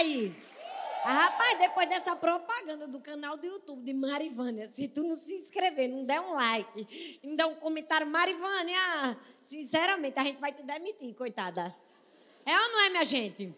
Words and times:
aí? 0.00 0.34
Ah, 1.02 1.14
rapaz, 1.14 1.58
depois 1.58 1.88
dessa 1.88 2.14
propaganda 2.14 2.86
do 2.86 3.00
canal 3.00 3.36
do 3.36 3.46
YouTube 3.46 3.82
de 3.82 3.94
Marivânia, 3.94 4.66
se 4.66 4.86
tu 4.88 5.02
não 5.02 5.16
se 5.16 5.34
inscrever, 5.34 5.88
não 5.88 6.04
der 6.04 6.20
um 6.20 6.34
like, 6.34 7.18
não 7.22 7.36
der 7.36 7.46
um 7.46 7.54
comentário, 7.54 8.06
Marivânia, 8.06 9.16
sinceramente, 9.40 10.18
a 10.18 10.24
gente 10.24 10.40
vai 10.40 10.52
te 10.52 10.62
demitir, 10.62 11.14
coitada. 11.14 11.74
É 12.44 12.58
ou 12.58 12.72
não 12.72 12.80
é, 12.84 12.90
minha 12.90 13.04
gente? 13.04 13.54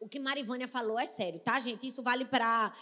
O 0.00 0.08
que 0.08 0.18
Marivânia 0.18 0.68
falou 0.68 0.98
é 0.98 1.06
sério, 1.06 1.40
tá, 1.40 1.58
gente? 1.60 1.86
Isso 1.86 2.02
vale 2.02 2.24
para 2.26 2.74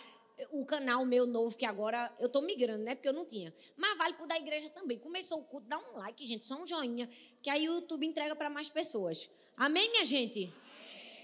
o 0.51 0.67
canal 0.67 1.05
meu 1.05 1.25
novo, 1.25 1.57
que 1.57 1.65
agora 1.65 2.13
eu 2.19 2.29
tô 2.29 2.43
migrando, 2.43 2.83
né? 2.83 2.95
Porque 2.95 3.09
eu 3.09 3.13
não 3.13 3.25
tinha. 3.25 3.55
Mas 3.77 3.97
vale 3.97 4.15
pro 4.15 4.27
da 4.27 4.37
igreja 4.37 4.69
também. 4.71 4.99
Começou 4.99 5.41
o 5.41 5.45
culto, 5.45 5.67
dá 5.69 5.79
um 5.79 5.99
like, 5.99 6.27
gente, 6.27 6.45
só 6.45 6.61
um 6.61 6.67
joinha, 6.67 7.09
que 7.43 7.49
aí 7.49 7.69
o 7.69 7.75
YouTube 7.75 8.07
entrega 8.07 8.35
para 8.35 8.51
mais 8.51 8.69
pessoas. 8.69 9.31
Amém, 9.57 9.91
minha 9.91 10.05
gente? 10.05 10.53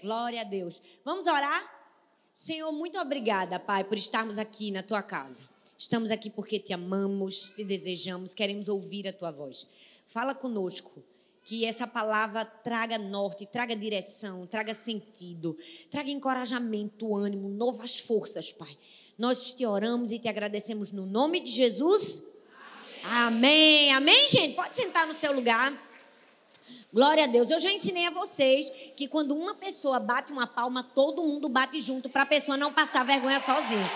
Glória 0.03 0.41
a 0.41 0.43
Deus. 0.43 0.81
Vamos 1.05 1.27
orar? 1.27 1.63
Senhor, 2.33 2.69
muito 2.73 2.99
obrigada, 2.99 3.57
Pai, 3.57 3.85
por 3.85 3.97
estarmos 3.97 4.37
aqui 4.37 4.69
na 4.69 4.83
tua 4.83 5.01
casa. 5.01 5.47
Estamos 5.77 6.11
aqui 6.11 6.29
porque 6.29 6.59
te 6.59 6.73
amamos, 6.73 7.51
te 7.51 7.63
desejamos, 7.63 8.33
queremos 8.33 8.67
ouvir 8.67 9.07
a 9.07 9.13
tua 9.13 9.31
voz. 9.31 9.65
Fala 10.09 10.35
conosco. 10.35 11.01
Que 11.45 11.63
essa 11.65 11.87
palavra 11.87 12.43
traga 12.43 12.97
norte, 12.97 13.45
traga 13.45 13.75
direção, 13.77 14.45
traga 14.45 14.73
sentido, 14.73 15.57
traga 15.89 16.09
encorajamento, 16.09 17.15
ânimo, 17.15 17.47
novas 17.47 17.97
forças, 17.97 18.51
Pai. 18.51 18.77
Nós 19.17 19.53
te 19.53 19.65
oramos 19.65 20.11
e 20.11 20.19
te 20.19 20.27
agradecemos 20.27 20.91
no 20.91 21.05
nome 21.05 21.39
de 21.39 21.49
Jesus. 21.49 22.23
Amém. 23.03 23.91
Amém, 23.91 23.91
Amém 23.93 24.27
gente? 24.27 24.55
Pode 24.55 24.75
sentar 24.75 25.07
no 25.07 25.13
seu 25.13 25.33
lugar. 25.33 25.92
Glória 26.91 27.23
a 27.23 27.27
Deus. 27.27 27.49
Eu 27.51 27.59
já 27.59 27.71
ensinei 27.71 28.07
a 28.07 28.11
vocês 28.11 28.71
que 28.95 29.07
quando 29.07 29.35
uma 29.35 29.55
pessoa 29.55 29.99
bate 29.99 30.31
uma 30.31 30.47
palma, 30.47 30.83
todo 30.83 31.23
mundo 31.23 31.49
bate 31.49 31.79
junto 31.79 32.09
para 32.09 32.23
a 32.23 32.25
pessoa 32.25 32.57
não 32.57 32.71
passar 32.71 33.03
vergonha 33.03 33.39
sozinha. 33.39 33.89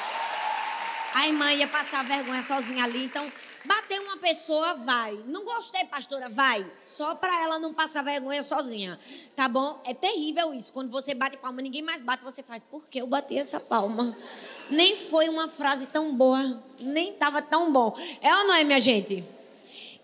A 1.14 1.28
irmã 1.28 1.52
ia 1.52 1.68
passar 1.68 2.04
vergonha 2.06 2.42
sozinha 2.42 2.84
ali, 2.84 3.06
então 3.06 3.32
bater 3.66 4.00
uma 4.00 4.18
pessoa, 4.18 4.76
vai. 4.76 5.14
Não 5.26 5.44
gostei, 5.44 5.84
pastora, 5.86 6.30
vai. 6.30 6.66
Só 6.74 7.16
para 7.16 7.44
ela 7.44 7.60
não 7.60 7.74
passar 7.74 8.04
vergonha 8.04 8.42
sozinha. 8.42 9.00
Tá 9.36 9.48
bom? 9.48 9.82
É 9.86 9.94
terrível 9.94 10.54
isso. 10.54 10.72
Quando 10.72 10.90
você 10.90 11.14
bate 11.14 11.38
palma, 11.38 11.62
ninguém 11.62 11.82
mais 11.82 12.02
bate, 12.02 12.24
você 12.24 12.42
faz, 12.42 12.64
por 12.70 12.88
que 12.88 13.02
eu 13.02 13.08
bati 13.08 13.38
essa 13.38 13.60
palma? 13.60 14.16
Nem 14.70 14.96
foi 14.96 15.28
uma 15.28 15.50
frase 15.50 15.88
tão 15.88 16.16
boa, 16.16 16.64
nem 16.80 17.12
estava 17.12 17.42
tão 17.42 17.72
bom. 17.72 17.98
É 18.22 18.34
ou 18.36 18.48
não 18.48 18.56
é, 18.56 18.64
minha 18.64 18.80
gente? 18.80 19.24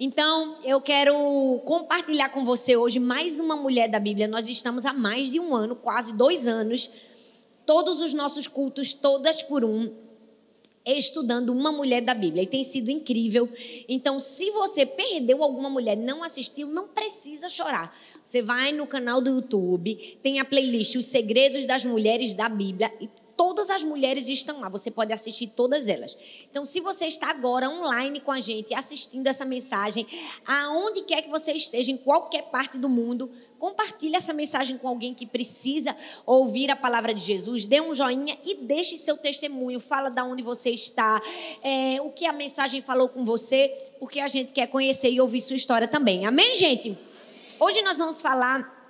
Então, 0.05 0.57
eu 0.65 0.81
quero 0.81 1.61
compartilhar 1.63 2.27
com 2.27 2.43
você 2.43 2.75
hoje 2.75 2.99
mais 2.99 3.39
uma 3.39 3.55
mulher 3.55 3.87
da 3.87 4.01
Bíblia. 4.01 4.27
Nós 4.27 4.49
estamos 4.49 4.85
há 4.85 4.91
mais 4.91 5.31
de 5.31 5.39
um 5.39 5.55
ano, 5.55 5.77
quase 5.77 6.11
dois 6.11 6.45
anos, 6.45 6.89
todos 7.65 8.01
os 8.01 8.13
nossos 8.13 8.45
cultos, 8.45 8.93
todas 8.93 9.41
por 9.41 9.63
um, 9.63 9.93
estudando 10.85 11.51
uma 11.51 11.71
mulher 11.71 12.01
da 12.01 12.13
Bíblia. 12.13 12.43
E 12.43 12.47
tem 12.47 12.65
sido 12.65 12.91
incrível. 12.91 13.47
Então, 13.87 14.19
se 14.19 14.51
você 14.51 14.85
perdeu 14.85 15.41
alguma 15.41 15.69
mulher, 15.69 15.95
não 15.95 16.21
assistiu, 16.21 16.67
não 16.67 16.89
precisa 16.89 17.47
chorar. 17.47 17.97
Você 18.21 18.41
vai 18.41 18.73
no 18.73 18.85
canal 18.85 19.21
do 19.21 19.29
YouTube, 19.29 20.19
tem 20.21 20.37
a 20.37 20.43
playlist 20.43 20.97
Os 20.97 21.05
Segredos 21.05 21.65
das 21.65 21.85
Mulheres 21.85 22.33
da 22.33 22.49
Bíblia 22.49 22.93
e 22.99 23.07
Todas 23.35 23.69
as 23.69 23.83
mulheres 23.83 24.27
estão 24.27 24.61
lá, 24.61 24.69
você 24.69 24.91
pode 24.91 25.11
assistir 25.11 25.47
todas 25.47 25.87
elas. 25.87 26.15
Então, 26.49 26.63
se 26.63 26.79
você 26.79 27.07
está 27.07 27.29
agora 27.29 27.67
online 27.67 28.21
com 28.21 28.31
a 28.31 28.39
gente, 28.39 28.73
assistindo 28.75 29.25
essa 29.25 29.43
mensagem, 29.43 30.05
aonde 30.45 31.01
quer 31.01 31.23
que 31.23 31.29
você 31.29 31.51
esteja, 31.51 31.91
em 31.91 31.97
qualquer 31.97 32.43
parte 32.43 32.77
do 32.77 32.87
mundo, 32.87 33.31
compartilhe 33.57 34.15
essa 34.15 34.33
mensagem 34.33 34.77
com 34.77 34.87
alguém 34.87 35.13
que 35.13 35.25
precisa 35.25 35.95
ouvir 36.25 36.69
a 36.69 36.75
palavra 36.75 37.13
de 37.13 37.21
Jesus. 37.21 37.65
Dê 37.65 37.81
um 37.81 37.93
joinha 37.93 38.37
e 38.43 38.55
deixe 38.55 38.97
seu 38.97 39.17
testemunho. 39.17 39.79
Fala 39.79 40.09
de 40.09 40.21
onde 40.21 40.43
você 40.43 40.69
está, 40.69 41.21
é, 41.63 42.01
o 42.01 42.11
que 42.11 42.25
a 42.25 42.33
mensagem 42.33 42.81
falou 42.81 43.09
com 43.09 43.23
você, 43.23 43.69
porque 43.99 44.19
a 44.19 44.27
gente 44.27 44.51
quer 44.51 44.67
conhecer 44.67 45.09
e 45.09 45.21
ouvir 45.21 45.41
sua 45.41 45.55
história 45.55 45.87
também. 45.87 46.25
Amém, 46.25 46.53
gente? 46.55 46.97
Hoje 47.59 47.81
nós 47.81 47.97
vamos 47.97 48.21
falar 48.21 48.82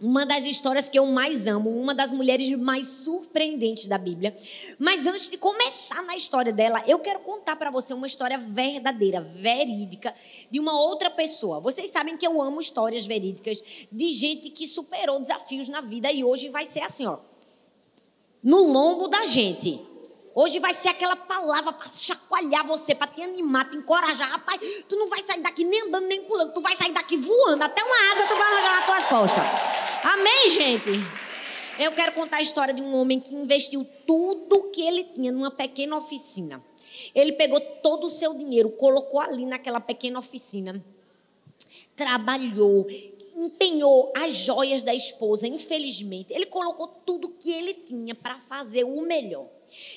uma 0.00 0.24
das 0.24 0.44
histórias 0.46 0.88
que 0.88 0.98
eu 0.98 1.04
mais 1.06 1.46
amo, 1.46 1.70
uma 1.70 1.94
das 1.94 2.12
mulheres 2.12 2.48
mais 2.56 2.88
surpreendentes 2.88 3.86
da 3.86 3.98
Bíblia. 3.98 4.34
Mas 4.78 5.06
antes 5.06 5.28
de 5.28 5.36
começar 5.36 6.02
na 6.04 6.16
história 6.16 6.52
dela, 6.52 6.82
eu 6.86 6.98
quero 6.98 7.20
contar 7.20 7.56
para 7.56 7.70
você 7.70 7.92
uma 7.92 8.06
história 8.06 8.38
verdadeira, 8.38 9.20
verídica, 9.20 10.14
de 10.50 10.58
uma 10.58 10.80
outra 10.80 11.10
pessoa. 11.10 11.60
Vocês 11.60 11.90
sabem 11.90 12.16
que 12.16 12.26
eu 12.26 12.40
amo 12.40 12.60
histórias 12.60 13.06
verídicas 13.06 13.62
de 13.92 14.10
gente 14.10 14.50
que 14.50 14.66
superou 14.66 15.20
desafios 15.20 15.68
na 15.68 15.82
vida 15.82 16.10
e 16.10 16.24
hoje 16.24 16.48
vai 16.48 16.64
ser 16.64 16.80
assim, 16.80 17.06
ó. 17.06 17.18
No 18.42 18.72
lombo 18.72 19.06
da 19.06 19.26
gente. 19.26 19.89
Hoje 20.34 20.60
vai 20.60 20.72
ser 20.72 20.88
aquela 20.88 21.16
palavra 21.16 21.72
para 21.72 21.88
chacoalhar 21.88 22.64
você, 22.66 22.94
para 22.94 23.08
te 23.08 23.20
animar, 23.20 23.68
te 23.68 23.76
encorajar. 23.76 24.30
Rapaz, 24.30 24.84
tu 24.88 24.96
não 24.96 25.08
vai 25.08 25.22
sair 25.22 25.40
daqui 25.40 25.64
nem 25.64 25.82
andando, 25.82 26.06
nem 26.06 26.22
pulando. 26.22 26.52
Tu 26.52 26.60
vai 26.60 26.76
sair 26.76 26.92
daqui 26.92 27.16
voando. 27.16 27.62
Até 27.62 27.82
uma 27.82 28.12
asa 28.12 28.26
tu 28.28 28.36
vai 28.36 28.52
arranjar 28.52 28.76
nas 28.76 28.86
tuas 28.86 29.06
costas. 29.08 29.44
Amém, 30.04 30.50
gente? 30.50 30.90
Eu 31.78 31.92
quero 31.92 32.12
contar 32.12 32.36
a 32.36 32.42
história 32.42 32.72
de 32.72 32.80
um 32.80 32.94
homem 32.94 33.18
que 33.18 33.34
investiu 33.34 33.86
tudo 34.06 34.70
que 34.70 34.82
ele 34.82 35.04
tinha 35.04 35.32
numa 35.32 35.50
pequena 35.50 35.96
oficina. 35.96 36.62
Ele 37.14 37.32
pegou 37.32 37.60
todo 37.82 38.04
o 38.04 38.08
seu 38.08 38.34
dinheiro, 38.34 38.70
colocou 38.70 39.20
ali 39.20 39.44
naquela 39.44 39.80
pequena 39.80 40.18
oficina. 40.18 40.84
Trabalhou, 41.96 42.86
empenhou 43.36 44.12
as 44.16 44.34
joias 44.34 44.82
da 44.82 44.94
esposa, 44.94 45.46
infelizmente. 45.46 46.32
Ele 46.32 46.46
colocou 46.46 46.86
tudo 46.86 47.30
que 47.30 47.52
ele 47.52 47.74
tinha 47.74 48.14
para 48.14 48.38
fazer 48.40 48.84
o 48.84 49.02
melhor. 49.02 49.46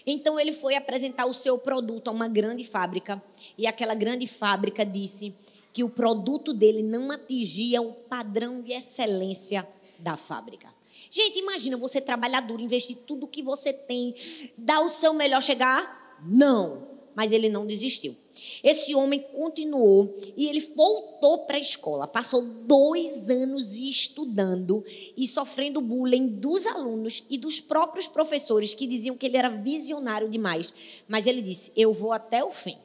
Então 0.05 0.39
ele 0.39 0.51
foi 0.51 0.75
apresentar 0.75 1.25
o 1.25 1.33
seu 1.33 1.57
produto 1.57 2.07
a 2.07 2.11
uma 2.11 2.27
grande 2.27 2.63
fábrica 2.63 3.21
e 3.57 3.67
aquela 3.67 3.93
grande 3.93 4.27
fábrica 4.27 4.85
disse 4.85 5.35
que 5.71 5.83
o 5.83 5.89
produto 5.89 6.53
dele 6.53 6.83
não 6.83 7.11
atingia 7.11 7.81
o 7.81 7.93
padrão 7.93 8.61
de 8.61 8.73
excelência 8.73 9.67
da 9.97 10.15
fábrica. 10.15 10.69
Gente, 11.09 11.39
imagina 11.39 11.77
você 11.77 11.99
trabalhar 11.99 12.41
duro, 12.41 12.61
investir 12.61 12.97
tudo 13.07 13.27
que 13.27 13.41
você 13.41 13.73
tem, 13.73 14.13
dar 14.57 14.81
o 14.81 14.89
seu 14.89 15.13
melhor, 15.13 15.41
chegar? 15.41 16.19
Não. 16.23 16.87
Mas 17.15 17.31
ele 17.31 17.49
não 17.49 17.65
desistiu. 17.65 18.15
Esse 18.63 18.95
homem 18.95 19.19
continuou 19.19 20.15
e 20.35 20.47
ele 20.47 20.59
voltou 20.59 21.39
para 21.39 21.57
a 21.57 21.59
escola. 21.59 22.07
Passou 22.07 22.41
dois 22.41 23.29
anos 23.29 23.75
estudando 23.77 24.83
e 25.15 25.27
sofrendo 25.27 25.81
bullying 25.81 26.27
dos 26.27 26.65
alunos 26.65 27.23
e 27.29 27.37
dos 27.37 27.59
próprios 27.59 28.07
professores 28.07 28.73
que 28.73 28.87
diziam 28.87 29.15
que 29.15 29.25
ele 29.25 29.37
era 29.37 29.49
visionário 29.49 30.29
demais. 30.29 30.73
Mas 31.07 31.27
ele 31.27 31.41
disse: 31.41 31.71
Eu 31.75 31.93
vou 31.93 32.11
até 32.11 32.43
o 32.43 32.51
fim. 32.51 32.77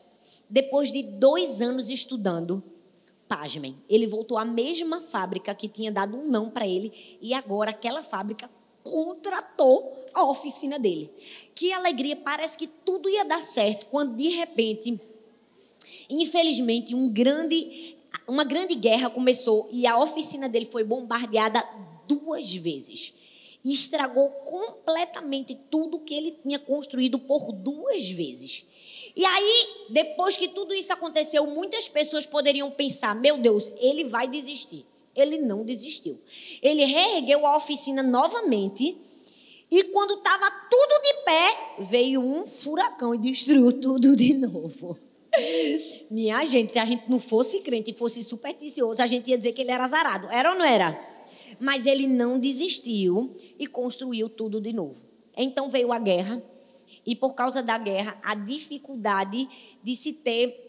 Depois 0.50 0.92
de 0.92 1.03
dois 1.03 1.60
anos 1.60 1.91
estudando, 1.91 2.62
pasmem, 3.28 3.76
ele 3.88 4.06
voltou 4.06 4.38
à 4.38 4.44
mesma 4.44 5.00
fábrica 5.00 5.54
que 5.54 5.69
tinha 5.69 5.92
dado 5.92 6.16
um 6.16 6.28
não 6.28 6.50
para 6.50 6.66
ele 6.66 7.19
e 7.20 7.34
agora 7.34 7.70
aquela 7.70 8.03
fábrica 8.03 8.50
contratou 8.82 9.94
a 10.15 10.25
oficina 10.25 10.78
dele. 10.78 11.10
Que 11.54 11.72
alegria, 11.72 12.16
parece 12.16 12.56
que 12.56 12.66
tudo 12.66 13.09
ia 13.09 13.25
dar 13.25 13.42
certo 13.42 13.86
quando 13.86 14.16
de 14.16 14.28
repente 14.28 14.98
Infelizmente, 16.09 16.94
um 16.94 17.09
grande, 17.09 17.97
uma 18.27 18.44
grande 18.44 18.75
guerra 18.75 19.11
começou 19.11 19.69
e 19.71 19.87
a 19.87 19.99
oficina 19.99 20.49
dele 20.49 20.66
foi 20.66 20.84
bombardeada 20.84 21.65
duas 22.06 22.53
vezes. 22.55 23.15
E 23.65 23.75
estragou 23.75 24.31
completamente 24.47 25.56
tudo 25.71 25.99
que 25.99 26.15
ele 26.15 26.39
tinha 26.43 26.59
construído 26.59 27.19
por 27.19 27.53
duas 27.53 28.09
vezes. 28.09 28.65
E 29.15 29.25
aí, 29.25 29.66
depois 29.91 30.37
que 30.37 30.49
tudo 30.49 30.72
isso 30.72 30.93
aconteceu, 30.93 31.47
muitas 31.47 31.89
pessoas 31.89 32.25
poderiam 32.25 32.71
pensar: 32.71 33.15
meu 33.15 33.39
Deus, 33.39 33.72
ele 33.78 34.05
vai 34.05 34.28
desistir. 34.28 34.87
Ele 35.15 35.39
não 35.39 35.65
desistiu. 35.65 36.21
Ele 36.62 36.84
reergueu 36.84 37.45
a 37.45 37.57
oficina 37.57 38.03
novamente. 38.03 38.97
E 39.71 39.84
quando 39.84 40.15
estava 40.15 40.48
tudo 40.71 41.03
de 41.03 41.24
pé, 41.24 41.74
veio 41.81 42.21
um 42.22 42.47
furacão 42.47 43.15
e 43.15 43.19
destruiu 43.19 43.81
tudo 43.81 44.15
de 44.15 44.34
novo. 44.39 44.97
Minha 46.10 46.44
gente, 46.44 46.72
se 46.72 46.78
a 46.78 46.84
gente 46.84 47.08
não 47.08 47.18
fosse 47.18 47.60
crente 47.60 47.90
e 47.90 47.94
fosse 47.94 48.22
supersticioso, 48.22 49.02
a 49.02 49.06
gente 49.06 49.30
ia 49.30 49.38
dizer 49.38 49.52
que 49.52 49.62
ele 49.62 49.70
era 49.70 49.84
azarado. 49.84 50.28
Era 50.30 50.52
ou 50.52 50.58
não 50.58 50.64
era? 50.64 50.98
Mas 51.58 51.86
ele 51.86 52.06
não 52.06 52.38
desistiu 52.38 53.36
e 53.58 53.66
construiu 53.66 54.28
tudo 54.28 54.60
de 54.60 54.72
novo. 54.72 55.00
Então 55.36 55.70
veio 55.70 55.92
a 55.92 55.98
guerra, 55.98 56.42
e 57.06 57.16
por 57.16 57.34
causa 57.34 57.62
da 57.62 57.78
guerra, 57.78 58.18
a 58.22 58.34
dificuldade 58.34 59.48
de 59.82 59.96
se 59.96 60.12
ter 60.14 60.68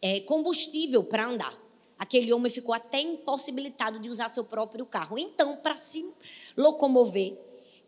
é, 0.00 0.20
combustível 0.20 1.04
para 1.04 1.26
andar. 1.26 1.56
Aquele 1.98 2.32
homem 2.32 2.50
ficou 2.50 2.74
até 2.74 3.00
impossibilitado 3.00 4.00
de 4.00 4.10
usar 4.10 4.28
seu 4.28 4.42
próprio 4.42 4.84
carro. 4.84 5.16
Então, 5.16 5.56
para 5.58 5.76
se 5.76 6.04
locomover, 6.56 7.38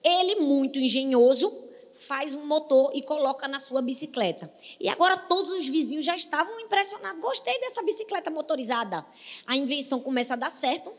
ele, 0.04 0.36
muito 0.36 0.78
engenhoso, 0.78 1.63
faz 1.94 2.34
um 2.34 2.44
motor 2.44 2.90
e 2.94 3.02
coloca 3.02 3.46
na 3.46 3.58
sua 3.58 3.80
bicicleta. 3.80 4.52
E 4.80 4.88
agora 4.88 5.16
todos 5.16 5.52
os 5.52 5.66
vizinhos 5.66 6.04
já 6.04 6.16
estavam 6.16 6.58
impressionados. 6.60 7.20
Gostei 7.20 7.58
dessa 7.60 7.82
bicicleta 7.82 8.30
motorizada. 8.30 9.06
A 9.46 9.56
invenção 9.56 10.00
começa 10.00 10.34
a 10.34 10.36
dar 10.36 10.50
certo. 10.50 10.92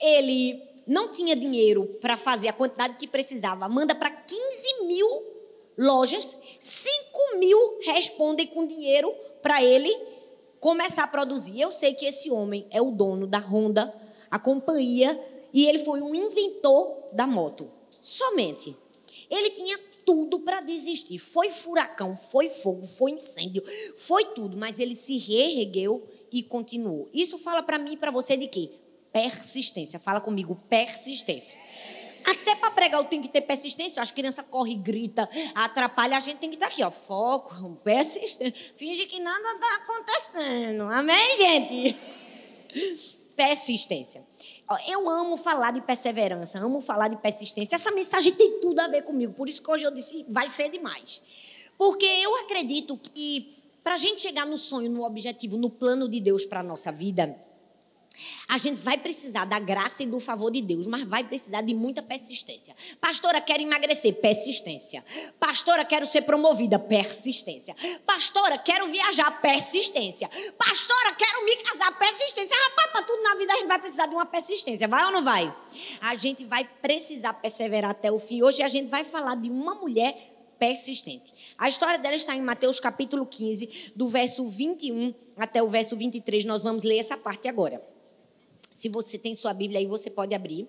Ele 0.00 0.62
não 0.86 1.10
tinha 1.10 1.36
dinheiro 1.36 1.84
para 2.00 2.16
fazer 2.16 2.48
a 2.48 2.52
quantidade 2.52 2.96
que 2.96 3.06
precisava, 3.06 3.68
manda 3.68 3.94
para 3.94 4.10
15 4.10 4.86
mil 4.86 5.32
lojas, 5.76 6.36
5 6.58 7.38
mil 7.38 7.78
respondem 7.82 8.46
com 8.46 8.66
dinheiro 8.66 9.14
para 9.40 9.62
ele 9.62 9.90
começar 10.60 11.04
a 11.04 11.08
produzir. 11.08 11.60
Eu 11.60 11.70
sei 11.70 11.94
que 11.94 12.06
esse 12.06 12.30
homem 12.30 12.66
é 12.70 12.80
o 12.80 12.90
dono 12.90 13.26
da 13.26 13.38
Honda, 13.38 13.92
a 14.30 14.38
companhia, 14.38 15.20
e 15.52 15.66
ele 15.66 15.80
foi 15.80 16.00
um 16.00 16.14
inventor 16.14 17.08
da 17.12 17.26
moto. 17.26 17.70
Somente. 18.00 18.76
Ele 19.30 19.50
tinha 19.50 19.78
tudo 20.04 20.40
para 20.40 20.60
desistir. 20.60 21.18
Foi 21.18 21.48
furacão, 21.48 22.16
foi 22.16 22.48
fogo, 22.48 22.86
foi 22.86 23.12
incêndio, 23.12 23.62
foi 23.96 24.24
tudo, 24.26 24.56
mas 24.56 24.80
ele 24.80 24.94
se 24.94 25.18
reergueu 25.18 26.06
e 26.30 26.42
continuou. 26.42 27.08
Isso 27.12 27.38
fala 27.38 27.62
para 27.62 27.78
mim 27.78 27.92
e 27.92 27.96
para 27.96 28.10
você 28.10 28.36
de 28.36 28.46
quê? 28.46 28.70
Persistência. 29.12 29.98
Fala 29.98 30.20
comigo, 30.20 30.60
persistência. 30.68 31.56
Até 32.24 32.54
para 32.54 32.70
pregar 32.70 33.00
eu 33.00 33.04
tenho 33.04 33.22
que 33.22 33.28
ter 33.28 33.40
persistência. 33.42 34.02
As 34.02 34.10
crianças 34.10 34.44
correm, 34.48 34.80
grita, 34.80 35.28
atrapalha. 35.54 36.16
A 36.16 36.20
gente 36.20 36.38
tem 36.38 36.48
que 36.48 36.56
estar 36.56 36.66
aqui, 36.66 36.82
ó. 36.82 36.90
Foco, 36.90 37.76
persistência. 37.84 38.54
Finge 38.76 39.06
que 39.06 39.20
nada 39.20 39.48
está 39.52 39.76
acontecendo. 39.76 40.82
Amém, 40.84 41.36
gente? 41.36 42.00
Persistência. 43.36 44.24
Eu 44.88 45.08
amo 45.08 45.36
falar 45.36 45.72
de 45.72 45.80
perseverança, 45.82 46.58
amo 46.58 46.80
falar 46.80 47.08
de 47.08 47.16
persistência. 47.16 47.76
Essa 47.76 47.90
mensagem 47.90 48.32
tem 48.32 48.60
tudo 48.60 48.80
a 48.80 48.88
ver 48.88 49.02
comigo. 49.02 49.32
Por 49.32 49.48
isso 49.48 49.62
que 49.62 49.70
hoje 49.70 49.84
eu 49.84 49.90
disse, 49.90 50.24
vai 50.28 50.48
ser 50.48 50.70
demais. 50.70 51.20
Porque 51.76 52.06
eu 52.06 52.36
acredito 52.36 52.96
que 52.96 53.54
para 53.82 53.94
a 53.94 53.98
gente 53.98 54.20
chegar 54.20 54.46
no 54.46 54.56
sonho, 54.56 54.90
no 54.90 55.04
objetivo, 55.04 55.56
no 55.56 55.68
plano 55.68 56.08
de 56.08 56.20
Deus 56.20 56.44
para 56.44 56.60
a 56.60 56.62
nossa 56.62 56.92
vida, 56.92 57.36
a 58.48 58.58
gente 58.58 58.80
vai 58.80 58.98
precisar 58.98 59.44
da 59.44 59.58
graça 59.58 60.02
e 60.02 60.06
do 60.06 60.20
favor 60.20 60.50
de 60.50 60.60
Deus, 60.60 60.86
mas 60.86 61.04
vai 61.04 61.24
precisar 61.24 61.62
de 61.62 61.74
muita 61.74 62.02
persistência. 62.02 62.74
Pastora, 63.00 63.40
quero 63.40 63.62
emagrecer, 63.62 64.14
persistência. 64.14 65.04
Pastora, 65.38 65.84
quero 65.84 66.06
ser 66.06 66.22
promovida, 66.22 66.78
persistência. 66.78 67.74
Pastora, 68.04 68.58
quero 68.58 68.86
viajar, 68.88 69.30
persistência. 69.40 70.28
Pastora, 70.58 71.14
quero 71.14 71.44
me 71.44 71.56
casar, 71.56 71.98
persistência. 71.98 72.56
Rapaz, 72.68 72.90
para 72.92 73.02
tudo 73.04 73.22
na 73.22 73.34
vida 73.36 73.52
a 73.52 73.56
gente 73.56 73.68
vai 73.68 73.78
precisar 73.78 74.06
de 74.06 74.14
uma 74.14 74.26
persistência, 74.26 74.88
vai 74.88 75.04
ou 75.06 75.12
não 75.12 75.24
vai? 75.24 75.54
A 76.00 76.14
gente 76.16 76.44
vai 76.44 76.64
precisar 76.64 77.34
perseverar 77.34 77.92
até 77.92 78.10
o 78.12 78.18
fim. 78.18 78.42
Hoje 78.42 78.62
a 78.62 78.68
gente 78.68 78.88
vai 78.88 79.04
falar 79.04 79.36
de 79.36 79.50
uma 79.50 79.74
mulher 79.74 80.30
persistente. 80.58 81.34
A 81.58 81.68
história 81.68 81.98
dela 81.98 82.14
está 82.14 82.36
em 82.36 82.42
Mateus 82.42 82.78
capítulo 82.78 83.26
15, 83.26 83.92
do 83.96 84.06
verso 84.06 84.48
21 84.48 85.12
até 85.36 85.62
o 85.62 85.68
verso 85.68 85.96
23. 85.96 86.44
Nós 86.44 86.62
vamos 86.62 86.84
ler 86.84 86.98
essa 86.98 87.16
parte 87.16 87.48
agora. 87.48 87.91
Se 88.72 88.88
você 88.88 89.18
tem 89.18 89.34
sua 89.34 89.52
Bíblia 89.52 89.78
aí, 89.78 89.86
você 89.86 90.10
pode 90.10 90.34
abrir. 90.34 90.66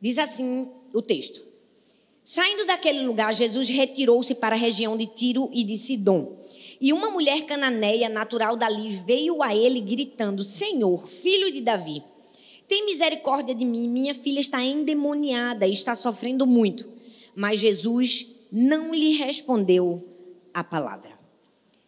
Diz 0.00 0.18
assim 0.18 0.70
o 0.94 1.02
texto: 1.02 1.44
Saindo 2.24 2.64
daquele 2.64 3.02
lugar, 3.02 3.34
Jesus 3.34 3.68
retirou-se 3.68 4.36
para 4.36 4.54
a 4.54 4.58
região 4.58 4.96
de 4.96 5.06
Tiro 5.06 5.50
e 5.52 5.64
de 5.64 5.76
Sidom. 5.76 6.38
E 6.80 6.92
uma 6.92 7.10
mulher 7.10 7.44
cananeia, 7.44 8.08
natural 8.08 8.56
dali, 8.56 8.90
veio 9.04 9.42
a 9.42 9.52
ele 9.52 9.80
gritando: 9.80 10.44
Senhor, 10.44 11.08
filho 11.08 11.50
de 11.50 11.60
Davi, 11.60 12.04
tem 12.68 12.84
misericórdia 12.84 13.54
de 13.54 13.64
mim, 13.64 13.88
minha 13.88 14.14
filha 14.14 14.40
está 14.40 14.62
endemoniada 14.62 15.66
e 15.66 15.72
está 15.72 15.94
sofrendo 15.94 16.46
muito. 16.46 16.88
Mas 17.34 17.58
Jesus 17.58 18.34
não 18.50 18.94
lhe 18.94 19.16
respondeu 19.16 20.06
a 20.52 20.64
palavra. 20.64 21.16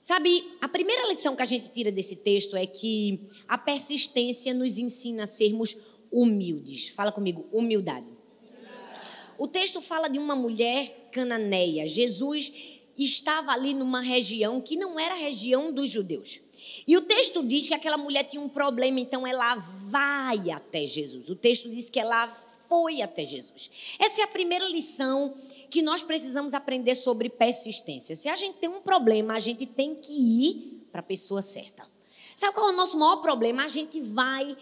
Sabe, 0.01 0.45
a 0.61 0.69
primeira 0.69 1.09
lição 1.09 1.35
que 1.35 1.43
a 1.43 1.47
gente 1.47 1.71
tira 1.71 1.91
desse 1.91 2.17
texto 2.17 2.57
é 2.57 2.65
que 2.67 3.21
a 3.47 3.59
persistência 3.59 4.55
nos 4.55 4.79
ensina 4.79 5.25
a 5.25 5.27
sermos 5.27 5.77
humildes. 6.11 6.89
Fala 6.89 7.13
comigo, 7.13 7.47
humildade. 7.53 8.07
O 9.37 9.47
texto 9.47 9.81
fala 9.81 10.09
de 10.09 10.19
uma 10.19 10.35
mulher 10.35 11.11
cananeia. 11.13 11.87
Jesus 11.87 12.53
estava 12.97 13.53
ali 13.53 13.75
numa 13.75 14.01
região 14.01 14.61
que 14.61 14.77
não 14.77 14.99
era 14.99 15.15
a 15.15 15.19
região 15.19 15.73
dos 15.73 15.91
judeus. 15.91 16.41
E 16.87 16.97
o 16.97 17.03
texto 17.03 17.45
diz 17.45 17.69
que 17.69 17.75
aquela 17.75 17.97
mulher 17.97 18.25
tinha 18.25 18.43
um 18.43 18.49
problema, 18.49 19.01
então 19.01 19.27
ela 19.27 19.57
vai 19.57 20.51
até 20.51 20.87
Jesus. 20.87 21.29
O 21.29 21.37
texto 21.37 21.69
diz 21.69 21.89
que 21.89 22.01
ela 22.01 22.29
foi 22.69 23.01
até 23.01 23.25
Jesus. 23.25 23.71
Essa 23.99 24.23
é 24.23 24.25
a 24.25 24.29
primeira 24.29 24.67
lição 24.69 25.35
que 25.71 25.83
nós 25.83 26.03
precisamos 26.03 26.55
aprender 26.55 26.95
sobre 26.95 27.29
persistência. 27.29 28.15
Se 28.15 28.29
a 28.29 28.37
gente 28.37 28.57
tem 28.59 28.69
um 28.69 28.81
problema, 28.81 29.35
a 29.35 29.41
gente 29.41 29.67
tem 29.67 29.95
que 29.95 30.13
ir 30.13 30.87
para 30.91 31.01
a 31.01 31.05
pessoa 31.05 31.43
certa. 31.43 31.87
Sabe 32.37 32.55
qual 32.55 32.69
é 32.69 32.73
o 32.73 32.77
nosso 32.77 32.97
maior 32.97 33.17
problema? 33.17 33.65
A 33.65 33.69
gente 33.69 34.01
vai 34.01 34.57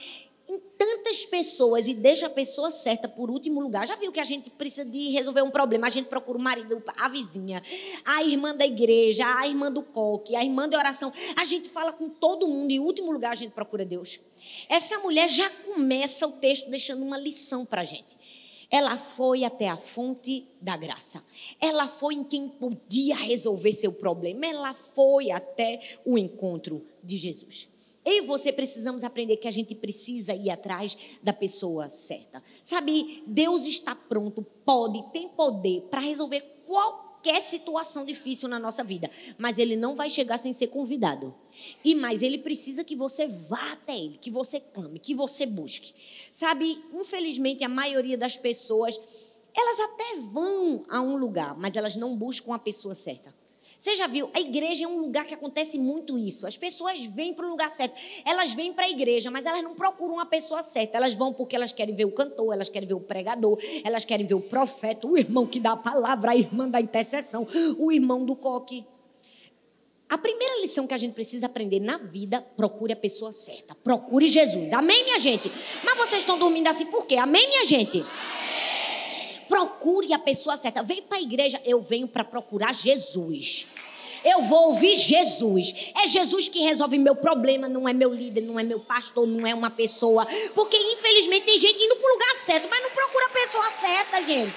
em 0.48 0.60
tantas 0.78 1.26
pessoas 1.26 1.88
e 1.88 1.94
deixa 1.94 2.26
a 2.26 2.30
pessoa 2.30 2.70
certa 2.70 3.08
por 3.08 3.30
último 3.30 3.60
lugar. 3.60 3.86
Já 3.86 3.96
viu 3.96 4.12
que 4.12 4.20
a 4.20 4.24
gente 4.24 4.48
precisa 4.50 4.84
de 4.84 5.10
resolver 5.10 5.42
um 5.42 5.50
problema? 5.50 5.86
A 5.86 5.90
gente 5.90 6.06
procura 6.06 6.38
o 6.38 6.40
marido, 6.40 6.82
a 6.98 7.08
vizinha, 7.08 7.62
a 8.04 8.22
irmã 8.22 8.54
da 8.54 8.64
igreja, 8.64 9.24
a 9.38 9.46
irmã 9.46 9.70
do 9.70 9.82
coque, 9.82 10.36
a 10.36 10.44
irmã 10.44 10.68
de 10.68 10.76
oração. 10.76 11.12
A 11.36 11.44
gente 11.44 11.68
fala 11.68 11.92
com 11.92 12.08
todo 12.08 12.46
mundo. 12.46 12.70
Em 12.70 12.78
último 12.78 13.10
lugar, 13.10 13.32
a 13.32 13.36
gente 13.36 13.52
procura 13.52 13.84
Deus. 13.84 14.20
Essa 14.68 14.98
mulher 15.00 15.28
já 15.28 15.48
começa 15.50 16.26
o 16.26 16.32
texto 16.32 16.70
deixando 16.70 17.02
uma 17.02 17.18
lição 17.18 17.66
para 17.66 17.80
a 17.80 17.84
gente. 17.84 18.16
Ela 18.70 18.96
foi 18.96 19.44
até 19.44 19.68
a 19.68 19.76
fonte 19.76 20.46
da 20.60 20.76
graça. 20.76 21.24
Ela 21.60 21.86
foi 21.86 22.14
em 22.14 22.24
quem 22.24 22.48
podia 22.48 23.16
resolver 23.16 23.72
seu 23.72 23.92
problema. 23.92 24.46
Ela 24.46 24.74
foi 24.74 25.30
até 25.30 25.98
o 26.04 26.18
encontro 26.18 26.84
de 27.02 27.16
Jesus. 27.16 27.68
Eu 28.06 28.22
e 28.22 28.26
você 28.26 28.52
precisamos 28.52 29.02
aprender 29.02 29.36
que 29.36 29.48
a 29.48 29.50
gente 29.50 29.74
precisa 29.74 30.32
ir 30.32 30.48
atrás 30.48 30.96
da 31.20 31.32
pessoa 31.32 31.90
certa. 31.90 32.40
Sabe, 32.62 33.24
Deus 33.26 33.66
está 33.66 33.96
pronto, 33.96 34.42
pode, 34.64 35.02
tem 35.12 35.28
poder 35.28 35.82
para 35.90 35.98
resolver 35.98 36.40
qualquer 36.64 37.40
situação 37.40 38.04
difícil 38.04 38.48
na 38.48 38.60
nossa 38.60 38.84
vida, 38.84 39.10
mas 39.36 39.58
ele 39.58 39.74
não 39.74 39.96
vai 39.96 40.08
chegar 40.08 40.38
sem 40.38 40.52
ser 40.52 40.68
convidado. 40.68 41.34
E 41.84 41.96
mais, 41.96 42.22
ele 42.22 42.38
precisa 42.38 42.84
que 42.84 42.94
você 42.94 43.26
vá 43.26 43.72
até 43.72 43.98
ele, 43.98 44.18
que 44.18 44.30
você 44.30 44.60
clame, 44.60 45.00
que 45.00 45.12
você 45.12 45.44
busque. 45.44 45.92
Sabe, 46.30 46.80
infelizmente 46.92 47.64
a 47.64 47.68
maioria 47.68 48.16
das 48.16 48.36
pessoas, 48.36 49.00
elas 49.52 49.80
até 49.80 50.20
vão 50.30 50.84
a 50.88 51.00
um 51.00 51.16
lugar, 51.16 51.58
mas 51.58 51.74
elas 51.74 51.96
não 51.96 52.16
buscam 52.16 52.54
a 52.54 52.58
pessoa 52.58 52.94
certa. 52.94 53.34
Você 53.78 53.94
já 53.94 54.06
viu? 54.06 54.30
A 54.32 54.40
igreja 54.40 54.84
é 54.84 54.88
um 54.88 55.00
lugar 55.00 55.26
que 55.26 55.34
acontece 55.34 55.78
muito 55.78 56.18
isso. 56.18 56.46
As 56.46 56.56
pessoas 56.56 57.04
vêm 57.06 57.34
para 57.34 57.46
o 57.46 57.50
lugar 57.50 57.70
certo. 57.70 57.94
Elas 58.24 58.54
vêm 58.54 58.72
para 58.72 58.86
a 58.86 58.88
igreja, 58.88 59.30
mas 59.30 59.44
elas 59.44 59.62
não 59.62 59.74
procuram 59.74 60.18
a 60.18 60.26
pessoa 60.26 60.62
certa. 60.62 60.96
Elas 60.96 61.14
vão 61.14 61.32
porque 61.32 61.54
elas 61.54 61.72
querem 61.72 61.94
ver 61.94 62.06
o 62.06 62.12
cantor, 62.12 62.54
elas 62.54 62.68
querem 62.68 62.88
ver 62.88 62.94
o 62.94 63.00
pregador, 63.00 63.58
elas 63.84 64.04
querem 64.04 64.26
ver 64.26 64.34
o 64.34 64.40
profeta, 64.40 65.06
o 65.06 65.16
irmão 65.16 65.46
que 65.46 65.60
dá 65.60 65.72
a 65.72 65.76
palavra, 65.76 66.32
a 66.32 66.36
irmã 66.36 66.68
da 66.68 66.80
intercessão, 66.80 67.46
o 67.78 67.92
irmão 67.92 68.24
do 68.24 68.34
coque. 68.34 68.84
A 70.08 70.16
primeira 70.16 70.60
lição 70.60 70.86
que 70.86 70.94
a 70.94 70.98
gente 70.98 71.14
precisa 71.14 71.46
aprender 71.46 71.80
na 71.80 71.98
vida, 71.98 72.40
procure 72.56 72.92
a 72.92 72.96
pessoa 72.96 73.32
certa. 73.32 73.74
Procure 73.74 74.28
Jesus. 74.28 74.72
Amém, 74.72 75.04
minha 75.04 75.18
gente? 75.18 75.50
Mas 75.84 75.98
vocês 75.98 76.22
estão 76.22 76.38
dormindo 76.38 76.68
assim 76.68 76.86
por 76.86 77.06
quê? 77.06 77.16
Amém, 77.16 77.46
minha 77.48 77.64
gente? 77.66 78.04
Procure 79.56 80.12
a 80.12 80.18
pessoa 80.18 80.54
certa. 80.54 80.82
Vem 80.82 81.00
para 81.00 81.16
a 81.16 81.22
igreja, 81.22 81.58
eu 81.64 81.80
venho 81.80 82.06
para 82.06 82.22
procurar 82.22 82.74
Jesus. 82.74 83.66
Eu 84.22 84.42
vou 84.42 84.66
ouvir 84.66 84.94
Jesus. 84.94 85.92
É 85.96 86.06
Jesus 86.06 86.46
que 86.46 86.60
resolve 86.60 86.98
meu 86.98 87.16
problema, 87.16 87.66
não 87.66 87.88
é 87.88 87.94
meu 87.94 88.12
líder, 88.12 88.42
não 88.42 88.60
é 88.60 88.62
meu 88.62 88.80
pastor, 88.80 89.26
não 89.26 89.46
é 89.46 89.54
uma 89.54 89.70
pessoa. 89.70 90.26
Porque 90.54 90.76
infelizmente 90.76 91.46
tem 91.46 91.56
gente 91.56 91.82
indo 91.82 91.96
para 91.96 92.06
o 92.06 92.12
lugar 92.12 92.34
certo, 92.36 92.68
mas 92.68 92.82
não 92.82 92.90
procura 92.90 93.24
a 93.24 93.30
pessoa 93.30 93.70
certa, 93.80 94.22
gente. 94.26 94.54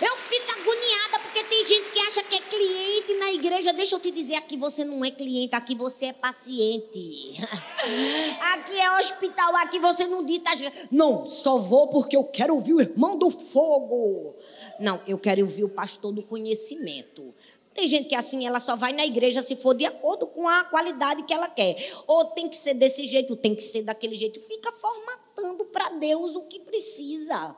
Eu 0.00 0.16
fico 0.16 0.50
agoniada 0.52 1.18
porque 1.22 1.44
tem 1.44 1.64
gente 1.64 1.90
que 1.90 1.98
acha 1.98 2.22
que 2.22 2.36
é 2.36 2.40
cliente 2.40 3.14
na 3.18 3.32
igreja. 3.32 3.72
Deixa 3.72 3.96
eu 3.96 4.00
te 4.00 4.10
dizer, 4.10 4.36
aqui 4.36 4.56
você 4.56 4.82
não 4.82 5.04
é 5.04 5.10
cliente, 5.10 5.54
aqui 5.54 5.74
você 5.74 6.06
é 6.06 6.12
paciente. 6.12 7.38
Aqui 8.52 8.78
é 8.78 8.98
hospital, 8.98 9.56
aqui 9.56 9.78
você 9.78 10.06
não 10.06 10.24
dita. 10.24 10.50
Não, 10.90 11.26
só 11.26 11.56
vou 11.56 11.88
porque 11.88 12.14
eu 12.14 12.24
quero 12.24 12.54
ouvir 12.54 12.74
o 12.74 12.80
irmão 12.80 13.16
do 13.16 13.30
fogo. 13.30 14.36
Não, 14.78 15.00
eu 15.06 15.18
quero 15.18 15.40
ouvir 15.42 15.64
o 15.64 15.68
pastor 15.68 16.12
do 16.12 16.22
conhecimento. 16.22 17.34
Tem 17.72 17.86
gente 17.86 18.08
que 18.08 18.14
assim, 18.14 18.46
ela 18.46 18.60
só 18.60 18.76
vai 18.76 18.92
na 18.92 19.06
igreja 19.06 19.40
se 19.40 19.56
for 19.56 19.74
de 19.74 19.86
acordo 19.86 20.26
com 20.26 20.48
a 20.48 20.64
qualidade 20.64 21.22
que 21.22 21.32
ela 21.32 21.48
quer. 21.48 21.76
Ou 22.06 22.26
tem 22.26 22.48
que 22.48 22.56
ser 22.56 22.74
desse 22.74 23.06
jeito, 23.06 23.36
tem 23.36 23.54
que 23.54 23.62
ser 23.62 23.82
daquele 23.82 24.14
jeito. 24.14 24.40
Fica 24.40 24.72
formatando 24.72 25.64
para 25.66 25.90
Deus 25.90 26.34
o 26.36 26.42
que 26.42 26.60
precisa. 26.60 27.56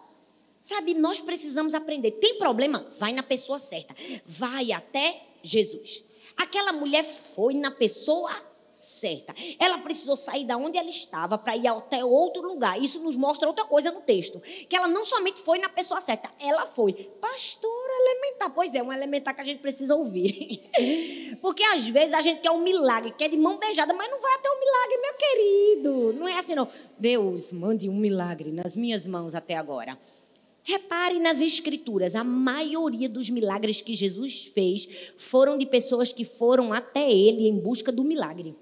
Sabe, 0.62 0.94
nós 0.94 1.20
precisamos 1.20 1.74
aprender. 1.74 2.12
Tem 2.12 2.38
problema? 2.38 2.86
Vai 2.96 3.12
na 3.12 3.22
pessoa 3.24 3.58
certa. 3.58 3.96
Vai 4.24 4.70
até 4.70 5.20
Jesus. 5.42 6.04
Aquela 6.36 6.72
mulher 6.72 7.02
foi 7.02 7.52
na 7.52 7.68
pessoa 7.68 8.30
certa. 8.72 9.34
Ela 9.58 9.78
precisou 9.78 10.16
sair 10.16 10.44
da 10.44 10.56
onde 10.56 10.78
ela 10.78 10.88
estava 10.88 11.36
para 11.36 11.56
ir 11.56 11.66
até 11.66 12.04
outro 12.04 12.42
lugar. 12.42 12.80
Isso 12.80 13.02
nos 13.02 13.16
mostra 13.16 13.48
outra 13.48 13.64
coisa 13.64 13.90
no 13.90 14.02
texto, 14.02 14.40
que 14.40 14.76
ela 14.76 14.86
não 14.86 15.04
somente 15.04 15.42
foi 15.42 15.58
na 15.58 15.68
pessoa 15.68 16.00
certa, 16.00 16.30
ela 16.38 16.64
foi 16.64 16.92
pastora 17.20 17.92
elementar. 17.92 18.50
Pois 18.54 18.72
é, 18.72 18.80
um 18.80 18.92
elementar 18.92 19.34
que 19.34 19.40
a 19.40 19.44
gente 19.44 19.60
precisa 19.60 19.96
ouvir. 19.96 20.62
Porque 21.42 21.64
às 21.64 21.88
vezes 21.88 22.14
a 22.14 22.22
gente 22.22 22.40
quer 22.40 22.52
um 22.52 22.62
milagre, 22.62 23.12
quer 23.18 23.28
de 23.28 23.36
mão 23.36 23.58
beijada, 23.58 23.92
mas 23.94 24.08
não 24.08 24.20
vai 24.20 24.34
até 24.36 24.48
o 24.48 24.54
um 24.54 24.60
milagre, 24.60 24.98
meu 24.98 25.14
querido. 25.14 26.12
Não 26.20 26.28
é 26.28 26.38
assim 26.38 26.54
não. 26.54 26.68
Deus, 26.96 27.50
mande 27.50 27.88
um 27.88 27.96
milagre 27.96 28.52
nas 28.52 28.76
minhas 28.76 29.08
mãos 29.08 29.34
até 29.34 29.56
agora. 29.56 29.98
Repare 30.64 31.18
nas 31.18 31.40
escrituras, 31.40 32.14
a 32.14 32.22
maioria 32.22 33.08
dos 33.08 33.28
milagres 33.28 33.80
que 33.80 33.94
Jesus 33.94 34.46
fez 34.46 34.88
foram 35.16 35.58
de 35.58 35.66
pessoas 35.66 36.12
que 36.12 36.24
foram 36.24 36.72
até 36.72 37.10
ele 37.10 37.48
em 37.48 37.58
busca 37.58 37.90
do 37.90 38.04
milagre. 38.04 38.54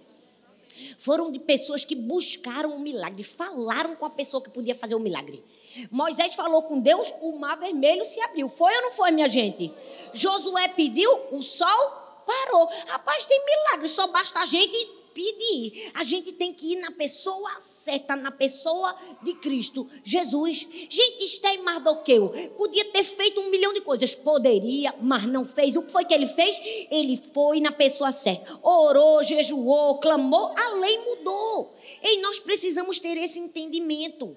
Foram 0.97 1.30
de 1.30 1.38
pessoas 1.38 1.85
que 1.85 1.95
buscaram 1.95 2.75
o 2.75 2.80
milagre, 2.80 3.23
falaram 3.23 3.95
com 3.97 4.07
a 4.07 4.11
pessoa 4.11 4.42
que 4.42 4.49
podia 4.49 4.75
fazer 4.75 4.95
o 4.95 5.00
milagre. 5.00 5.45
Moisés 5.90 6.35
falou 6.35 6.62
com 6.62 6.80
Deus, 6.80 7.12
o 7.21 7.33
mar 7.33 7.59
vermelho 7.59 8.04
se 8.04 8.21
abriu. 8.23 8.49
Foi 8.49 8.75
ou 8.76 8.83
não 8.83 8.90
foi, 8.92 9.11
minha 9.11 9.28
gente? 9.28 9.71
Josué 10.14 10.69
pediu, 10.69 11.11
o 11.33 11.42
sol 11.42 12.25
parou. 12.26 12.66
Rapaz, 12.87 13.26
tem 13.26 13.45
milagre, 13.45 13.88
só 13.88 14.07
basta 14.07 14.40
a 14.40 14.47
gente 14.47 15.00
pedir. 15.14 15.90
A 15.95 16.02
gente 16.02 16.33
tem 16.33 16.52
que 16.52 16.73
ir 16.73 16.81
na 16.81 16.90
pessoa 16.90 17.59
certa, 17.59 18.17
na 18.17 18.31
pessoa 18.31 18.97
de 19.23 19.35
Cristo, 19.35 19.88
Jesus. 20.05 20.67
Gente, 20.88 21.25
Esther 21.25 21.55
e 21.55 21.59
Mardoqueu 21.59 22.31
podia 22.57 22.85
ter 22.87 23.05
feito 23.05 23.40
um 23.40 23.50
milhão 23.50 23.73
de 23.73 23.81
coisas. 23.81 24.14
Poderia, 24.14 24.95
mas 25.00 25.25
não 25.26 25.45
fez. 25.45 25.76
O 25.76 25.83
que 25.83 25.93
foi 25.93 26.05
que 26.05 26.14
ele 26.14 26.26
fez? 26.26 26.61
Ele 26.90 27.21
foi 27.33 27.61
na 27.61 27.73
pessoa 27.73 28.12
certa. 28.12 28.59
Orou, 28.62 29.23
jejuou, 29.23 29.99
clamou, 29.99 30.55
a 30.57 30.75
lei 30.76 30.99
mudou. 30.99 31.75
E 32.02 32.21
nós 32.21 32.38
precisamos 32.38 32.99
ter 32.99 33.17
esse 33.17 33.38
entendimento. 33.38 34.37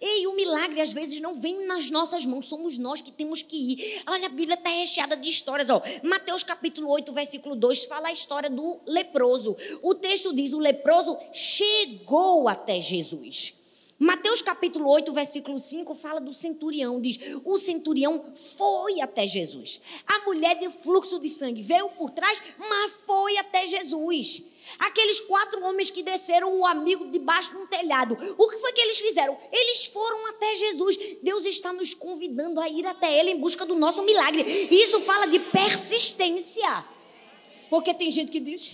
Ei, 0.00 0.26
o 0.26 0.34
milagre 0.34 0.80
às 0.80 0.92
vezes 0.92 1.20
não 1.20 1.34
vem 1.34 1.66
nas 1.66 1.90
nossas 1.90 2.26
mãos, 2.26 2.48
somos 2.48 2.76
nós 2.76 3.00
que 3.00 3.12
temos 3.12 3.42
que 3.42 3.56
ir. 3.56 4.02
Olha, 4.06 4.26
a 4.26 4.30
Bíblia 4.30 4.54
está 4.54 4.70
recheada 4.70 5.16
de 5.16 5.28
histórias. 5.28 5.70
Ó. 5.70 5.80
Mateus 6.02 6.42
capítulo 6.42 6.90
8, 6.90 7.12
versículo 7.12 7.56
2, 7.56 7.84
fala 7.84 8.08
a 8.08 8.12
história 8.12 8.50
do 8.50 8.80
leproso. 8.86 9.56
O 9.82 9.94
texto 9.94 10.34
diz: 10.34 10.52
o 10.52 10.58
leproso 10.58 11.16
chegou 11.32 12.48
até 12.48 12.80
Jesus. 12.80 13.54
Mateus 13.98 14.42
capítulo 14.42 14.88
8, 14.90 15.12
versículo 15.12 15.58
5 15.58 15.94
fala 15.94 16.20
do 16.20 16.32
centurião, 16.32 17.00
diz: 17.00 17.18
"O 17.44 17.56
centurião 17.56 18.24
foi 18.34 19.00
até 19.00 19.26
Jesus. 19.26 19.80
A 20.06 20.24
mulher 20.24 20.58
de 20.58 20.68
fluxo 20.68 21.20
de 21.20 21.28
sangue 21.28 21.62
veio 21.62 21.88
por 21.90 22.10
trás, 22.10 22.42
mas 22.58 23.02
foi 23.06 23.38
até 23.38 23.66
Jesus." 23.68 24.42
Aqueles 24.78 25.20
quatro 25.20 25.62
homens 25.64 25.90
que 25.90 26.02
desceram 26.02 26.58
o 26.58 26.66
amigo 26.66 27.10
debaixo 27.10 27.50
de 27.50 27.56
um 27.56 27.66
telhado. 27.66 28.16
O 28.38 28.48
que 28.48 28.58
foi 28.58 28.72
que 28.72 28.80
eles 28.80 28.98
fizeram? 28.98 29.36
Eles 29.52 29.86
foram 29.86 30.26
até 30.28 30.54
Jesus. 30.56 30.98
Deus 31.22 31.44
está 31.44 31.72
nos 31.72 31.94
convidando 31.94 32.60
a 32.60 32.68
ir 32.68 32.86
até 32.86 33.18
Ele 33.18 33.30
em 33.30 33.38
busca 33.38 33.64
do 33.64 33.74
nosso 33.74 34.02
milagre. 34.02 34.42
Isso 34.70 35.00
fala 35.02 35.26
de 35.26 35.38
persistência. 35.38 36.84
Porque 37.70 37.94
tem 37.94 38.10
gente 38.10 38.30
que 38.30 38.40
diz: 38.40 38.72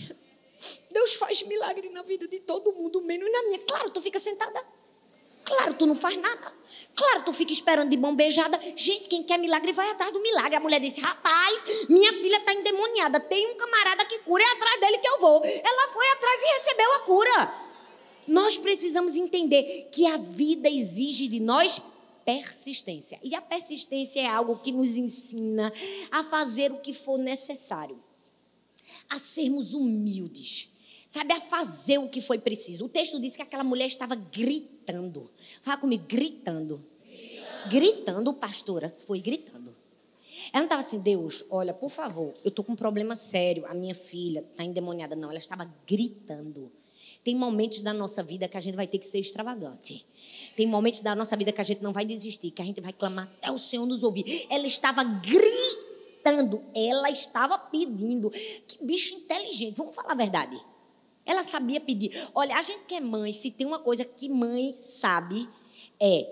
Deus 0.91 1.15
faz 1.15 1.43
milagre 1.43 1.89
na 1.89 2.03
vida 2.03 2.27
de 2.27 2.39
todo 2.39 2.73
mundo, 2.73 3.01
menos 3.01 3.31
na 3.31 3.43
minha. 3.43 3.59
Claro, 3.59 3.89
tu 3.89 4.01
fica 4.01 4.19
sentada. 4.19 4.63
Claro, 5.51 5.73
tu 5.73 5.85
não 5.85 5.95
faz 5.95 6.15
nada. 6.15 6.53
Claro, 6.95 7.23
tu 7.25 7.33
fica 7.33 7.51
esperando 7.51 7.89
de 7.89 7.97
mão 7.97 8.15
beijada. 8.15 8.57
Gente, 8.75 9.09
quem 9.09 9.21
quer 9.21 9.37
milagre 9.37 9.73
vai 9.73 9.89
atrás 9.89 10.13
do 10.13 10.21
milagre. 10.21 10.55
A 10.55 10.59
mulher 10.61 10.79
disse: 10.79 11.01
Rapaz, 11.01 11.87
minha 11.89 12.13
filha 12.13 12.37
está 12.37 12.53
endemoniada. 12.53 13.19
Tem 13.19 13.51
um 13.51 13.57
camarada 13.57 14.05
que 14.05 14.19
cura, 14.19 14.41
é 14.41 14.51
atrás 14.53 14.79
dele 14.79 14.97
que 14.99 15.09
eu 15.09 15.19
vou. 15.19 15.43
Ela 15.43 15.87
foi 15.89 16.09
atrás 16.11 16.41
e 16.41 16.45
recebeu 16.57 16.93
a 16.93 16.99
cura. 16.99 17.53
Nós 18.27 18.57
precisamos 18.57 19.17
entender 19.17 19.89
que 19.91 20.07
a 20.07 20.15
vida 20.15 20.69
exige 20.69 21.27
de 21.27 21.41
nós 21.41 21.81
persistência. 22.23 23.19
E 23.21 23.35
a 23.35 23.41
persistência 23.41 24.21
é 24.21 24.27
algo 24.27 24.59
que 24.59 24.71
nos 24.71 24.95
ensina 24.95 25.73
a 26.09 26.23
fazer 26.23 26.71
o 26.71 26.79
que 26.79 26.93
for 26.93 27.17
necessário, 27.17 28.01
a 29.09 29.19
sermos 29.19 29.73
humildes 29.73 30.70
sabe, 31.11 31.33
a 31.33 31.41
fazer 31.41 31.97
o 31.97 32.07
que 32.07 32.21
foi 32.21 32.37
preciso. 32.37 32.85
O 32.85 32.89
texto 32.89 33.19
diz 33.19 33.35
que 33.35 33.41
aquela 33.41 33.65
mulher 33.65 33.85
estava 33.85 34.15
gritando. 34.15 35.29
Fala 35.61 35.75
comigo, 35.75 36.05
gritando. 36.07 36.81
Gritando, 37.05 37.69
gritando 37.69 38.33
pastora, 38.33 38.89
foi 38.89 39.19
gritando. 39.19 39.75
Ela 40.53 40.61
não 40.61 40.63
estava 40.63 40.79
assim, 40.79 41.01
Deus, 41.01 41.43
olha, 41.49 41.73
por 41.73 41.89
favor, 41.89 42.33
eu 42.45 42.47
estou 42.47 42.63
com 42.63 42.71
um 42.71 42.77
problema 42.77 43.13
sério, 43.13 43.65
a 43.65 43.73
minha 43.73 43.93
filha 43.93 44.39
está 44.39 44.63
endemoniada. 44.63 45.13
Não, 45.13 45.29
ela 45.29 45.37
estava 45.37 45.69
gritando. 45.85 46.71
Tem 47.25 47.35
momentos 47.35 47.81
da 47.81 47.93
nossa 47.93 48.23
vida 48.23 48.47
que 48.47 48.55
a 48.55 48.61
gente 48.61 48.75
vai 48.75 48.87
ter 48.87 48.97
que 48.97 49.05
ser 49.05 49.19
extravagante. 49.19 50.05
Tem 50.55 50.65
momentos 50.65 51.01
da 51.01 51.13
nossa 51.13 51.35
vida 51.35 51.51
que 51.51 51.59
a 51.59 51.65
gente 51.65 51.83
não 51.83 51.91
vai 51.91 52.05
desistir, 52.05 52.51
que 52.51 52.61
a 52.61 52.65
gente 52.65 52.79
vai 52.79 52.93
clamar 52.93 53.29
até 53.37 53.51
o 53.51 53.57
Senhor 53.57 53.85
nos 53.85 54.01
ouvir. 54.01 54.47
Ela 54.49 54.65
estava 54.65 55.03
gritando, 55.03 56.63
ela 56.73 57.09
estava 57.09 57.57
pedindo. 57.57 58.29
Que 58.29 58.81
bicho 58.81 59.13
inteligente, 59.13 59.75
vamos 59.75 59.93
falar 59.93 60.13
a 60.13 60.15
verdade. 60.15 60.70
Ela 61.25 61.43
sabia 61.43 61.79
pedir. 61.79 62.29
Olha, 62.33 62.55
a 62.55 62.61
gente 62.61 62.85
que 62.85 62.95
é 62.95 62.99
mãe, 62.99 63.31
se 63.31 63.51
tem 63.51 63.65
uma 63.67 63.79
coisa 63.79 64.03
que 64.03 64.29
mãe 64.29 64.73
sabe, 64.75 65.47
é 65.99 66.27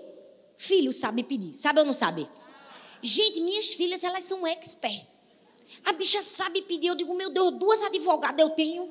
filho 0.56 0.92
sabe 0.92 1.22
pedir. 1.22 1.54
Sabe 1.54 1.80
ou 1.80 1.86
não 1.86 1.92
sabe? 1.92 2.28
Gente, 3.02 3.40
minhas 3.40 3.72
filhas, 3.72 4.04
elas 4.04 4.24
são 4.24 4.46
expert. 4.46 5.06
A 5.84 5.92
bicha 5.92 6.22
sabe 6.22 6.62
pedir. 6.62 6.88
Eu 6.88 6.94
digo, 6.94 7.14
meu 7.14 7.30
Deus, 7.30 7.52
duas 7.58 7.82
advogadas 7.82 8.40
eu 8.40 8.50
tenho. 8.50 8.90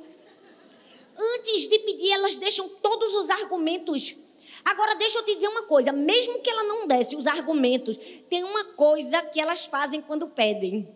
Antes 1.17 1.67
de 1.67 1.79
pedir, 1.79 2.11
elas 2.11 2.37
deixam 2.37 2.67
todos 2.81 3.13
os 3.15 3.29
argumentos. 3.29 4.15
Agora, 4.63 4.95
deixa 4.95 5.19
eu 5.19 5.25
te 5.25 5.35
dizer 5.35 5.47
uma 5.47 5.63
coisa: 5.63 5.91
mesmo 5.91 6.39
que 6.39 6.49
ela 6.49 6.63
não 6.63 6.87
desse 6.87 7.15
os 7.15 7.27
argumentos, 7.27 7.97
tem 8.29 8.43
uma 8.43 8.63
coisa 8.63 9.21
que 9.21 9.39
elas 9.39 9.65
fazem 9.65 10.01
quando 10.01 10.29
pedem. 10.29 10.87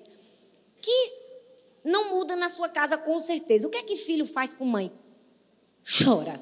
Que 0.82 1.23
não 1.84 2.10
muda 2.12 2.36
na 2.36 2.50
sua 2.50 2.70
casa 2.70 2.98
com 2.98 3.18
certeza. 3.20 3.68
O 3.68 3.72
que 3.72 3.78
é 3.78 3.84
que 3.84 3.96
filho 3.96 4.26
faz 4.26 4.54
com 4.54 4.66
mãe? 4.66 4.92
Chora. 5.84 6.40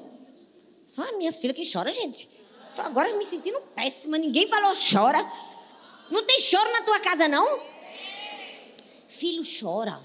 Só 0.84 1.02
as 1.02 1.16
minhas 1.16 1.38
filhas 1.38 1.56
que 1.56 1.64
choram, 1.64 1.92
gente. 1.92 2.28
Tô 2.76 2.82
agora 2.82 3.12
me 3.16 3.24
sentindo 3.24 3.60
péssima. 3.74 4.16
Ninguém 4.18 4.48
falou 4.48 4.74
chora. 4.74 5.18
Não 6.10 6.24
tem 6.24 6.40
choro 6.40 6.70
na 6.72 6.82
tua 6.82 7.00
casa, 7.00 7.28
não? 7.28 7.62
Filho 9.08 9.42
chora. 9.60 10.00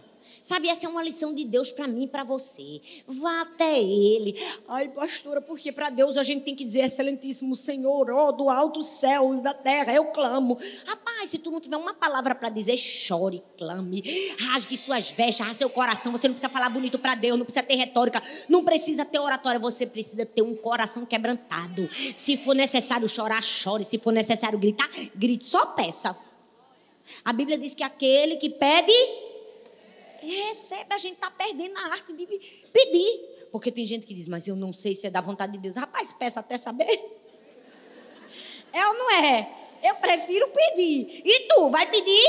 Sabe, 0.47 0.69
essa 0.69 0.85
é 0.85 0.89
uma 0.89 1.03
lição 1.03 1.35
de 1.35 1.43
Deus 1.43 1.71
para 1.71 1.89
mim 1.89 2.03
e 2.03 2.07
para 2.07 2.23
você. 2.23 2.79
Vá 3.05 3.41
até 3.41 3.77
Ele. 3.81 4.33
Ai, 4.65 4.87
pastora, 4.87 5.41
porque 5.41 5.73
para 5.73 5.89
Deus 5.89 6.15
a 6.15 6.23
gente 6.23 6.45
tem 6.45 6.55
que 6.55 6.63
dizer, 6.63 6.85
excelentíssimo 6.85 7.53
Senhor, 7.53 8.09
ó, 8.09 8.29
oh, 8.29 8.31
do 8.31 8.49
alto 8.49 8.81
céus, 8.81 9.41
da 9.41 9.53
terra, 9.53 9.91
eu 9.91 10.05
clamo. 10.05 10.57
Rapaz, 10.85 11.31
se 11.31 11.39
tu 11.39 11.51
não 11.51 11.59
tiver 11.59 11.75
uma 11.75 11.93
palavra 11.93 12.33
para 12.33 12.47
dizer, 12.47 12.77
chore, 12.77 13.43
clame, 13.57 14.01
rasgue 14.39 14.77
suas 14.77 15.11
vestes, 15.11 15.39
rasgue 15.39 15.57
seu 15.57 15.69
coração. 15.69 16.13
Você 16.13 16.29
não 16.29 16.35
precisa 16.35 16.53
falar 16.53 16.69
bonito 16.69 16.97
para 16.97 17.13
Deus, 17.13 17.37
não 17.37 17.43
precisa 17.43 17.65
ter 17.65 17.75
retórica, 17.75 18.21
não 18.47 18.63
precisa 18.63 19.03
ter 19.03 19.19
oratória, 19.19 19.59
você 19.59 19.85
precisa 19.85 20.25
ter 20.25 20.43
um 20.43 20.55
coração 20.55 21.05
quebrantado. 21.05 21.89
Se 22.15 22.37
for 22.37 22.55
necessário 22.55 23.09
chorar, 23.09 23.43
chore. 23.43 23.83
Se 23.83 23.97
for 23.97 24.13
necessário 24.13 24.57
gritar, 24.57 24.89
grite. 25.13 25.45
Só 25.45 25.65
peça. 25.65 26.15
A 27.25 27.33
Bíblia 27.33 27.57
diz 27.57 27.73
que 27.73 27.83
aquele 27.83 28.37
que 28.37 28.49
pede 28.49 28.93
recebe, 30.35 30.93
a 30.93 30.97
gente 30.97 31.13
está 31.15 31.31
perdendo 31.31 31.77
a 31.77 31.87
arte 31.87 32.13
de 32.13 32.25
pedir. 32.25 33.47
Porque 33.51 33.71
tem 33.71 33.85
gente 33.85 34.05
que 34.05 34.13
diz, 34.13 34.27
mas 34.27 34.47
eu 34.47 34.55
não 34.55 34.73
sei 34.73 34.93
se 34.93 35.07
é 35.07 35.09
da 35.09 35.21
vontade 35.21 35.53
de 35.53 35.57
Deus. 35.57 35.77
Rapaz, 35.77 36.13
peça 36.13 36.39
até 36.39 36.57
saber. 36.57 36.87
É 38.73 38.87
ou 38.87 38.93
não 38.95 39.11
é? 39.11 39.49
Eu 39.83 39.95
prefiro 39.95 40.47
pedir. 40.49 41.21
E 41.25 41.47
tu, 41.47 41.69
vai 41.69 41.89
pedir? 41.89 42.27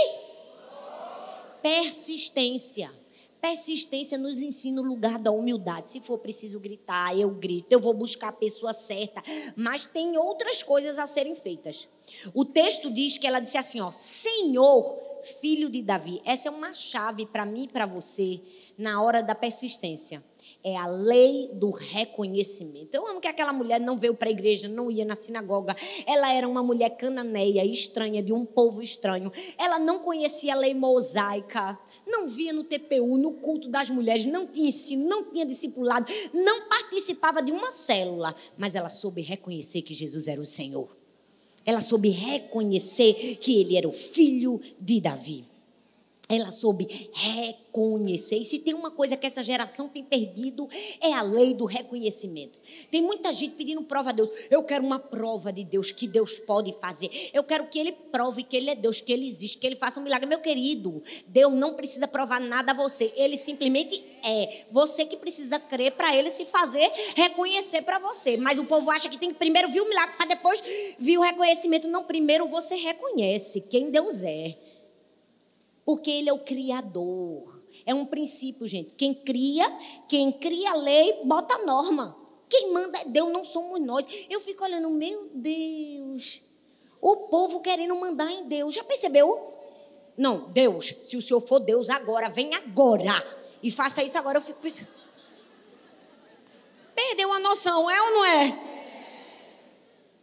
Persistência. 1.60 2.92
Persistência 3.40 4.18
nos 4.18 4.42
ensina 4.42 4.80
o 4.80 4.84
lugar 4.84 5.18
da 5.18 5.30
humildade. 5.30 5.90
Se 5.90 6.00
for 6.00 6.18
preciso 6.18 6.58
gritar, 6.58 7.16
eu 7.16 7.30
grito, 7.30 7.66
eu 7.70 7.80
vou 7.80 7.94
buscar 7.94 8.28
a 8.28 8.32
pessoa 8.32 8.72
certa. 8.72 9.22
Mas 9.54 9.86
tem 9.86 10.16
outras 10.18 10.62
coisas 10.62 10.98
a 10.98 11.06
serem 11.06 11.36
feitas. 11.36 11.88
O 12.34 12.44
texto 12.44 12.90
diz 12.90 13.16
que 13.16 13.26
ela 13.26 13.40
disse 13.40 13.56
assim: 13.56 13.80
ó, 13.80 13.90
Senhor, 13.90 14.98
filho 15.40 15.68
de 15.68 15.82
Davi. 15.82 16.20
Essa 16.24 16.48
é 16.48 16.50
uma 16.50 16.74
chave 16.74 17.26
para 17.26 17.46
mim 17.46 17.64
e 17.64 17.68
para 17.68 17.86
você 17.86 18.40
na 18.76 19.02
hora 19.02 19.22
da 19.22 19.34
persistência. 19.34 20.22
É 20.62 20.76
a 20.76 20.86
lei 20.86 21.50
do 21.54 21.70
reconhecimento. 21.70 22.92
Eu 22.92 23.06
amo 23.06 23.20
que 23.20 23.28
aquela 23.28 23.52
mulher 23.52 23.80
não 23.80 23.96
veio 23.96 24.14
para 24.14 24.28
a 24.28 24.32
igreja, 24.32 24.68
não 24.68 24.90
ia 24.90 25.04
na 25.04 25.14
sinagoga. 25.14 25.76
Ela 26.04 26.32
era 26.32 26.48
uma 26.48 26.62
mulher 26.62 26.90
cananeia, 26.90 27.64
estranha, 27.64 28.22
de 28.22 28.32
um 28.32 28.44
povo 28.44 28.82
estranho. 28.82 29.32
Ela 29.56 29.78
não 29.78 30.00
conhecia 30.00 30.54
a 30.54 30.56
lei 30.56 30.74
mosaica, 30.74 31.78
não 32.06 32.26
via 32.26 32.52
no 32.52 32.64
TPU, 32.64 33.16
no 33.16 33.34
culto 33.34 33.68
das 33.68 33.88
mulheres, 33.88 34.26
não 34.26 34.46
tinha 34.46 34.68
ensino, 34.68 35.08
não 35.08 35.24
tinha 35.30 35.46
discipulado, 35.46 36.12
não 36.34 36.68
participava 36.68 37.40
de 37.40 37.52
uma 37.52 37.70
célula, 37.70 38.34
mas 38.56 38.74
ela 38.74 38.88
soube 38.88 39.22
reconhecer 39.22 39.82
que 39.82 39.94
Jesus 39.94 40.26
era 40.26 40.40
o 40.40 40.46
Senhor. 40.46 40.88
Ela 41.64 41.80
soube 41.80 42.08
reconhecer 42.08 43.36
que 43.36 43.60
ele 43.60 43.76
era 43.76 43.86
o 43.86 43.92
filho 43.92 44.60
de 44.80 45.00
Davi. 45.00 45.44
Ela 46.28 46.50
soube 46.50 47.10
reconhecer. 47.12 48.36
E 48.36 48.44
se 48.44 48.58
tem 48.58 48.74
uma 48.74 48.90
coisa 48.90 49.16
que 49.16 49.26
essa 49.26 49.42
geração 49.42 49.88
tem 49.88 50.04
perdido, 50.04 50.68
é 51.00 51.12
a 51.14 51.22
lei 51.22 51.54
do 51.54 51.64
reconhecimento. 51.64 52.60
Tem 52.90 53.00
muita 53.00 53.32
gente 53.32 53.54
pedindo 53.54 53.82
prova 53.82 54.10
a 54.10 54.12
Deus. 54.12 54.28
Eu 54.50 54.62
quero 54.62 54.84
uma 54.84 54.98
prova 54.98 55.50
de 55.50 55.64
Deus, 55.64 55.90
que 55.90 56.06
Deus 56.06 56.38
pode 56.38 56.74
fazer. 56.78 57.10
Eu 57.32 57.42
quero 57.42 57.66
que 57.68 57.78
Ele 57.78 57.92
prove 57.92 58.42
que 58.42 58.58
Ele 58.58 58.68
é 58.68 58.74
Deus, 58.74 59.00
que 59.00 59.10
Ele 59.10 59.26
existe, 59.26 59.56
que 59.56 59.66
Ele 59.66 59.76
faça 59.76 59.98
um 59.98 60.02
milagre. 60.02 60.26
Meu 60.26 60.40
querido, 60.40 61.02
Deus 61.26 61.54
não 61.54 61.72
precisa 61.72 62.06
provar 62.06 62.40
nada 62.40 62.72
a 62.72 62.74
você. 62.74 63.10
Ele 63.16 63.36
simplesmente 63.36 64.04
é. 64.22 64.66
Você 64.70 65.06
que 65.06 65.16
precisa 65.16 65.58
crer 65.58 65.92
para 65.92 66.14
Ele 66.14 66.28
se 66.28 66.44
fazer 66.44 66.90
reconhecer 67.14 67.80
para 67.82 67.98
você. 67.98 68.36
Mas 68.36 68.58
o 68.58 68.64
povo 68.66 68.90
acha 68.90 69.08
que 69.08 69.16
tem 69.16 69.30
que 69.30 69.38
primeiro 69.38 69.70
vir 69.70 69.80
o 69.80 69.88
milagre 69.88 70.14
para 70.16 70.26
depois 70.26 70.62
vir 70.98 71.16
o 71.16 71.22
reconhecimento. 71.22 71.88
Não, 71.88 72.04
primeiro 72.04 72.46
você 72.48 72.74
reconhece 72.74 73.62
quem 73.62 73.90
Deus 73.90 74.22
é. 74.22 74.67
Porque 75.88 76.10
ele 76.10 76.28
é 76.28 76.32
o 76.34 76.40
criador. 76.40 77.62
É 77.86 77.94
um 77.94 78.04
princípio, 78.04 78.66
gente. 78.66 78.92
Quem 78.94 79.14
cria, 79.14 79.66
quem 80.06 80.30
cria 80.30 80.72
a 80.72 80.76
lei, 80.76 81.18
bota 81.24 81.54
a 81.54 81.64
norma. 81.64 82.14
Quem 82.46 82.74
manda 82.74 82.98
é 82.98 83.06
Deus, 83.06 83.32
não 83.32 83.42
somos 83.42 83.80
nós. 83.80 84.04
Eu 84.28 84.38
fico 84.38 84.62
olhando, 84.62 84.90
meu 84.90 85.30
Deus. 85.32 86.42
O 87.00 87.16
povo 87.28 87.62
querendo 87.62 87.98
mandar 87.98 88.30
em 88.30 88.44
Deus. 88.46 88.74
Já 88.74 88.84
percebeu? 88.84 89.50
Não, 90.14 90.50
Deus, 90.50 90.94
se 91.04 91.16
o 91.16 91.22
Senhor 91.22 91.40
for 91.40 91.58
Deus 91.58 91.88
agora, 91.88 92.28
vem 92.28 92.54
agora. 92.54 93.14
E 93.62 93.70
faça 93.70 94.02
isso 94.02 94.18
agora, 94.18 94.36
eu 94.36 94.42
fico 94.42 94.60
pensando. 94.60 94.90
Perdeu 96.94 97.32
a 97.32 97.38
noção, 97.38 97.90
é 97.90 98.02
ou 98.02 98.10
não 98.10 98.24
é? 98.26 98.67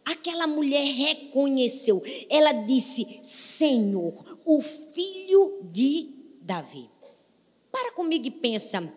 Aquela 0.06 0.46
mulher 0.46 0.84
reconheceu. 0.84 2.00
Ela 2.30 2.52
disse: 2.52 3.20
Senhor, 3.24 4.14
o 4.44 4.62
filho 4.62 5.58
de 5.64 6.08
Davi. 6.40 6.88
Para 7.72 7.92
comigo 7.92 8.26
e 8.26 8.30
pensa. 8.30 8.90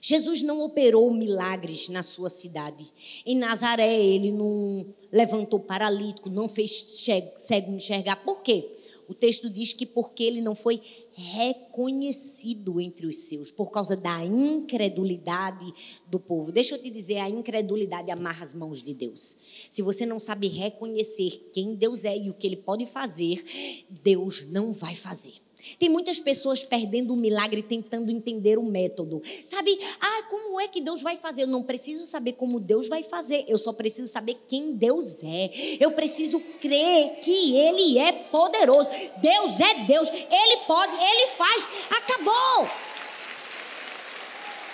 Jesus 0.00 0.42
não 0.42 0.62
operou 0.62 1.12
milagres 1.12 1.88
na 1.88 2.02
sua 2.02 2.28
cidade. 2.28 2.90
Em 3.24 3.36
Nazaré, 3.36 4.02
ele 4.02 4.32
não 4.32 4.86
levantou 5.12 5.60
paralítico, 5.60 6.28
não 6.28 6.48
fez 6.48 6.98
cego 7.36 7.72
enxergar. 7.72 8.16
Por 8.24 8.42
quê? 8.42 8.75
O 9.08 9.14
texto 9.14 9.48
diz 9.48 9.72
que 9.72 9.86
porque 9.86 10.22
ele 10.22 10.40
não 10.40 10.54
foi 10.54 10.80
reconhecido 11.14 12.80
entre 12.80 13.06
os 13.06 13.16
seus, 13.16 13.50
por 13.50 13.70
causa 13.70 13.96
da 13.96 14.24
incredulidade 14.24 15.72
do 16.06 16.20
povo. 16.20 16.52
Deixa 16.52 16.74
eu 16.74 16.82
te 16.82 16.90
dizer, 16.90 17.18
a 17.18 17.28
incredulidade 17.28 18.10
amarra 18.10 18.42
as 18.42 18.54
mãos 18.54 18.82
de 18.82 18.92
Deus. 18.92 19.36
Se 19.70 19.80
você 19.80 20.04
não 20.04 20.18
sabe 20.18 20.48
reconhecer 20.48 21.50
quem 21.52 21.74
Deus 21.74 22.04
é 22.04 22.16
e 22.16 22.30
o 22.30 22.34
que 22.34 22.46
ele 22.46 22.56
pode 22.56 22.84
fazer, 22.84 23.42
Deus 23.88 24.44
não 24.48 24.72
vai 24.72 24.94
fazer. 24.94 25.45
Tem 25.78 25.88
muitas 25.88 26.18
pessoas 26.18 26.64
perdendo 26.64 27.12
o 27.12 27.16
milagre 27.16 27.62
tentando 27.62 28.10
entender 28.10 28.58
o 28.58 28.62
método. 28.62 29.22
Sabe? 29.44 29.78
Ah, 30.00 30.22
como 30.30 30.60
é 30.60 30.68
que 30.68 30.80
Deus 30.80 31.02
vai 31.02 31.16
fazer? 31.16 31.42
Eu 31.42 31.48
não 31.48 31.62
preciso 31.62 32.04
saber 32.04 32.32
como 32.32 32.60
Deus 32.60 32.88
vai 32.88 33.02
fazer. 33.02 33.44
Eu 33.48 33.58
só 33.58 33.72
preciso 33.72 34.10
saber 34.10 34.38
quem 34.46 34.72
Deus 34.72 35.22
é. 35.22 35.50
Eu 35.80 35.92
preciso 35.92 36.40
crer 36.60 37.20
que 37.20 37.56
Ele 37.56 37.98
é 37.98 38.12
poderoso. 38.12 38.88
Deus 39.18 39.60
é 39.60 39.84
Deus. 39.84 40.08
Ele 40.10 40.56
pode, 40.66 40.92
Ele 40.92 41.26
faz. 41.28 41.68
Acabou. 41.90 42.68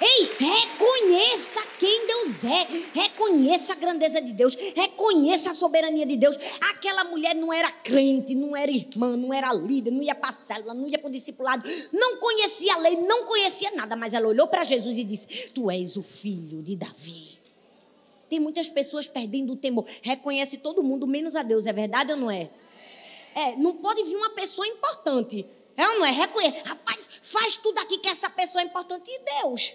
Ei, 0.04 0.32
reconheça 0.36 1.64
quem 1.78 2.06
Deus 2.08 2.42
é. 2.42 2.66
Reconheça 2.92 3.72
a 3.72 3.76
grandeza 3.76 4.20
de 4.20 4.32
Deus. 4.32 4.56
Reconheça 4.74 5.52
a 5.52 5.54
soberania 5.54 6.04
de 6.04 6.16
Deus. 6.16 6.36
Aquela 6.72 7.04
mulher 7.04 7.36
não 7.36 7.52
era 7.52 7.70
crente, 7.70 8.34
não 8.34 8.56
era 8.56 8.72
irmã, 8.72 9.16
não 9.16 9.32
era 9.32 9.52
líder, 9.52 9.92
não 9.92 10.02
ia 10.02 10.14
para 10.14 10.30
a 10.30 10.32
célula, 10.32 10.74
não 10.74 10.88
ia 10.88 10.98
para 10.98 11.06
o 11.06 11.12
discipulado, 11.12 11.68
não 11.92 12.16
conhecia 12.16 12.74
a 12.74 12.78
lei, 12.78 12.96
não 12.96 13.24
conhecia 13.26 13.70
nada. 13.76 13.94
Mas 13.94 14.12
ela 14.12 14.26
olhou 14.26 14.48
para 14.48 14.64
Jesus 14.64 14.98
e 14.98 15.04
disse: 15.04 15.50
Tu 15.54 15.70
és 15.70 15.96
o 15.96 16.02
filho 16.02 16.62
de 16.62 16.74
Davi. 16.74 17.38
Tem 18.28 18.40
muitas 18.40 18.68
pessoas 18.68 19.06
perdendo 19.06 19.52
o 19.52 19.56
temor. 19.56 19.86
Reconhece 20.02 20.56
todo 20.56 20.82
mundo, 20.82 21.06
menos 21.06 21.36
a 21.36 21.44
Deus. 21.44 21.64
É 21.68 21.72
verdade 21.72 22.10
ou 22.10 22.18
não 22.18 22.30
é? 22.30 22.50
É, 23.36 23.54
não 23.54 23.76
pode 23.76 24.02
vir 24.02 24.16
uma 24.16 24.30
pessoa 24.30 24.66
importante. 24.66 25.46
É 25.76 25.86
ou 25.86 26.00
não 26.00 26.06
é? 26.06 26.10
Reconhece. 26.10 26.60
Rapaz, 26.64 27.08
faz 27.22 27.56
tudo 27.56 27.78
aqui 27.78 27.98
que 27.98 28.08
essa 28.08 28.28
pessoa 28.28 28.62
é 28.62 28.64
importante. 28.64 29.08
E 29.08 29.42
Deus? 29.42 29.74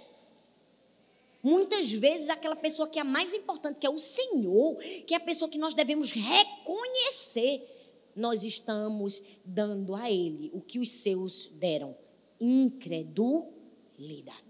Muitas 1.42 1.92
vezes 1.92 2.30
aquela 2.30 2.56
pessoa 2.56 2.88
que 2.88 3.00
é 3.00 3.02
a 3.02 3.06
mais 3.06 3.34
importante, 3.34 3.80
que 3.80 3.88
é 3.88 3.90
o 3.90 4.00
Senhor, 4.00 4.78
que 5.06 5.14
é 5.14 5.18
a 5.18 5.22
pessoa 5.22 5.50
que 5.50 5.58
nós 5.58 5.74
devemos 5.74 6.12
reconhecer, 6.12 7.76
nós 8.16 8.44
estamos 8.44 9.22
dando 9.46 9.96
a 9.96 10.12
Ele 10.12 10.52
o 10.54 10.62
que 10.62 10.80
os 10.80 10.92
seus 10.92 11.48
deram: 11.54 11.96
incredulidade. 12.40 14.48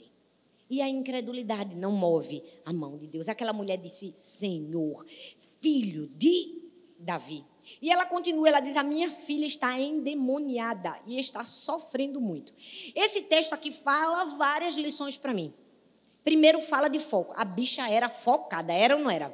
E 0.70 0.82
a 0.82 0.90
incredulidade 0.90 1.76
não 1.76 1.94
move 1.94 2.44
a 2.66 2.74
mão 2.74 2.98
de 2.98 3.08
Deus. 3.08 3.30
Aquela 3.30 3.54
mulher 3.54 3.78
disse: 3.78 4.14
Senhor, 4.16 5.06
filho 5.62 6.10
de 6.10 6.62
Davi. 7.00 7.46
E 7.82 7.92
ela 7.92 8.06
continua, 8.06 8.48
ela 8.48 8.60
diz: 8.60 8.78
A 8.78 8.84
minha 8.84 9.12
filha 9.12 9.46
está 9.46 9.80
endemoniada 9.80 11.00
e 11.06 11.20
está 11.20 11.44
sofrendo 11.46 12.20
muito. 12.20 12.54
Esse 12.96 13.24
texto 13.24 13.54
aqui 13.54 13.72
fala 13.72 14.26
várias 14.38 14.78
lições 14.78 15.18
para 15.18 15.34
mim. 15.34 15.54
Primeiro 16.28 16.60
fala 16.60 16.90
de 16.90 17.00
foco. 17.00 17.34
A 17.38 17.46
bicha 17.46 17.90
era 17.90 18.10
focada, 18.10 18.74
era 18.74 18.98
ou 18.98 19.02
não 19.02 19.10
era? 19.10 19.34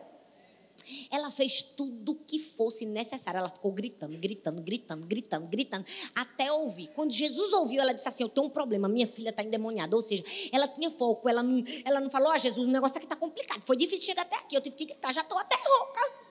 Ela 1.10 1.32
fez 1.32 1.64
tudo 1.64 2.12
o 2.12 2.16
que 2.16 2.38
fosse 2.38 2.86
necessário. 2.86 3.40
Ela 3.40 3.50
ficou 3.50 3.72
gritando, 3.72 4.16
gritando, 4.16 4.62
gritando, 4.62 5.04
gritando, 5.08 5.48
gritando, 5.48 5.86
até 6.14 6.52
ouvir. 6.52 6.92
Quando 6.94 7.12
Jesus 7.12 7.52
ouviu, 7.52 7.82
ela 7.82 7.96
disse 7.96 8.08
assim: 8.08 8.22
Eu 8.22 8.30
tenho 8.30 8.46
um 8.46 8.50
problema, 8.52 8.88
minha 8.88 9.08
filha 9.08 9.32
está 9.32 9.42
endemoniada. 9.42 9.96
Ou 9.96 10.04
seja, 10.04 10.24
ela 10.52 10.68
tinha 10.68 10.92
foco, 10.92 11.28
ela 11.28 11.42
não, 11.42 11.64
ela 11.84 12.00
não 12.00 12.12
falou: 12.12 12.32
Ó, 12.32 12.38
Jesus, 12.38 12.68
o 12.68 12.72
negócio 12.72 12.98
aqui 12.98 13.08
está 13.08 13.16
complicado. 13.16 13.64
Foi 13.64 13.76
difícil 13.76 14.06
chegar 14.06 14.22
até 14.22 14.36
aqui, 14.36 14.56
eu 14.56 14.62
tive 14.62 14.76
que 14.76 14.86
gritar, 14.86 15.12
já 15.12 15.22
estou 15.22 15.40
até 15.40 15.56
rouca. 15.56 16.23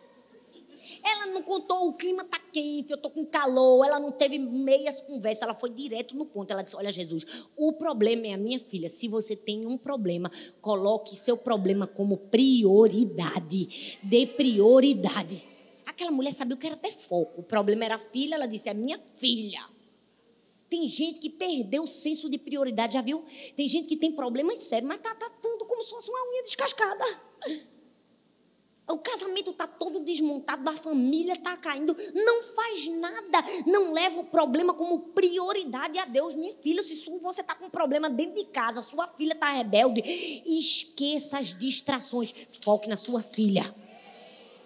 Ela 1.05 1.27
não 1.27 1.43
contou, 1.43 1.89
o 1.89 1.95
clima 1.95 2.23
está 2.23 2.39
quente, 2.39 2.93
eu 2.93 2.97
estou 2.97 3.11
com 3.11 3.27
calor. 3.27 3.85
Ela 3.85 3.99
não 3.99 4.13
teve 4.13 4.39
meias 4.39 5.01
conversas, 5.01 5.43
ela 5.43 5.55
foi 5.55 5.71
direto 5.71 6.17
no 6.17 6.25
ponto. 6.25 6.51
Ela 6.51 6.63
disse: 6.63 6.77
Olha, 6.77 6.93
Jesus, 6.93 7.27
o 7.57 7.73
problema 7.73 8.29
é 8.29 8.35
a 8.35 8.39
minha 8.39 8.59
filha. 8.59 8.89
Se 8.89 9.09
você 9.09 9.35
tem 9.35 9.67
um 9.67 9.77
problema, 9.77 10.31
coloque 10.61 11.17
seu 11.17 11.37
problema 11.37 11.87
como 11.87 12.17
prioridade. 12.17 13.99
Dê 14.03 14.27
prioridade. 14.27 15.45
Aquela 15.85 16.13
mulher 16.13 16.33
sabia 16.33 16.57
que 16.57 16.67
era 16.67 16.77
ter 16.77 16.93
foco. 16.93 17.41
O 17.41 17.45
problema 17.45 17.85
era 17.85 17.97
a 17.97 17.99
filha, 17.99 18.37
ela 18.37 18.47
disse: 18.47 18.69
É 18.69 18.75
minha 18.75 19.01
filha. 19.17 19.61
Tem 20.73 20.89
gente 20.89 21.19
que 21.19 21.29
perdeu 21.29 21.83
o 21.83 21.87
senso 21.87 22.31
de 22.31 22.39
prioridade, 22.39 22.95
já 22.95 23.03
viu? 23.03 23.23
Tem 23.55 23.69
gente 23.69 23.87
que 23.87 23.97
tem 23.97 24.11
problemas 24.11 24.59
sérios, 24.59 24.89
mas 24.89 25.03
tá 25.03 25.15
tudo 25.43 25.67
como 25.67 25.83
se 25.83 25.91
fosse 25.91 26.09
uma 26.09 26.31
unha 26.31 26.43
descascada. 26.45 27.05
O 28.89 28.99
casamento 28.99 29.53
está 29.53 29.67
todo 29.67 30.01
desmontado, 30.01 30.69
a 30.69 30.77
família 30.77 31.35
está 31.35 31.57
caindo. 31.57 31.97
Não 32.15 32.43
faz 32.43 32.89
nada. 32.89 33.43
Não 33.67 33.93
leva 33.93 34.21
o 34.21 34.25
problema 34.25 34.75
como 34.75 34.99
prioridade 34.99 35.99
a 35.99 36.05
Deus. 36.05 36.35
Minha 36.35 36.55
filha, 36.57 36.83
se 36.83 37.03
você 37.21 37.41
está 37.41 37.55
com 37.55 37.71
problema 37.71 38.11
dentro 38.11 38.35
de 38.35 38.45
casa, 38.47 38.83
sua 38.83 39.07
filha 39.07 39.33
está 39.33 39.51
rebelde, 39.51 40.03
esqueça 40.45 41.39
as 41.39 41.55
distrações. 41.55 42.35
Foque 42.61 42.89
na 42.89 42.97
sua 42.97 43.23
filha. 43.23 43.65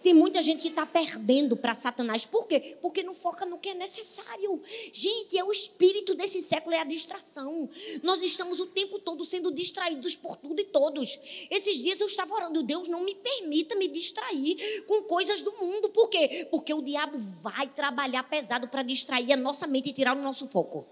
Tem 0.02 0.14
muita 0.14 0.40
gente 0.42 0.62
que 0.62 0.68
está 0.68 0.86
perdendo 0.86 1.56
para 1.56 1.74
Satanás. 1.74 2.24
Por 2.24 2.46
quê? 2.46 2.76
Porque 2.80 3.02
não 3.02 3.14
foca 3.14 3.44
no 3.44 3.58
que 3.58 3.70
é 3.70 3.74
necessário. 3.74 4.62
Gente, 4.92 5.38
é 5.38 5.44
o 5.44 5.50
espírito 5.50 6.14
desse 6.14 6.42
século, 6.42 6.74
é 6.74 6.80
a 6.80 6.84
distração. 6.84 7.68
Nós 8.02 8.22
estamos 8.22 8.60
o 8.60 8.66
tempo 8.66 8.98
todo 8.98 9.24
sendo 9.24 9.50
distraídos 9.52 10.16
por 10.16 10.36
tudo 10.36 10.60
e 10.60 10.64
todos. 10.64 11.18
Esses 11.50 11.78
dias 11.78 12.00
eu 12.00 12.06
estava 12.06 12.34
orando, 12.34 12.62
Deus 12.62 12.88
não 12.88 13.00
me 13.00 13.14
permita 13.14 13.74
me 13.74 13.88
distrair 13.88 14.84
com 14.86 15.02
coisas 15.02 15.42
do 15.42 15.52
mundo. 15.56 15.88
Por 15.90 16.08
quê? 16.08 16.46
Porque 16.50 16.72
o 16.72 16.82
diabo 16.82 17.18
vai 17.42 17.66
trabalhar 17.68 18.22
pesado 18.24 18.68
para 18.68 18.82
distrair 18.82 19.32
a 19.32 19.36
nossa 19.36 19.66
mente 19.66 19.90
e 19.90 19.92
tirar 19.92 20.16
o 20.16 20.22
nosso 20.22 20.46
foco. 20.48 20.86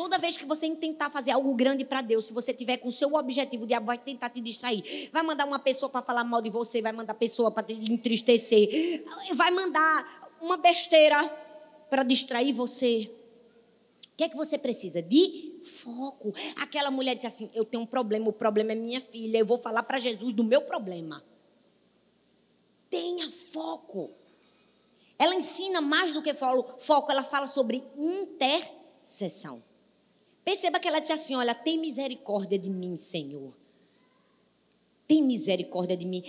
Toda 0.00 0.16
vez 0.16 0.34
que 0.34 0.46
você 0.46 0.74
tentar 0.74 1.10
fazer 1.10 1.30
algo 1.30 1.54
grande 1.54 1.84
para 1.84 2.00
Deus, 2.00 2.26
se 2.26 2.32
você 2.32 2.54
tiver 2.54 2.78
com 2.78 2.88
o 2.88 2.92
seu 2.92 3.12
objetivo, 3.12 3.64
o 3.64 3.66
diabo 3.66 3.84
vai 3.84 3.98
tentar 3.98 4.30
te 4.30 4.40
distrair. 4.40 5.10
Vai 5.12 5.22
mandar 5.22 5.44
uma 5.44 5.58
pessoa 5.58 5.90
para 5.90 6.00
falar 6.00 6.24
mal 6.24 6.40
de 6.40 6.48
você, 6.48 6.80
vai 6.80 6.90
mandar 6.90 7.12
pessoa 7.12 7.50
para 7.50 7.64
te 7.64 7.74
entristecer, 7.74 9.04
vai 9.34 9.50
mandar 9.50 10.32
uma 10.40 10.56
besteira 10.56 11.22
para 11.90 12.02
distrair 12.02 12.50
você. 12.54 13.12
O 14.14 14.16
que 14.16 14.24
é 14.24 14.28
que 14.30 14.36
você 14.38 14.56
precisa? 14.56 15.02
De 15.02 15.60
foco. 15.62 16.32
Aquela 16.56 16.90
mulher 16.90 17.14
disse 17.14 17.26
assim: 17.26 17.50
Eu 17.52 17.66
tenho 17.66 17.82
um 17.82 17.86
problema, 17.86 18.26
o 18.26 18.32
problema 18.32 18.72
é 18.72 18.76
minha 18.76 19.02
filha, 19.02 19.36
eu 19.36 19.44
vou 19.44 19.58
falar 19.58 19.82
para 19.82 19.98
Jesus 19.98 20.32
do 20.32 20.42
meu 20.42 20.62
problema. 20.62 21.22
Tenha 22.88 23.30
foco. 23.30 24.12
Ela 25.18 25.34
ensina 25.34 25.82
mais 25.82 26.14
do 26.14 26.22
que 26.22 26.32
foco, 26.32 27.12
ela 27.12 27.22
fala 27.22 27.46
sobre 27.46 27.84
intercessão. 27.98 29.68
Perceba 30.50 30.80
que 30.80 30.88
ela 30.88 30.98
disse 30.98 31.12
assim: 31.12 31.36
Olha, 31.36 31.54
tem 31.54 31.78
misericórdia 31.78 32.58
de 32.58 32.68
mim, 32.68 32.96
Senhor. 32.96 33.54
Tem 35.06 35.22
misericórdia 35.22 35.96
de 35.96 36.04
mim. 36.04 36.24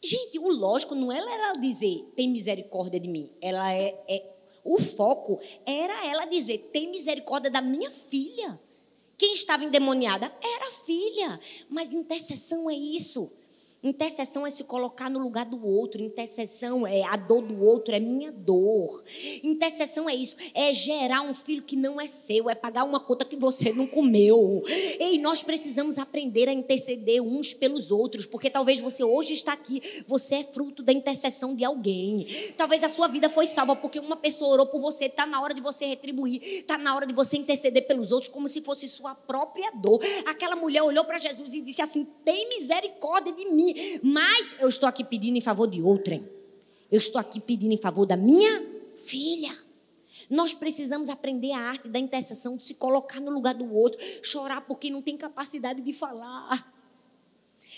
Gente, 0.00 0.38
o 0.38 0.48
lógico 0.52 0.94
não 0.94 1.10
é 1.10 1.18
ela 1.18 1.54
dizer 1.54 2.08
tem 2.14 2.28
misericórdia 2.30 3.00
de 3.00 3.08
mim. 3.08 3.28
Ela 3.40 3.74
é, 3.74 4.00
é 4.06 4.24
O 4.62 4.78
foco 4.80 5.40
era 5.66 6.06
ela 6.06 6.26
dizer: 6.26 6.70
tem 6.72 6.92
misericórdia 6.92 7.50
da 7.50 7.60
minha 7.60 7.90
filha. 7.90 8.56
Quem 9.18 9.34
estava 9.34 9.64
endemoniada 9.64 10.32
era 10.40 10.68
a 10.68 10.70
filha. 10.70 11.40
Mas 11.68 11.92
intercessão 11.92 12.70
é 12.70 12.74
isso. 12.74 13.32
Intercessão 13.82 14.46
é 14.46 14.50
se 14.50 14.64
colocar 14.64 15.08
no 15.08 15.18
lugar 15.18 15.46
do 15.46 15.64
outro. 15.66 16.02
Intercessão 16.02 16.86
é 16.86 17.02
a 17.02 17.16
dor 17.16 17.40
do 17.40 17.64
outro, 17.64 17.94
é 17.94 18.00
minha 18.00 18.30
dor. 18.30 19.02
Intercessão 19.42 20.08
é 20.08 20.14
isso, 20.14 20.36
é 20.54 20.72
gerar 20.74 21.22
um 21.22 21.32
filho 21.32 21.62
que 21.62 21.76
não 21.76 21.98
é 21.98 22.06
seu, 22.06 22.50
é 22.50 22.54
pagar 22.54 22.84
uma 22.84 23.00
conta 23.00 23.24
que 23.24 23.36
você 23.36 23.72
não 23.72 23.86
comeu. 23.86 24.62
E 25.00 25.16
nós 25.18 25.42
precisamos 25.42 25.98
aprender 25.98 26.46
a 26.46 26.52
interceder 26.52 27.22
uns 27.22 27.54
pelos 27.54 27.90
outros, 27.90 28.26
porque 28.26 28.50
talvez 28.50 28.80
você 28.80 29.02
hoje 29.02 29.32
está 29.32 29.54
aqui, 29.54 29.80
você 30.06 30.36
é 30.36 30.44
fruto 30.44 30.82
da 30.82 30.92
intercessão 30.92 31.56
de 31.56 31.64
alguém. 31.64 32.26
Talvez 32.58 32.84
a 32.84 32.88
sua 32.88 33.08
vida 33.08 33.30
foi 33.30 33.46
salva 33.46 33.74
porque 33.74 33.98
uma 33.98 34.16
pessoa 34.16 34.52
orou 34.52 34.66
por 34.66 34.80
você. 34.80 35.06
Está 35.06 35.24
na 35.24 35.40
hora 35.40 35.54
de 35.54 35.60
você 35.62 35.86
retribuir, 35.86 36.42
está 36.42 36.76
na 36.76 36.94
hora 36.94 37.06
de 37.06 37.14
você 37.14 37.38
interceder 37.38 37.86
pelos 37.86 38.12
outros 38.12 38.30
como 38.30 38.46
se 38.46 38.60
fosse 38.60 38.86
sua 38.88 39.14
própria 39.14 39.70
dor. 39.70 40.00
Aquela 40.26 40.54
mulher 40.54 40.82
olhou 40.82 41.06
para 41.06 41.18
Jesus 41.18 41.54
e 41.54 41.62
disse 41.62 41.80
assim: 41.80 42.06
"Tem 42.22 42.46
misericórdia 42.50 43.32
de 43.32 43.46
mim" 43.46 43.69
mas 44.02 44.56
eu 44.58 44.68
estou 44.68 44.88
aqui 44.88 45.04
pedindo 45.04 45.36
em 45.36 45.40
favor 45.40 45.66
de 45.66 45.82
outrem. 45.82 46.28
Eu 46.90 46.98
estou 46.98 47.20
aqui 47.20 47.40
pedindo 47.40 47.72
em 47.72 47.76
favor 47.76 48.06
da 48.06 48.16
minha 48.16 48.66
filha. 48.96 49.52
Nós 50.28 50.54
precisamos 50.54 51.08
aprender 51.08 51.52
a 51.52 51.60
arte 51.60 51.88
da 51.88 51.98
intercessão, 51.98 52.56
de 52.56 52.64
se 52.64 52.74
colocar 52.74 53.20
no 53.20 53.30
lugar 53.30 53.54
do 53.54 53.72
outro, 53.72 54.00
chorar 54.22 54.60
porque 54.62 54.90
não 54.90 55.02
tem 55.02 55.16
capacidade 55.16 55.80
de 55.80 55.92
falar. 55.92 56.72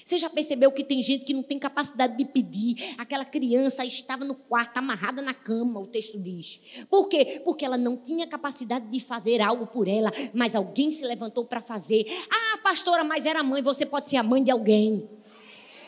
Você 0.05 0.18
já 0.18 0.28
percebeu 0.28 0.72
que 0.72 0.83
tem 0.83 1.02
gente 1.02 1.24
que 1.24 1.35
não 1.35 1.42
tem 1.42 1.59
capacidade 1.59 2.16
de 2.16 2.24
pedir? 2.24 2.94
Aquela 2.98 3.24
criança 3.24 3.85
estava 3.85 4.24
no 4.24 4.35
quarto, 4.35 4.78
amarrada 4.78 5.22
na 5.22 5.35
cama, 5.35 5.81
o 5.81 5.87
texto 5.87 6.18
diz. 6.18 6.61
Por 6.90 7.09
quê? 7.09 7.40
Porque 7.44 7.64
ela 7.64 7.78
não 7.78 7.96
tinha 7.96 8.26
capacidade 8.26 8.87
de 8.87 8.98
fazer 9.00 9.40
algo 9.40 9.66
por 9.66 9.87
ela, 9.87 10.11
mas 10.35 10.57
alguém 10.57 10.90
se 10.90 11.05
levantou 11.05 11.44
para 11.44 11.61
fazer. 11.61 12.07
Ah, 12.31 12.59
pastora, 12.59 13.05
mas 13.05 13.26
era 13.26 13.42
mãe, 13.42 13.62
você 13.62 13.87
pode 13.87 14.09
ser 14.09 14.16
a 14.16 14.22
mãe 14.22 14.42
de 14.42 14.50
alguém. 14.50 15.09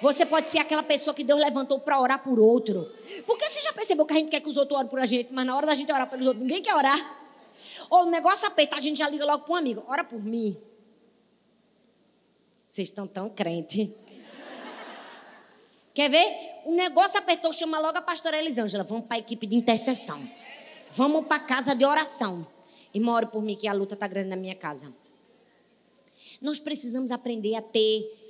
Você 0.01 0.27
pode 0.27 0.49
ser 0.49 0.59
aquela 0.59 0.83
pessoa 0.83 1.15
que 1.15 1.25
Deus 1.25 1.41
levantou 1.41 1.81
para 1.81 2.01
orar 2.01 2.23
por 2.23 2.39
outro. 2.39 2.91
Porque 3.27 3.49
você 3.49 3.63
já 3.63 3.73
percebeu 3.73 4.05
que 4.05 4.13
a 4.13 4.17
gente 4.17 4.31
quer 4.31 4.41
que 4.41 4.49
os 4.49 4.57
outros 4.57 4.77
orem 4.79 4.91
por 4.91 4.99
a 4.99 5.07
gente, 5.07 5.33
mas 5.33 5.47
na 5.47 5.57
hora 5.57 5.67
da 5.67 5.75
gente 5.75 5.91
orar 5.91 6.09
pelos 6.09 6.27
outros, 6.27 6.43
ninguém 6.43 6.63
quer 6.63 6.75
orar? 6.75 7.25
Ou 7.89 8.03
o 8.03 8.11
negócio 8.11 8.47
aperta, 8.47 8.77
a 8.77 8.81
gente 8.81 8.99
já 8.99 9.09
liga 9.09 9.25
logo 9.25 9.45
para 9.45 9.55
um 9.55 9.57
amigo: 9.57 9.85
ora 9.87 10.05
por 10.05 10.23
mim. 10.23 10.57
Vocês 12.69 12.89
estão 12.89 13.07
tão 13.07 13.31
crente. 13.31 13.95
Quer 15.95 16.11
ver? 16.11 16.63
O 16.65 16.75
negócio 16.75 17.19
apertou, 17.19 17.53
chama 17.53 17.79
logo 17.79 17.97
a 17.97 18.03
pastora 18.03 18.39
Elisângela. 18.39 18.83
Vamos 18.83 19.07
para 19.07 19.17
a 19.17 19.21
equipe 19.21 19.47
de 19.47 19.55
intercessão. 19.55 20.29
Vamos 20.91 21.27
para 21.27 21.37
a 21.37 21.41
casa 21.41 21.75
de 21.75 21.85
oração. 21.85 22.47
E 22.93 23.01
ore 23.03 23.27
por 23.27 23.43
mim 23.43 23.55
que 23.55 23.69
a 23.69 23.73
luta 23.73 23.95
está 23.95 24.09
grande 24.09 24.29
na 24.29 24.37
minha 24.37 24.55
casa. 24.55 24.93
Nós 26.41 26.59
precisamos 26.59 27.11
aprender 27.11 27.55
a 27.55 27.63
ter 27.63 28.24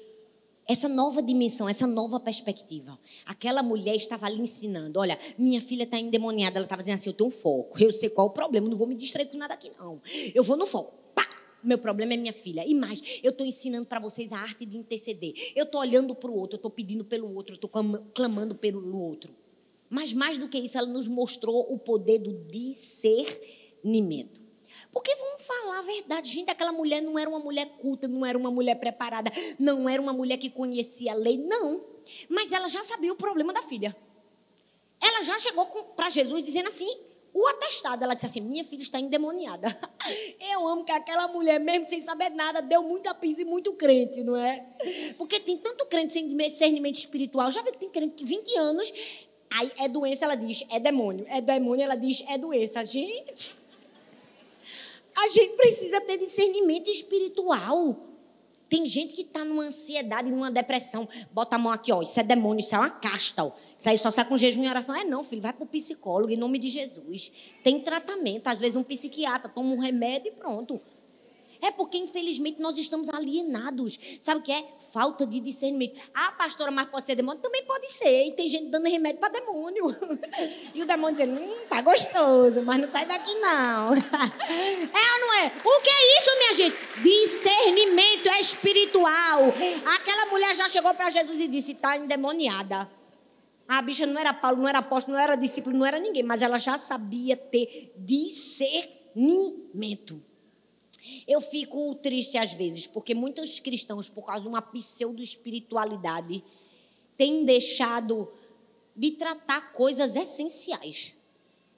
essa 0.66 0.88
nova 0.88 1.22
dimensão, 1.22 1.68
essa 1.68 1.86
nova 1.86 2.18
perspectiva. 2.18 2.98
Aquela 3.26 3.62
mulher 3.62 3.94
estava 3.96 4.26
ali 4.26 4.40
ensinando: 4.40 4.98
olha, 4.98 5.18
minha 5.38 5.60
filha 5.60 5.84
está 5.84 5.98
endemoniada. 5.98 6.56
Ela 6.56 6.64
estava 6.64 6.82
dizendo 6.82 6.96
assim: 6.96 7.10
eu 7.10 7.14
tenho 7.14 7.28
um 7.28 7.32
foco, 7.32 7.82
eu 7.82 7.92
sei 7.92 8.08
qual 8.08 8.26
é 8.26 8.30
o 8.30 8.32
problema, 8.32 8.68
não 8.68 8.76
vou 8.76 8.86
me 8.86 8.94
distrair 8.94 9.26
com 9.26 9.36
nada 9.36 9.54
aqui, 9.54 9.70
não. 9.78 10.00
Eu 10.34 10.42
vou 10.42 10.56
no 10.56 10.66
foco. 10.66 10.94
Pá! 11.14 11.26
Meu 11.62 11.78
problema 11.78 12.14
é 12.14 12.16
minha 12.16 12.32
filha. 12.32 12.64
E 12.66 12.74
mais, 12.74 13.02
eu 13.22 13.30
estou 13.30 13.46
ensinando 13.46 13.86
para 13.86 14.00
vocês 14.00 14.32
a 14.32 14.38
arte 14.38 14.66
de 14.66 14.76
interceder. 14.76 15.32
Eu 15.54 15.64
estou 15.64 15.80
olhando 15.80 16.14
para 16.14 16.30
o 16.30 16.36
outro, 16.36 16.56
eu 16.56 16.58
estou 16.58 16.70
pedindo 16.70 17.04
pelo 17.04 17.34
outro, 17.34 17.54
eu 17.54 17.56
estou 17.56 17.70
clamando 18.14 18.54
pelo 18.54 18.96
outro. 18.98 19.34
Mas 19.88 20.12
mais 20.12 20.38
do 20.38 20.48
que 20.48 20.58
isso, 20.58 20.76
ela 20.76 20.86
nos 20.86 21.08
mostrou 21.08 21.72
o 21.72 21.78
poder 21.78 22.18
do 22.18 22.32
discernimento. 22.50 24.43
Porque 24.94 25.12
vamos 25.16 25.42
falar 25.42 25.80
a 25.80 25.82
verdade, 25.82 26.30
gente, 26.30 26.50
aquela 26.52 26.70
mulher 26.70 27.02
não 27.02 27.18
era 27.18 27.28
uma 27.28 27.40
mulher 27.40 27.66
culta, 27.80 28.06
não 28.06 28.24
era 28.24 28.38
uma 28.38 28.50
mulher 28.50 28.76
preparada, 28.76 29.28
não 29.58 29.88
era 29.88 30.00
uma 30.00 30.12
mulher 30.12 30.38
que 30.38 30.48
conhecia 30.48 31.10
a 31.12 31.16
lei, 31.16 31.36
não. 31.36 31.84
Mas 32.28 32.52
ela 32.52 32.68
já 32.68 32.80
sabia 32.84 33.12
o 33.12 33.16
problema 33.16 33.52
da 33.52 33.60
filha. 33.60 33.94
Ela 35.02 35.24
já 35.24 35.36
chegou 35.40 35.66
para 35.66 36.08
Jesus 36.08 36.44
dizendo 36.44 36.68
assim, 36.68 36.88
o 37.34 37.44
atestado, 37.48 38.04
ela 38.04 38.14
disse 38.14 38.26
assim: 38.26 38.40
Minha 38.40 38.64
filha 38.64 38.82
está 38.82 39.00
endemoniada. 39.00 39.66
Eu 40.52 40.68
amo 40.68 40.84
que 40.84 40.92
aquela 40.92 41.26
mulher, 41.26 41.58
mesmo 41.58 41.88
sem 41.88 42.00
saber 42.00 42.30
nada, 42.30 42.62
deu 42.62 42.80
muita 42.84 43.12
pisa 43.12 43.42
e 43.42 43.44
muito 43.44 43.72
crente, 43.72 44.22
não 44.22 44.36
é? 44.36 44.64
Porque 45.18 45.40
tem 45.40 45.58
tanto 45.58 45.84
crente 45.86 46.12
sem 46.12 46.28
discernimento 46.28 46.96
espiritual. 46.96 47.50
Já 47.50 47.62
viu 47.62 47.72
que 47.72 47.78
tem 47.78 47.90
crente 47.90 48.14
que 48.14 48.24
20 48.24 48.56
anos, 48.58 48.92
aí 49.52 49.72
é 49.78 49.88
doença, 49.88 50.24
ela 50.24 50.36
diz, 50.36 50.64
é 50.70 50.78
demônio. 50.78 51.26
É 51.28 51.40
demônio, 51.40 51.82
ela 51.82 51.96
diz, 51.96 52.22
é 52.28 52.38
doença. 52.38 52.84
Gente. 52.84 53.63
A 55.16 55.28
gente 55.28 55.56
precisa 55.56 56.00
ter 56.00 56.18
discernimento 56.18 56.90
espiritual. 56.90 58.14
Tem 58.68 58.86
gente 58.86 59.14
que 59.14 59.22
está 59.22 59.44
numa 59.44 59.64
ansiedade, 59.64 60.30
numa 60.30 60.50
depressão. 60.50 61.08
Bota 61.32 61.56
a 61.56 61.58
mão 61.58 61.72
aqui, 61.72 61.92
ó. 61.92 62.02
Isso 62.02 62.18
é 62.18 62.22
demônio, 62.22 62.60
isso 62.60 62.74
é 62.74 62.78
uma 62.78 62.90
casta, 62.90 63.44
ó. 63.44 63.52
Isso 63.78 63.88
aí 63.88 63.98
só 63.98 64.10
sai 64.10 64.24
com 64.24 64.36
jejum 64.36 64.64
e 64.64 64.68
oração. 64.68 64.96
É 64.96 65.04
não, 65.04 65.22
filho, 65.22 65.42
vai 65.42 65.52
para 65.52 65.64
o 65.64 65.66
psicólogo 65.66 66.32
em 66.32 66.36
nome 66.36 66.58
de 66.58 66.68
Jesus. 66.68 67.30
Tem 67.62 67.78
tratamento. 67.80 68.48
Às 68.48 68.60
vezes 68.60 68.76
um 68.76 68.82
psiquiatra 68.82 69.48
toma 69.48 69.74
um 69.74 69.78
remédio 69.78 70.28
e 70.28 70.32
pronto. 70.32 70.80
É 71.64 71.70
porque, 71.70 71.96
infelizmente, 71.96 72.60
nós 72.60 72.76
estamos 72.76 73.08
alienados. 73.08 73.98
Sabe 74.20 74.40
o 74.40 74.42
que 74.42 74.52
é? 74.52 74.62
Falta 74.92 75.26
de 75.26 75.40
discernimento. 75.40 75.98
Ah, 76.12 76.32
pastora, 76.32 76.70
mas 76.70 76.90
pode 76.90 77.06
ser 77.06 77.14
demônio? 77.14 77.40
Também 77.40 77.64
pode 77.64 77.90
ser. 77.90 78.26
E 78.26 78.32
tem 78.32 78.46
gente 78.46 78.66
dando 78.66 78.86
remédio 78.86 79.18
para 79.18 79.30
demônio. 79.30 79.84
E 80.74 80.82
o 80.82 80.86
demônio 80.86 81.16
dizendo, 81.16 81.40
hum, 81.40 81.56
tá 81.70 81.80
gostoso, 81.80 82.60
mas 82.62 82.78
não 82.80 82.90
sai 82.90 83.06
daqui 83.06 83.32
não. 83.36 83.94
É 83.96 84.02
ou 85.14 85.20
não 85.20 85.32
é? 85.34 85.46
O 85.64 85.80
que 85.80 85.88
é 85.88 86.20
isso, 86.20 86.36
minha 86.38 86.52
gente? 86.52 86.76
Discernimento 87.00 88.28
espiritual. 88.40 89.40
Aquela 89.96 90.26
mulher 90.26 90.54
já 90.54 90.68
chegou 90.68 90.92
para 90.92 91.08
Jesus 91.08 91.40
e 91.40 91.48
disse, 91.48 91.72
tá 91.74 91.96
endemoniada. 91.96 92.90
A 93.66 93.80
bicha 93.80 94.06
não 94.06 94.20
era 94.20 94.34
Paulo, 94.34 94.58
não 94.58 94.68
era 94.68 94.80
apóstolo, 94.80 95.16
não 95.16 95.24
era 95.24 95.34
discípulo, 95.36 95.78
não 95.78 95.86
era 95.86 95.98
ninguém, 95.98 96.22
mas 96.22 96.42
ela 96.42 96.58
já 96.58 96.76
sabia 96.76 97.38
ter 97.38 97.90
discernimento. 97.96 100.22
Eu 101.26 101.40
fico 101.40 101.94
triste 101.96 102.38
às 102.38 102.52
vezes, 102.52 102.86
porque 102.86 103.14
muitos 103.14 103.60
cristãos, 103.60 104.08
por 104.08 104.24
causa 104.24 104.42
de 104.42 104.48
uma 104.48 104.62
pseudo-espiritualidade, 104.62 106.42
têm 107.16 107.44
deixado 107.44 108.30
de 108.96 109.12
tratar 109.12 109.72
coisas 109.72 110.16
essenciais. 110.16 111.14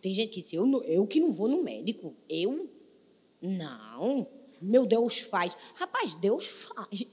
Tem 0.01 0.15
gente 0.15 0.31
que 0.31 0.43
diz, 0.43 0.53
eu, 0.53 0.83
eu 0.85 1.07
que 1.07 1.21
não 1.21 1.33
vou 1.33 1.49
no 1.49 1.62
médico. 1.62 2.15
Eu? 2.29 2.69
Não. 3.41 4.27
Meu 4.61 4.87
Deus 4.87 5.21
faz. 5.21 5.57
Rapaz, 5.75 6.15
Deus 6.15 6.49
faz. 6.49 7.05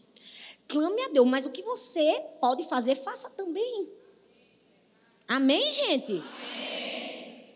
Clame 0.68 1.02
a 1.04 1.10
Deus, 1.10 1.28
mas 1.28 1.46
o 1.46 1.52
que 1.52 1.62
você 1.62 2.24
pode 2.40 2.68
fazer, 2.68 2.96
faça 2.96 3.30
também. 3.30 3.90
Amém, 5.28 5.72
gente? 5.72 6.14
Amém. 6.14 6.73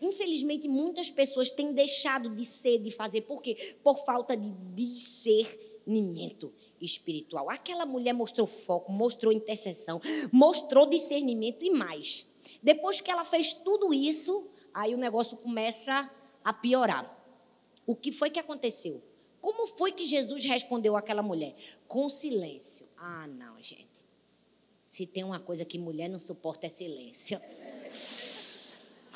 Infelizmente, 0.00 0.68
muitas 0.68 1.10
pessoas 1.10 1.50
têm 1.50 1.72
deixado 1.72 2.30
de 2.30 2.44
ser, 2.44 2.78
de 2.78 2.90
fazer. 2.90 3.22
Por 3.22 3.42
quê? 3.42 3.76
Por 3.82 4.04
falta 4.04 4.36
de 4.36 4.50
discernimento 4.74 6.52
espiritual. 6.80 7.50
Aquela 7.50 7.84
mulher 7.84 8.12
mostrou 8.12 8.46
foco, 8.46 8.92
mostrou 8.92 9.32
intercessão, 9.32 10.00
mostrou 10.32 10.86
discernimento 10.86 11.64
e 11.64 11.70
mais. 11.70 12.26
Depois 12.62 13.00
que 13.00 13.10
ela 13.10 13.24
fez 13.24 13.52
tudo 13.52 13.92
isso, 13.92 14.48
aí 14.72 14.94
o 14.94 14.98
negócio 14.98 15.36
começa 15.36 16.10
a 16.44 16.52
piorar. 16.52 17.16
O 17.86 17.94
que 17.94 18.12
foi 18.12 18.30
que 18.30 18.38
aconteceu? 18.38 19.02
Como 19.40 19.66
foi 19.66 19.92
que 19.92 20.04
Jesus 20.04 20.44
respondeu 20.44 20.96
àquela 20.96 21.22
mulher? 21.22 21.54
Com 21.86 22.08
silêncio. 22.08 22.88
Ah, 22.96 23.26
não, 23.26 23.60
gente. 23.62 24.06
Se 24.86 25.06
tem 25.06 25.22
uma 25.22 25.38
coisa 25.38 25.64
que 25.64 25.78
mulher 25.78 26.08
não 26.08 26.18
suporta 26.18 26.66
é 26.66 26.70
silêncio 26.70 27.40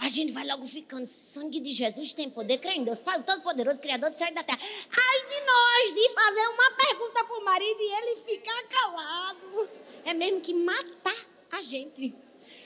a 0.02 0.08
gente 0.08 0.32
vai 0.32 0.44
logo 0.44 0.66
ficando. 0.66 1.06
Sangue 1.06 1.60
de 1.60 1.72
Jesus 1.72 2.12
tem 2.12 2.28
poder, 2.28 2.58
crê 2.58 2.72
em 2.72 2.82
Deus, 2.82 3.00
Pai 3.00 3.22
Todo-Poderoso, 3.22 3.80
Criador 3.80 4.10
do 4.10 4.16
céu 4.16 4.26
e 4.28 4.34
da 4.34 4.42
terra. 4.42 4.58
Ai 4.60 5.28
de 5.28 5.46
nós 5.46 5.94
de 5.94 6.10
fazer 6.12 6.48
uma 6.48 6.70
pergunta 6.72 7.24
para 7.24 7.38
o 7.38 7.44
marido 7.44 7.78
e 7.80 7.94
ele 7.98 8.20
ficar 8.22 8.62
calado. 8.64 9.70
É 10.04 10.12
mesmo 10.12 10.40
que 10.40 10.52
matar 10.52 11.14
a 11.52 11.62
gente. 11.62 12.12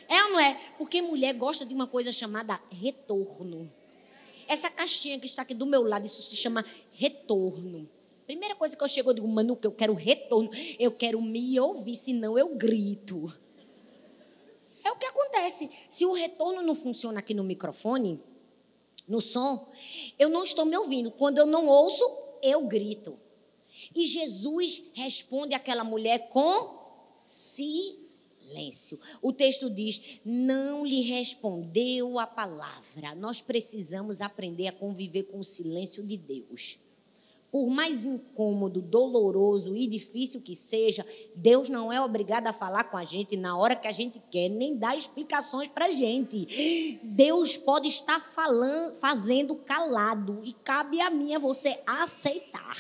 É 0.09 0.25
ou 0.25 0.31
não 0.31 0.41
é? 0.41 0.55
Porque 0.79 1.03
mulher 1.03 1.35
gosta 1.35 1.67
de 1.67 1.75
uma 1.75 1.87
coisa 1.87 2.11
chamada 2.11 2.59
retorno. 2.71 3.71
Essa 4.49 4.71
caixinha 4.71 5.21
que 5.21 5.27
está 5.27 5.43
aqui 5.43 5.53
do 5.53 5.67
meu 5.67 5.83
lado, 5.83 6.07
isso 6.07 6.23
se 6.23 6.37
chama 6.37 6.65
retorno. 6.93 7.87
Primeira 8.25 8.55
coisa 8.55 8.75
que 8.75 8.83
eu 8.83 8.89
chego, 8.89 9.11
eu 9.11 9.15
digo, 9.15 9.29
Manu, 9.29 9.57
que 9.57 9.67
eu 9.67 9.73
quero 9.73 9.93
retorno. 9.93 10.49
Eu 10.79 10.91
quero 10.91 11.21
me 11.21 11.61
ouvir, 11.61 11.97
senão 11.97 12.39
eu 12.39 12.49
grito. 12.57 13.31
É 14.87 14.93
o 14.93 14.97
que 14.97 15.07
acontece. 15.07 15.69
Se 15.91 16.07
o 16.07 16.13
retorno 16.13 16.63
não 16.63 16.77
funciona 16.77 17.19
aqui 17.19 17.35
no 17.35 17.43
microfone, 17.43 18.23
no 19.09 19.21
som, 19.21 19.69
eu 20.17 20.29
não 20.29 20.45
estou 20.45 20.65
me 20.65 20.77
ouvindo. 20.77 21.11
Quando 21.11 21.39
eu 21.39 21.47
não 21.47 21.67
ouço, 21.67 22.05
eu 22.41 22.65
grito. 22.69 23.19
E 23.93 24.07
Jesus 24.07 24.85
responde 24.93 25.55
àquela 25.55 25.83
mulher 25.83 26.29
com 26.29 26.79
silêncio. 27.17 29.01
O 29.21 29.33
texto 29.33 29.69
diz: 29.69 30.21
não 30.25 30.87
lhe 30.87 31.01
respondeu 31.01 32.21
a 32.21 32.27
palavra. 32.27 33.13
Nós 33.17 33.43
precisamos 33.43 34.21
aprender 34.21 34.69
a 34.69 34.73
conviver 34.73 35.25
com 35.25 35.41
o 35.41 35.45
silêncio 35.45 36.05
de 36.05 36.17
Deus. 36.17 36.79
Por 37.57 37.71
mais 37.71 38.05
incômodo, 38.05 38.83
doloroso 38.83 39.75
e 39.75 39.87
difícil 39.87 40.43
que 40.43 40.55
seja, 40.55 41.07
Deus 41.35 41.71
não 41.71 41.91
é 41.91 41.99
obrigado 41.99 42.47
a 42.49 42.53
falar 42.53 42.85
com 42.85 42.99
a 42.99 43.05
gente 43.07 43.35
na 43.35 43.57
hora 43.57 43.75
que 43.75 43.89
a 43.89 43.93
gente 43.93 44.21
quer, 44.31 44.51
nem 44.51 44.77
dar 44.77 44.95
explicações 44.95 45.67
para 45.67 45.87
a 45.87 45.91
gente. 45.91 47.01
Deus 47.03 47.57
pode 47.57 47.89
estar 47.89 48.21
falando, 48.21 48.97
fazendo 48.97 49.57
calado 49.57 50.43
e 50.45 50.53
cabe 50.53 51.01
a 51.01 51.09
mim 51.09 51.35
a 51.35 51.39
você 51.39 51.81
aceitar. 51.87 52.77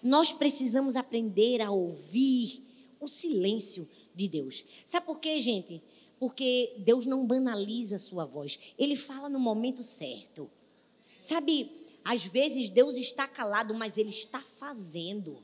Nós 0.00 0.32
precisamos 0.32 0.94
aprender 0.94 1.60
a 1.60 1.72
ouvir 1.72 2.64
o 3.00 3.08
silêncio 3.08 3.88
de 4.14 4.28
Deus. 4.28 4.64
Sabe 4.84 5.06
por 5.06 5.18
quê, 5.18 5.40
gente? 5.40 5.82
Porque 6.20 6.72
Deus 6.78 7.04
não 7.04 7.26
banaliza 7.26 7.96
a 7.96 7.98
sua 7.98 8.24
voz. 8.24 8.60
Ele 8.78 8.94
fala 8.94 9.28
no 9.28 9.40
momento 9.40 9.82
certo. 9.82 10.48
Sabe, 11.18 11.79
às 12.04 12.24
vezes 12.24 12.70
Deus 12.70 12.96
está 12.96 13.26
calado, 13.26 13.74
mas 13.74 13.98
Ele 13.98 14.10
está 14.10 14.40
fazendo. 14.40 15.42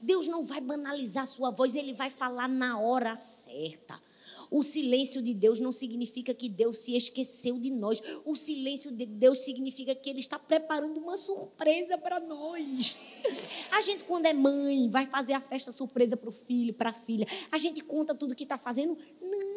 Deus 0.00 0.26
não 0.26 0.42
vai 0.42 0.60
banalizar 0.60 1.26
sua 1.26 1.50
voz, 1.50 1.74
Ele 1.74 1.92
vai 1.92 2.10
falar 2.10 2.48
na 2.48 2.78
hora 2.78 3.16
certa. 3.16 4.00
O 4.50 4.62
silêncio 4.62 5.20
de 5.20 5.34
Deus 5.34 5.58
não 5.58 5.72
significa 5.72 6.32
que 6.32 6.48
Deus 6.48 6.78
se 6.78 6.96
esqueceu 6.96 7.58
de 7.58 7.70
nós. 7.70 8.00
O 8.24 8.36
silêncio 8.36 8.92
de 8.92 9.04
Deus 9.04 9.38
significa 9.38 9.94
que 9.94 10.08
Ele 10.08 10.20
está 10.20 10.38
preparando 10.38 10.98
uma 10.98 11.16
surpresa 11.16 11.98
para 11.98 12.20
nós. 12.20 12.98
A 13.72 13.80
gente, 13.80 14.04
quando 14.04 14.26
é 14.26 14.32
mãe, 14.32 14.88
vai 14.88 15.06
fazer 15.06 15.32
a 15.32 15.40
festa 15.40 15.72
surpresa 15.72 16.16
para 16.16 16.28
o 16.28 16.32
filho, 16.32 16.72
para 16.74 16.90
a 16.90 16.94
filha. 16.94 17.26
A 17.50 17.58
gente 17.58 17.80
conta 17.80 18.14
tudo 18.14 18.34
que 18.34 18.44
está 18.44 18.56
fazendo. 18.56 18.96
Não. 19.20 19.56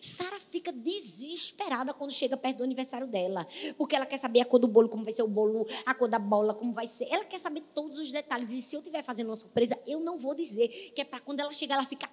Sara 0.00 0.38
fica 0.40 0.72
desesperada 0.72 1.92
quando 1.94 2.12
chega 2.12 2.36
perto 2.36 2.58
do 2.58 2.64
aniversário 2.64 3.06
dela, 3.06 3.46
porque 3.76 3.96
ela 3.96 4.06
quer 4.06 4.16
saber 4.16 4.40
a 4.40 4.44
cor 4.44 4.58
do 4.58 4.68
bolo, 4.68 4.88
como 4.88 5.04
vai 5.04 5.12
ser 5.12 5.22
o 5.22 5.28
bolo, 5.28 5.66
a 5.84 5.94
cor 5.94 6.08
da 6.08 6.18
bola, 6.18 6.54
como 6.54 6.72
vai 6.72 6.86
ser. 6.86 7.06
Ela 7.10 7.24
quer 7.24 7.38
saber 7.38 7.62
todos 7.74 7.98
os 7.98 8.10
detalhes. 8.10 8.52
E 8.52 8.62
se 8.62 8.76
eu 8.76 8.80
estiver 8.80 9.02
fazendo 9.02 9.28
uma 9.28 9.36
surpresa, 9.36 9.78
eu 9.86 10.00
não 10.00 10.18
vou 10.18 10.34
dizer, 10.34 10.68
que 10.68 11.00
é 11.00 11.04
para 11.04 11.20
quando 11.20 11.40
ela 11.40 11.52
chegar, 11.52 11.74
ela 11.76 11.84
ficar 11.84 12.12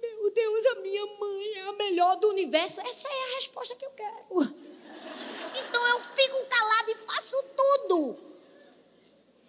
meu 0.00 0.30
Deus, 0.30 0.66
a 0.66 0.74
minha 0.76 1.06
mãe 1.18 1.54
é 1.56 1.68
a 1.68 1.72
melhor 1.72 2.16
do 2.16 2.28
universo. 2.28 2.80
Essa 2.80 3.08
é 3.08 3.32
a 3.32 3.34
resposta 3.34 3.74
que 3.74 3.84
eu 3.84 3.90
quero. 3.90 4.54
Então 5.54 5.88
eu 5.88 6.00
fico 6.00 6.44
calada 6.46 6.92
e 6.92 6.94
faço 6.94 7.36
tudo. 7.56 8.31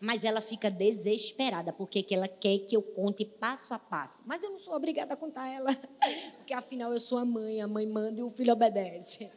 Mas 0.05 0.25
ela 0.25 0.41
fica 0.41 0.69
desesperada, 0.69 1.71
porque 1.71 2.05
ela 2.13 2.27
quer 2.27 2.57
que 2.59 2.75
eu 2.75 2.81
conte 2.81 3.23
passo 3.23 3.73
a 3.73 3.79
passo. 3.79 4.21
Mas 4.25 4.43
eu 4.43 4.51
não 4.51 4.59
sou 4.59 4.73
obrigada 4.75 5.13
a 5.13 5.15
contar 5.15 5.47
ela, 5.47 5.73
porque 6.35 6.53
afinal 6.53 6.91
eu 6.91 6.99
sou 6.99 7.17
a 7.17 7.23
mãe, 7.23 7.61
a 7.61 7.67
mãe 7.69 7.87
manda 7.87 8.19
e 8.19 8.21
o 8.21 8.29
filho 8.29 8.51
obedece. 8.51 9.31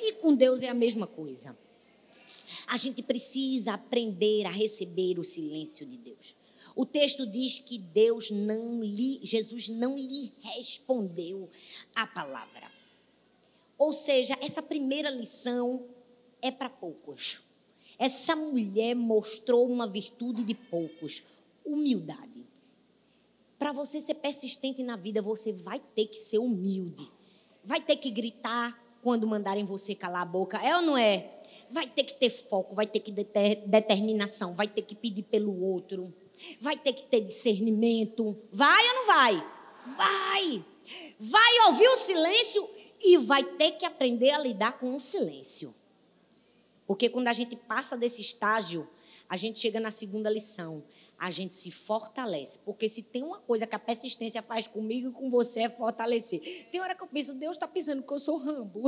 E 0.00 0.14
com 0.14 0.34
Deus 0.34 0.64
é 0.64 0.68
a 0.68 0.74
mesma 0.74 1.06
coisa. 1.06 1.56
A 2.66 2.76
gente 2.76 3.04
precisa 3.04 3.74
aprender 3.74 4.46
a 4.46 4.50
receber 4.50 5.16
o 5.16 5.22
silêncio 5.22 5.86
de 5.86 5.96
Deus. 5.96 6.34
O 6.74 6.84
texto 6.84 7.24
diz 7.24 7.60
que 7.60 7.78
Deus 7.78 8.32
não 8.32 8.82
lhe, 8.82 9.20
Jesus 9.22 9.68
não 9.68 9.94
lhe 9.94 10.32
respondeu 10.40 11.48
a 11.94 12.04
palavra. 12.04 12.68
Ou 13.78 13.92
seja, 13.92 14.36
essa 14.40 14.60
primeira 14.60 15.08
lição 15.08 15.86
é 16.42 16.50
para 16.50 16.68
poucos. 16.68 17.46
Essa 17.98 18.36
mulher 18.36 18.94
mostrou 18.94 19.68
uma 19.68 19.86
virtude 19.88 20.44
de 20.44 20.54
poucos, 20.54 21.22
humildade. 21.64 22.46
Para 23.58 23.72
você 23.72 24.00
ser 24.00 24.14
persistente 24.14 24.82
na 24.82 24.96
vida, 24.96 25.20
você 25.20 25.52
vai 25.52 25.80
ter 25.94 26.06
que 26.06 26.16
ser 26.16 26.38
humilde. 26.38 27.10
Vai 27.64 27.80
ter 27.80 27.96
que 27.96 28.10
gritar 28.10 28.80
quando 29.02 29.26
mandarem 29.26 29.64
você 29.64 29.94
calar 29.94 30.22
a 30.22 30.26
boca, 30.26 30.58
é 30.58 30.76
ou 30.76 30.82
não 30.82 30.96
é? 30.96 31.40
Vai 31.70 31.86
ter 31.86 32.04
que 32.04 32.14
ter 32.14 32.30
foco, 32.30 32.74
vai 32.74 32.86
ter 32.86 33.00
que 33.00 33.12
ter 33.12 33.56
determinação, 33.66 34.54
vai 34.54 34.68
ter 34.68 34.82
que 34.82 34.94
pedir 34.94 35.24
pelo 35.24 35.60
outro 35.60 36.14
vai 36.60 36.76
ter 36.76 36.92
que 36.92 37.04
ter 37.04 37.20
discernimento. 37.20 38.36
Vai 38.52 38.88
ou 38.88 38.94
não 38.94 39.06
vai? 39.06 39.52
Vai! 39.86 40.64
Vai 41.18 41.66
ouvir 41.66 41.88
o 41.88 41.96
silêncio 41.96 42.68
e 43.00 43.18
vai 43.18 43.44
ter 43.44 43.72
que 43.72 43.84
aprender 43.84 44.30
a 44.30 44.38
lidar 44.38 44.78
com 44.78 44.94
o 44.94 45.00
silêncio. 45.00 45.74
Porque 46.88 47.10
quando 47.10 47.28
a 47.28 47.34
gente 47.34 47.54
passa 47.54 47.98
desse 47.98 48.22
estágio, 48.22 48.88
a 49.28 49.36
gente 49.36 49.60
chega 49.60 49.78
na 49.78 49.90
segunda 49.90 50.30
lição. 50.30 50.82
A 51.18 51.30
gente 51.30 51.54
se 51.54 51.70
fortalece. 51.70 52.60
Porque 52.60 52.88
se 52.88 53.02
tem 53.02 53.22
uma 53.22 53.38
coisa 53.40 53.66
que 53.66 53.76
a 53.76 53.78
persistência 53.78 54.40
faz 54.40 54.66
comigo 54.66 55.10
e 55.10 55.12
com 55.12 55.28
você 55.28 55.64
é 55.64 55.68
fortalecer. 55.68 56.66
Tem 56.72 56.80
hora 56.80 56.94
que 56.94 57.02
eu 57.02 57.06
penso, 57.06 57.34
Deus 57.34 57.56
está 57.56 57.68
pensando 57.68 58.02
que 58.02 58.10
eu 58.10 58.18
sou 58.18 58.38
Rambo. 58.38 58.82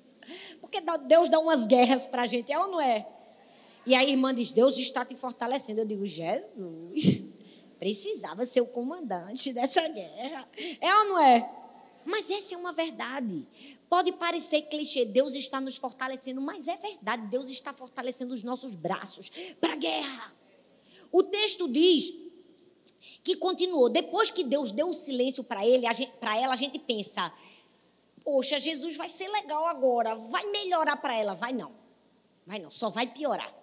Porque 0.62 0.80
Deus 1.06 1.28
dá 1.28 1.38
umas 1.38 1.66
guerras 1.66 2.06
para 2.06 2.22
a 2.22 2.26
gente, 2.26 2.50
é 2.50 2.58
ou 2.58 2.68
não 2.68 2.80
é? 2.80 3.06
E 3.84 3.94
a 3.94 4.02
irmã 4.02 4.32
diz: 4.34 4.50
Deus 4.50 4.78
está 4.78 5.04
te 5.04 5.14
fortalecendo. 5.14 5.80
Eu 5.80 5.84
digo: 5.84 6.06
Jesus, 6.06 7.22
precisava 7.78 8.46
ser 8.46 8.62
o 8.62 8.66
comandante 8.66 9.52
dessa 9.52 9.86
guerra. 9.88 10.48
É 10.80 10.94
ou 11.00 11.04
não 11.04 11.18
é? 11.18 11.52
Mas 12.04 12.30
essa 12.30 12.54
é 12.54 12.56
uma 12.56 12.72
verdade. 12.72 13.46
Pode 13.92 14.10
parecer 14.12 14.62
clichê, 14.62 15.04
Deus 15.04 15.34
está 15.34 15.60
nos 15.60 15.76
fortalecendo, 15.76 16.40
mas 16.40 16.66
é 16.66 16.78
verdade, 16.78 17.26
Deus 17.26 17.50
está 17.50 17.74
fortalecendo 17.74 18.32
os 18.32 18.42
nossos 18.42 18.74
braços 18.74 19.30
para 19.60 19.74
a 19.74 19.76
guerra. 19.76 20.34
O 21.12 21.22
texto 21.22 21.68
diz 21.68 22.10
que 23.22 23.36
continuou. 23.36 23.90
Depois 23.90 24.30
que 24.30 24.44
Deus 24.44 24.72
deu 24.72 24.88
o 24.88 24.94
silêncio 24.94 25.44
para 25.44 25.66
ele, 25.66 25.86
para 26.18 26.38
ela, 26.38 26.54
a 26.54 26.56
gente 26.56 26.78
pensa: 26.78 27.30
poxa, 28.24 28.58
Jesus 28.58 28.96
vai 28.96 29.10
ser 29.10 29.28
legal 29.28 29.66
agora, 29.66 30.14
vai 30.14 30.46
melhorar 30.46 30.96
para 30.96 31.14
ela. 31.14 31.34
Vai 31.34 31.52
não, 31.52 31.74
vai 32.46 32.58
não, 32.58 32.70
só 32.70 32.88
vai 32.88 33.06
piorar. 33.06 33.54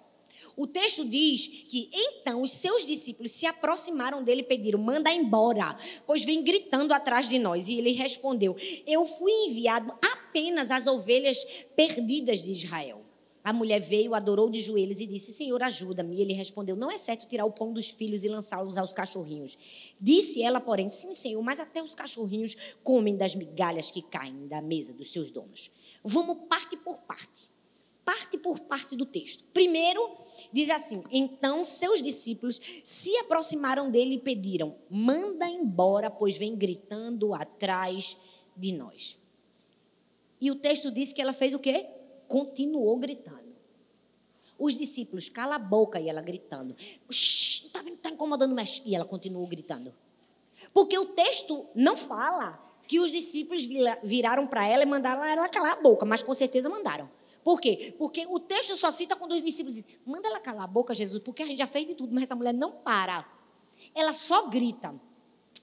O 0.56 0.68
texto 0.68 1.06
diz 1.06 1.48
que 1.68 1.90
então 1.92 2.44
os 2.44 2.52
seus 2.52 2.86
discípulos 2.86 3.32
se 3.32 3.48
aproximaram 3.48 4.24
dele 4.24 4.42
e 4.42 4.46
pediram: 4.46 4.80
manda 4.80 5.12
embora, 5.12 5.76
pois 6.06 6.24
vem 6.24 6.44
gritando 6.44 6.94
atrás 6.94 7.28
de 7.28 7.40
nós. 7.40 7.68
E 7.68 7.80
ele 7.80 7.94
respondeu: 7.94 8.56
Eu 8.86 9.08
fui 9.08 9.32
enviado 9.32 9.98
apenas 10.30 10.70
às 10.70 10.86
ovelhas 10.86 11.44
perdidas 11.76 12.44
de 12.44 12.52
Israel. 12.52 13.04
A 13.44 13.52
mulher 13.52 13.80
veio, 13.80 14.14
adorou 14.14 14.50
de 14.50 14.62
joelhos 14.62 15.00
e 15.02 15.08
disse: 15.08 15.32
Senhor, 15.32 15.62
ajuda-me. 15.64 16.18
E 16.18 16.22
ele 16.22 16.34
respondeu: 16.34 16.76
Não 16.76 16.92
é 16.92 16.98
certo 16.98 17.28
tirar 17.28 17.46
o 17.46 17.52
pão 17.52 17.74
dos 17.74 17.90
filhos 17.90 18.24
e 18.24 18.30
lançá-los 18.30 18.78
aos 18.78 18.94
cachorrinhos. 18.94 19.58
Disse 20.00 20.44
ela, 20.44 20.60
porém: 20.60 20.88
Sim, 20.90 21.14
Senhor, 21.14 21.42
mas 21.42 21.60
até 21.60 21.82
os 21.82 21.96
cachorrinhos 21.96 22.56
comem 22.84 23.16
das 23.16 23.34
migalhas 23.34 23.90
que 23.90 24.02
caem 24.02 24.48
da 24.48 24.62
mesa 24.62 24.94
dos 24.94 25.12
seus 25.12 25.32
donos. 25.32 25.72
Vamos 26.04 26.48
parte 26.48 26.78
por 26.78 27.00
parte 27.02 27.50
parte 28.06 28.40
por 28.40 28.60
parte 28.62 28.96
do 28.96 29.06
texto. 29.06 29.44
Primeiro, 29.54 30.18
diz 30.52 30.72
assim: 30.72 31.04
Então 31.12 31.64
seus 31.64 32.02
discípulos 32.02 32.60
se 32.84 33.16
aproximaram 33.18 33.92
dele 33.92 34.16
e 34.16 34.20
pediram: 34.20 34.76
Manda 34.90 35.48
embora, 35.48 36.10
pois 36.10 36.36
vem 36.36 36.56
gritando 36.56 37.36
atrás 37.36 38.18
de 38.58 38.74
nós. 38.74 39.19
E 40.40 40.50
o 40.52 40.56
texto 40.56 40.92
diz 40.92 41.12
que 41.12 41.22
ela 41.22 41.34
fez 41.34 41.54
o 41.54 41.60
quê? 41.60 41.88
Continuou 42.28 42.98
gritando. 42.98 43.50
Os 44.58 44.76
discípulos, 44.76 45.30
cala 45.30 45.56
a 45.56 45.60
boca, 45.60 46.00
e 46.00 46.10
ela 46.10 46.22
gritando. 46.22 46.76
Está 47.10 47.82
tá 48.02 48.10
incomodando 48.10 48.54
mais. 48.54 48.82
E 48.86 48.96
ela 48.96 49.06
continuou 49.06 49.48
gritando. 49.48 49.94
Porque 50.74 50.98
o 50.98 51.06
texto 51.06 51.66
não 51.74 51.96
fala 51.96 52.60
que 52.88 53.00
os 53.00 53.12
discípulos 53.12 53.68
viraram 54.04 54.48
para 54.48 54.68
ela 54.68 54.84
e 54.84 54.86
mandaram 54.86 55.24
ela 55.24 55.48
calar 55.48 55.74
a 55.74 55.82
boca, 55.82 56.06
mas 56.06 56.24
com 56.24 56.34
certeza 56.34 56.70
mandaram. 56.70 57.10
Por 57.44 57.62
quê? 57.62 57.94
Porque 57.98 58.26
o 58.28 58.40
texto 58.40 58.76
só 58.76 58.92
cita 58.92 59.16
quando 59.16 59.32
os 59.32 59.42
discípulos 59.42 59.78
dizem: 59.78 59.90
manda 60.06 60.28
ela 60.28 60.40
calar 60.40 60.64
a 60.64 60.68
boca, 60.68 60.94
Jesus, 60.94 61.22
porque 61.24 61.44
a 61.44 61.46
gente 61.46 61.60
já 61.60 61.68
fez 61.68 61.88
de 61.88 61.96
tudo, 61.96 62.14
mas 62.14 62.24
essa 62.24 62.36
mulher 62.36 62.54
não 62.54 62.72
para. 62.72 63.26
Ela 63.96 64.14
só 64.14 64.48
grita. 64.48 64.94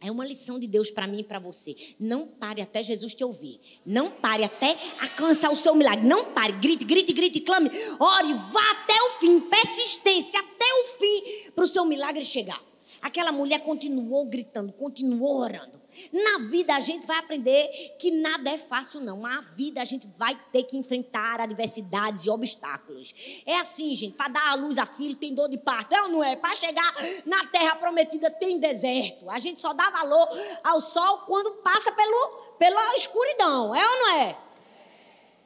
É 0.00 0.10
uma 0.10 0.26
lição 0.26 0.58
de 0.58 0.66
Deus 0.66 0.90
para 0.90 1.06
mim 1.06 1.20
e 1.20 1.24
para 1.24 1.38
você. 1.38 1.74
Não 1.98 2.26
pare 2.28 2.60
até 2.60 2.82
Jesus 2.82 3.14
te 3.14 3.24
ouvir. 3.24 3.60
Não 3.84 4.10
pare 4.10 4.44
até 4.44 4.76
alcançar 5.00 5.50
o 5.50 5.56
seu 5.56 5.74
milagre. 5.74 6.06
Não 6.06 6.32
pare. 6.32 6.52
Grite, 6.54 6.84
grite, 6.84 7.12
grite, 7.12 7.40
clame. 7.40 7.70
Ore, 7.98 8.32
vá 8.34 8.70
até 8.72 8.94
o 8.94 9.20
fim. 9.20 9.40
Persistência 9.40 10.38
até 10.38 10.64
o 10.64 10.98
fim 10.98 11.50
para 11.52 11.64
o 11.64 11.66
seu 11.66 11.84
milagre 11.84 12.24
chegar. 12.24 12.60
Aquela 13.00 13.32
mulher 13.32 13.60
continuou 13.60 14.26
gritando, 14.26 14.72
continuou 14.72 15.40
orando. 15.40 15.80
Na 16.12 16.38
vida 16.48 16.74
a 16.74 16.80
gente 16.80 17.06
vai 17.06 17.18
aprender 17.18 17.68
que 17.98 18.10
nada 18.10 18.50
é 18.50 18.58
fácil, 18.58 19.00
não. 19.00 19.20
Na 19.20 19.40
vida 19.40 19.80
a 19.80 19.84
gente 19.84 20.06
vai 20.18 20.38
ter 20.52 20.64
que 20.64 20.76
enfrentar 20.76 21.40
adversidades 21.40 22.24
e 22.24 22.30
obstáculos. 22.30 23.14
É 23.44 23.58
assim, 23.58 23.94
gente. 23.94 24.14
Para 24.14 24.28
dar 24.28 24.50
a 24.50 24.54
luz 24.54 24.78
a 24.78 24.86
filho 24.86 25.16
tem 25.16 25.34
dor 25.34 25.48
de 25.48 25.58
parto, 25.58 25.94
é 25.94 26.02
ou 26.02 26.08
não 26.08 26.24
é? 26.24 26.36
Para 26.36 26.54
chegar 26.54 26.94
na 27.24 27.46
terra 27.46 27.76
prometida 27.76 28.30
tem 28.30 28.58
deserto. 28.58 29.28
A 29.30 29.38
gente 29.38 29.60
só 29.60 29.72
dá 29.72 29.90
valor 29.90 30.28
ao 30.62 30.80
sol 30.80 31.18
quando 31.26 31.52
passa 31.62 31.92
pelo, 31.92 32.28
pela 32.58 32.96
escuridão, 32.96 33.74
é 33.74 33.88
ou 33.88 33.96
não 33.98 34.10
é? 34.14 34.38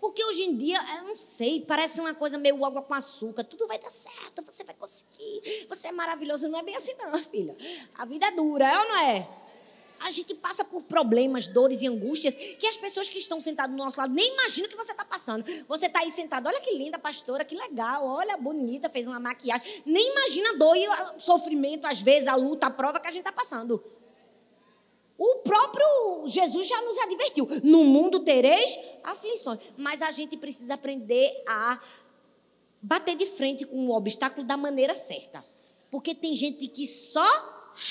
Porque 0.01 0.25
hoje 0.25 0.45
em 0.45 0.57
dia, 0.57 0.79
eu 0.97 1.05
não 1.05 1.17
sei, 1.17 1.61
parece 1.61 2.01
uma 2.01 2.15
coisa 2.15 2.39
meio 2.39 2.65
água 2.65 2.81
com 2.81 2.95
açúcar. 2.95 3.45
Tudo 3.45 3.67
vai 3.67 3.79
dar 3.79 3.91
certo, 3.91 4.43
você 4.43 4.65
vai 4.65 4.75
conseguir. 4.75 5.67
Você 5.69 5.89
é 5.89 5.93
maravilhoso. 5.93 6.49
Não 6.49 6.59
é 6.59 6.63
bem 6.63 6.75
assim, 6.75 6.95
não, 6.95 7.23
filha. 7.23 7.55
A 7.95 8.07
vida 8.07 8.27
é 8.27 8.31
dura, 8.31 8.67
é 8.67 8.79
ou 8.79 8.89
não 8.89 8.97
é? 8.97 9.29
A 10.01 10.11
gente 10.11 10.35
passa 10.35 10.65
por 10.65 10.83
problemas, 10.83 11.47
dores 11.47 11.83
e 11.83 11.87
angústias 11.87 12.35
que 12.35 12.67
as 12.67 12.77
pessoas 12.77 13.09
que 13.09 13.19
estão 13.19 13.41
sentadas 13.41 13.71
do 13.71 13.77
nosso 13.77 14.01
lado 14.01 14.13
nem 14.13 14.33
imaginam 14.33 14.69
que 14.69 14.77
você 14.77 14.93
está 14.93 15.05
passando. 15.05 15.45
Você 15.69 15.87
está 15.87 16.01
aí 16.01 16.11
sentado, 16.11 16.47
olha 16.47 16.61
que 16.61 16.73
linda 16.73 16.99
pastora, 16.99 17.45
que 17.45 17.55
legal, 17.55 18.07
olha, 18.07 18.37
bonita, 18.37 18.89
fez 18.89 19.07
uma 19.07 19.21
maquiagem. 19.21 19.83
Nem 19.85 20.11
imagina 20.11 20.51
a 20.51 20.57
dor 20.57 20.77
e 20.77 20.89
o 20.89 21.21
sofrimento, 21.21 21.87
às 21.87 22.01
vezes, 22.01 22.27
a 22.27 22.35
luta, 22.35 22.67
a 22.67 22.71
prova 22.71 22.99
que 22.99 23.09
a 23.09 23.11
gente 23.11 23.21
está 23.21 23.33
passando. 23.33 23.83
O 25.19 25.41
próprio 25.41 26.27
Jesus 26.27 26.67
já 26.67 26.81
nos 26.81 26.97
advertiu: 26.97 27.47
no 27.63 27.85
mundo 27.85 28.21
tereis 28.21 28.79
aflições, 29.05 29.61
mas 29.77 30.01
a 30.01 30.11
gente 30.11 30.35
precisa 30.35 30.75
aprender 30.75 31.31
a 31.47 31.79
bater 32.81 33.15
de 33.17 33.27
frente 33.27 33.67
com 33.67 33.89
o 33.89 33.95
obstáculo 33.95 34.47
da 34.47 34.57
maneira 34.57 34.95
certa. 34.95 35.45
Porque 35.91 36.15
tem 36.15 36.35
gente 36.35 36.67
que 36.69 36.87
só 36.87 37.27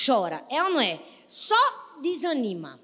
chora, 0.05 0.43
é 0.49 0.63
ou 0.63 0.71
não 0.71 0.81
é? 0.81 0.99
Só 1.27 1.55
desanima. 2.01 2.79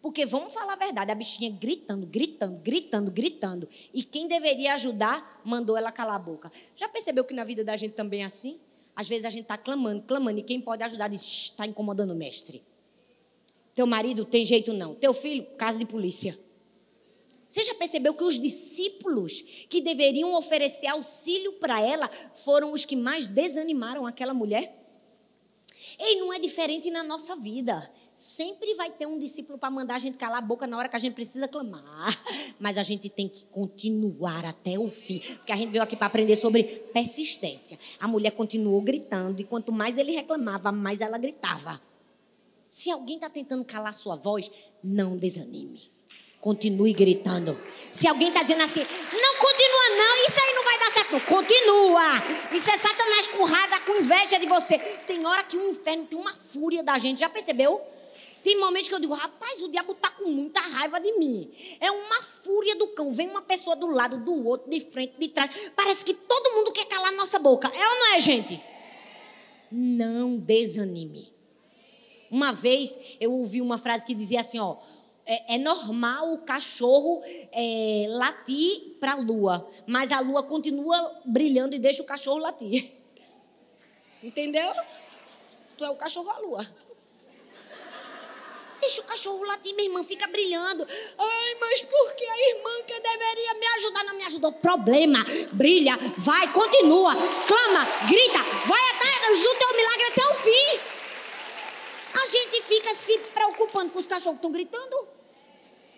Porque 0.00 0.24
vamos 0.24 0.52
falar 0.52 0.74
a 0.74 0.76
verdade, 0.76 1.10
a 1.10 1.14
bichinha 1.14 1.50
gritando, 1.50 2.06
gritando, 2.06 2.58
gritando, 2.58 3.10
gritando. 3.10 3.68
E 3.92 4.04
quem 4.04 4.28
deveria 4.28 4.74
ajudar, 4.74 5.40
mandou 5.44 5.76
ela 5.76 5.90
calar 5.90 6.14
a 6.14 6.18
boca. 6.18 6.52
Já 6.76 6.88
percebeu 6.88 7.24
que 7.24 7.34
na 7.34 7.42
vida 7.42 7.64
da 7.64 7.76
gente 7.76 7.94
também 7.94 8.22
é 8.22 8.26
assim? 8.26 8.60
Às 8.94 9.08
vezes 9.08 9.24
a 9.24 9.30
gente 9.30 9.42
está 9.42 9.58
clamando, 9.58 10.02
clamando, 10.02 10.38
e 10.38 10.42
quem 10.42 10.60
pode 10.60 10.82
ajudar 10.82 11.08
diz: 11.08 11.22
está 11.22 11.66
incomodando 11.66 12.12
o 12.12 12.14
mestre. 12.14 12.62
Teu 13.74 13.86
marido 13.86 14.24
tem 14.24 14.44
jeito 14.44 14.72
não. 14.72 14.94
Teu 14.94 15.12
filho, 15.12 15.44
casa 15.58 15.76
de 15.76 15.84
polícia. 15.84 16.38
Você 17.48 17.64
já 17.64 17.74
percebeu 17.74 18.14
que 18.14 18.24
os 18.24 18.38
discípulos 18.38 19.40
que 19.68 19.80
deveriam 19.80 20.34
oferecer 20.34 20.86
auxílio 20.86 21.54
para 21.54 21.80
ela 21.80 22.10
foram 22.34 22.72
os 22.72 22.84
que 22.84 22.96
mais 22.96 23.28
desanimaram 23.28 24.06
aquela 24.06 24.34
mulher? 24.34 24.82
E 25.98 26.16
não 26.20 26.32
é 26.32 26.38
diferente 26.38 26.90
na 26.90 27.02
nossa 27.02 27.36
vida. 27.36 27.90
Sempre 28.16 28.74
vai 28.74 28.90
ter 28.90 29.04
um 29.04 29.18
discípulo 29.18 29.58
para 29.58 29.70
mandar 29.70 29.96
a 29.96 29.98
gente 29.98 30.16
calar 30.16 30.38
a 30.38 30.40
boca 30.40 30.66
na 30.66 30.78
hora 30.78 30.88
que 30.88 30.96
a 30.96 30.98
gente 30.98 31.12
precisa 31.12 31.46
clamar. 31.46 32.18
Mas 32.58 32.78
a 32.78 32.82
gente 32.82 33.10
tem 33.10 33.28
que 33.28 33.44
continuar 33.44 34.42
até 34.46 34.78
o 34.78 34.90
fim. 34.90 35.18
Porque 35.18 35.52
a 35.52 35.56
gente 35.56 35.70
veio 35.70 35.84
aqui 35.84 35.94
para 35.94 36.06
aprender 36.06 36.34
sobre 36.34 36.64
persistência. 36.64 37.78
A 38.00 38.08
mulher 38.08 38.30
continuou 38.30 38.80
gritando, 38.80 39.38
e 39.42 39.44
quanto 39.44 39.70
mais 39.70 39.98
ele 39.98 40.12
reclamava, 40.12 40.72
mais 40.72 41.02
ela 41.02 41.18
gritava. 41.18 41.78
Se 42.70 42.90
alguém 42.90 43.16
está 43.16 43.28
tentando 43.28 43.62
calar 43.66 43.92
sua 43.92 44.16
voz, 44.16 44.50
não 44.82 45.18
desanime. 45.18 45.94
Continue 46.40 46.94
gritando. 46.94 47.60
Se 47.92 48.08
alguém 48.08 48.28
está 48.28 48.42
dizendo 48.42 48.62
assim, 48.62 48.80
não 48.80 49.36
continua 49.36 49.88
não, 49.98 50.26
isso 50.26 50.40
aí 50.40 50.54
não 50.54 50.64
vai 50.64 50.78
dar 50.78 50.90
certo. 50.90 51.20
Continua. 51.26 52.56
Isso 52.56 52.70
é 52.70 52.78
Satanás 52.78 53.26
com 53.28 53.44
raiva, 53.44 53.80
com 53.80 53.92
inveja 53.96 54.38
de 54.38 54.46
você. 54.46 54.78
Tem 55.06 55.26
hora 55.26 55.42
que 55.44 55.58
o 55.58 55.68
inferno 55.68 56.06
tem 56.06 56.18
uma 56.18 56.34
fúria 56.34 56.82
da 56.82 56.96
gente, 56.96 57.20
já 57.20 57.28
percebeu? 57.28 57.95
Tem 58.46 58.60
momentos 58.60 58.88
que 58.88 58.94
eu 58.94 59.00
digo, 59.00 59.12
rapaz, 59.12 59.60
o 59.60 59.68
diabo 59.68 59.90
está 59.90 60.08
com 60.08 60.30
muita 60.30 60.60
raiva 60.60 61.00
de 61.00 61.18
mim. 61.18 61.50
É 61.80 61.90
uma 61.90 62.22
fúria 62.22 62.76
do 62.76 62.86
cão. 62.86 63.12
Vem 63.12 63.28
uma 63.28 63.42
pessoa 63.42 63.74
do 63.74 63.88
lado, 63.88 64.18
do 64.18 64.46
outro, 64.46 64.70
de 64.70 64.78
frente, 64.82 65.14
de 65.18 65.26
trás. 65.26 65.72
Parece 65.74 66.04
que 66.04 66.14
todo 66.14 66.54
mundo 66.54 66.70
quer 66.70 66.84
calar 66.84 67.10
nossa 67.14 67.40
boca. 67.40 67.66
É 67.66 67.88
ou 67.88 67.98
não 67.98 68.14
é, 68.14 68.20
gente? 68.20 68.62
Não 69.68 70.36
desanime. 70.36 71.34
Uma 72.30 72.52
vez 72.52 72.96
eu 73.18 73.32
ouvi 73.32 73.60
uma 73.60 73.78
frase 73.78 74.06
que 74.06 74.14
dizia 74.14 74.38
assim, 74.38 74.60
ó 74.60 74.76
é, 75.26 75.56
é 75.56 75.58
normal 75.58 76.32
o 76.32 76.38
cachorro 76.38 77.20
é, 77.50 78.06
latir 78.10 78.96
para 79.00 79.14
a 79.14 79.16
lua, 79.16 79.68
mas 79.88 80.12
a 80.12 80.20
lua 80.20 80.44
continua 80.44 81.20
brilhando 81.24 81.74
e 81.74 81.80
deixa 81.80 82.00
o 82.00 82.06
cachorro 82.06 82.38
latir. 82.38 82.92
Entendeu? 84.22 84.72
Tu 85.76 85.84
é 85.84 85.90
o 85.90 85.96
cachorro 85.96 86.30
a 86.30 86.38
lua. 86.38 86.85
Deixa 88.86 89.02
o 89.02 89.04
cachorro 89.04 89.42
latir, 89.42 89.74
minha 89.74 89.88
irmã 89.88 90.04
fica 90.04 90.28
brilhando. 90.28 90.86
Ai, 91.18 91.56
mas 91.60 91.82
por 91.82 92.14
que 92.14 92.24
a 92.24 92.50
irmã 92.50 92.70
que 92.86 93.00
deveria 93.00 93.54
me 93.54 93.66
ajudar 93.78 94.04
não 94.04 94.14
me 94.14 94.24
ajudou? 94.26 94.52
Problema, 94.52 95.18
brilha, 95.54 95.96
vai, 96.16 96.52
continua, 96.52 97.12
clama, 97.48 97.84
grita, 98.08 98.38
vai 98.64 98.90
atrás 98.90 99.42
do 99.42 99.54
teu 99.56 99.76
milagre 99.76 100.04
até 100.04 100.24
o 100.24 100.34
fim. 100.36 100.78
A 102.14 102.26
gente 102.28 102.62
fica 102.62 102.94
se 102.94 103.18
preocupando 103.34 103.90
com 103.90 103.98
os 103.98 104.06
cachorros 104.06 104.38
que 104.38 104.46
estão 104.46 104.52
gritando. 104.52 105.08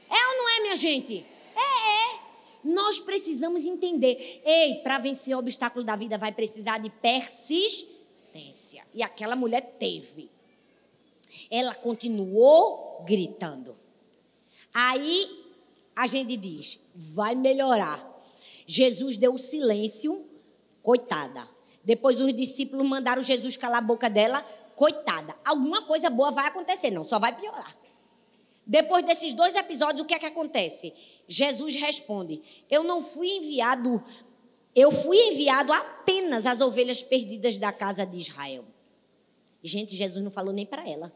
É 0.08 0.26
ou 0.28 0.38
não 0.38 0.48
é, 0.48 0.60
minha 0.60 0.76
gente? 0.76 1.26
É, 1.54 2.14
é. 2.14 2.20
Nós 2.64 2.98
precisamos 2.98 3.66
entender. 3.66 4.40
Ei, 4.46 4.76
para 4.76 4.98
vencer 4.98 5.36
o 5.36 5.40
obstáculo 5.40 5.84
da 5.84 5.94
vida 5.94 6.16
vai 6.16 6.32
precisar 6.32 6.78
de 6.78 6.88
persistência. 6.88 8.82
E 8.94 9.02
aquela 9.02 9.36
mulher 9.36 9.76
teve. 9.78 10.37
Ela 11.50 11.74
continuou 11.74 13.02
gritando. 13.06 13.76
Aí 14.72 15.44
a 15.94 16.06
gente 16.06 16.36
diz: 16.36 16.80
vai 16.94 17.34
melhorar. 17.34 18.06
Jesus 18.66 19.16
deu 19.16 19.36
silêncio, 19.38 20.26
coitada. 20.82 21.48
Depois 21.82 22.20
os 22.20 22.34
discípulos 22.34 22.86
mandaram 22.86 23.22
Jesus 23.22 23.56
calar 23.56 23.78
a 23.78 23.86
boca 23.86 24.10
dela, 24.10 24.42
coitada. 24.76 25.34
Alguma 25.44 25.82
coisa 25.86 26.10
boa 26.10 26.30
vai 26.30 26.46
acontecer, 26.46 26.90
não, 26.90 27.04
só 27.04 27.18
vai 27.18 27.34
piorar. 27.34 27.76
Depois 28.66 29.02
desses 29.04 29.32
dois 29.32 29.56
episódios, 29.56 30.02
o 30.02 30.04
que 30.04 30.12
é 30.12 30.18
que 30.18 30.26
acontece? 30.26 30.92
Jesus 31.26 31.74
responde: 31.76 32.42
Eu 32.70 32.84
não 32.84 33.02
fui 33.02 33.28
enviado, 33.28 34.04
eu 34.74 34.92
fui 34.92 35.16
enviado 35.16 35.72
apenas 35.72 36.46
às 36.46 36.60
ovelhas 36.60 37.02
perdidas 37.02 37.56
da 37.56 37.72
casa 37.72 38.04
de 38.04 38.18
Israel. 38.18 38.66
Gente, 39.70 39.96
Jesus 39.96 40.22
não 40.22 40.30
falou 40.30 40.52
nem 40.52 40.66
para 40.66 40.88
ela. 40.88 41.14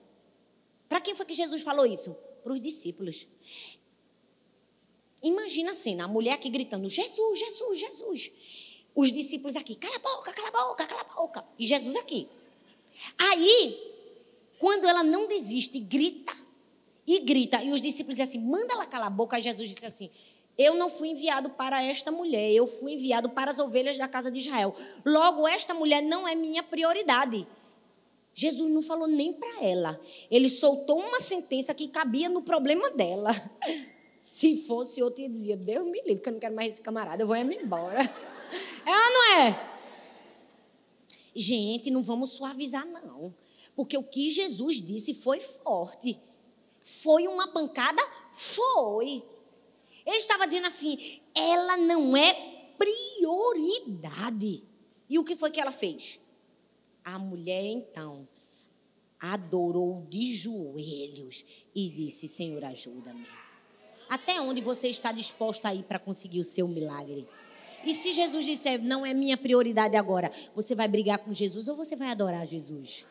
Para 0.89 1.01
quem 1.01 1.15
foi 1.15 1.27
que 1.27 1.35
Jesus 1.35 1.63
falou 1.63 1.87
isso? 1.87 2.17
Para 2.43 2.53
os 2.53 2.61
discípulos. 2.61 3.27
Imagina 5.23 5.73
a 5.73 5.75
cena, 5.75 6.05
a 6.05 6.09
mulher 6.09 6.35
aqui 6.35 6.51
gritando: 6.51 6.89
Jesus, 6.89 7.39
Jesus, 7.39 7.79
Jesus. 7.79 8.33
Os 8.95 9.13
discípulos 9.13 9.57
aqui, 9.57 9.75
cala 9.75 9.97
a 9.97 9.99
boca, 9.99 10.33
cala 10.33 10.49
a 10.49 10.69
boca, 10.69 10.87
cala 10.87 11.01
a 11.01 11.15
boca. 11.15 11.45
E 11.59 11.67
Jesus 11.67 11.97
aqui. 11.97 12.29
Aí, 13.17 13.79
quando 14.59 14.87
ela 14.87 15.03
não 15.03 15.27
desiste, 15.27 15.79
grita, 15.79 16.35
e 17.07 17.21
grita. 17.21 17.63
E 17.63 17.73
os 17.73 17.81
discípulos 17.81 18.17
dizem 18.17 18.41
assim: 18.41 18.47
manda 18.47 18.73
ela 18.75 18.87
calar 18.87 19.09
a 19.09 19.11
boca. 19.11 19.37
Aí 19.37 19.43
Jesus 19.43 19.69
disse 19.69 19.87
assim: 19.87 20.11
Eu 20.57 20.75
não 20.75 20.89
fui 20.89 21.09
enviado 21.09 21.51
para 21.51 21.83
esta 21.83 22.11
mulher, 22.11 22.51
eu 22.53 22.67
fui 22.67 22.93
enviado 22.93 23.29
para 23.31 23.51
as 23.51 23.59
ovelhas 23.59 23.99
da 23.99 24.09
casa 24.09 24.31
de 24.31 24.41
Israel. 24.41 24.75
Logo, 25.05 25.47
esta 25.47 25.75
mulher 25.75 26.03
não 26.03 26.27
é 26.27 26.35
minha 26.35 26.63
prioridade. 26.63 27.47
Jesus 28.35 28.71
não 28.71 28.83
falou 28.83 29.07
nem 29.07 29.33
para 29.33 29.65
ela. 29.65 30.01
Ele 30.31 30.49
soltou 30.49 30.99
uma 30.99 31.21
sentença 31.21 31.75
que 31.75 31.89
cabia 31.89 32.29
no 32.29 32.43
problema 32.43 32.91
dela. 32.91 33.31
Se 34.19 34.57
fosse 34.57 35.03
outro, 35.03 35.23
ia 35.23 35.29
dizer: 35.29 35.57
Deus 35.57 35.85
me 35.85 36.01
livre, 36.03 36.23
que 36.23 36.29
eu 36.29 36.33
não 36.33 36.41
quero 36.41 36.55
mais 36.55 36.73
esse 36.73 36.83
camarada, 36.83 37.23
eu 37.23 37.27
vou 37.27 37.45
me 37.45 37.57
embora. 37.57 38.01
É 38.85 38.91
ou 38.91 39.13
não 39.15 39.39
é? 39.39 39.73
Gente, 41.35 41.91
não 41.91 42.03
vamos 42.03 42.33
suavizar, 42.33 42.87
não. 42.87 43.35
Porque 43.75 43.97
o 43.97 44.03
que 44.03 44.29
Jesus 44.29 44.83
disse 44.83 45.15
foi 45.15 45.41
forte. 45.41 46.21
Foi 46.83 47.27
uma 47.27 47.49
pancada? 47.53 48.03
Foi. 48.35 49.23
Ele 50.05 50.17
estava 50.17 50.47
dizendo 50.47 50.67
assim: 50.67 51.21
ela 51.35 51.77
não 51.79 52.17
é 52.17 52.35
prioridade. 52.77 54.63
E 55.09 55.19
o 55.19 55.25
que 55.25 55.37
foi 55.37 55.51
que 55.51 55.61
ela 55.61 55.73
fez? 55.73 56.19
A 57.05 57.19
mulher 57.19 57.65
então 57.65 58.29
adorou 59.19 60.07
de 60.09 60.35
joelhos 60.35 61.45
e 61.75 61.89
disse: 61.89 62.29
Senhor, 62.29 62.65
ajuda-me. 62.65 63.27
Até 64.09 64.41
onde 64.41 64.61
você 64.61 64.89
está 64.89 65.11
disposta 65.11 65.69
a 65.69 65.75
ir 65.75 65.85
para 65.85 65.99
conseguir 65.99 66.41
o 66.41 66.45
seu 66.45 66.69
milagre? 66.69 67.27
E 67.85 67.93
se 67.93 68.13
Jesus 68.13 68.45
disser, 68.45 68.81
não 68.81 69.05
é 69.05 69.13
minha 69.13 69.37
prioridade 69.37 69.97
agora, 69.97 70.31
você 70.55 70.75
vai 70.75 70.87
brigar 70.87 71.19
com 71.19 71.33
Jesus 71.33 71.67
ou 71.69 71.77
você 71.77 71.97
vai 71.97 72.11
adorar 72.11 72.47
Jesus? 72.47 73.05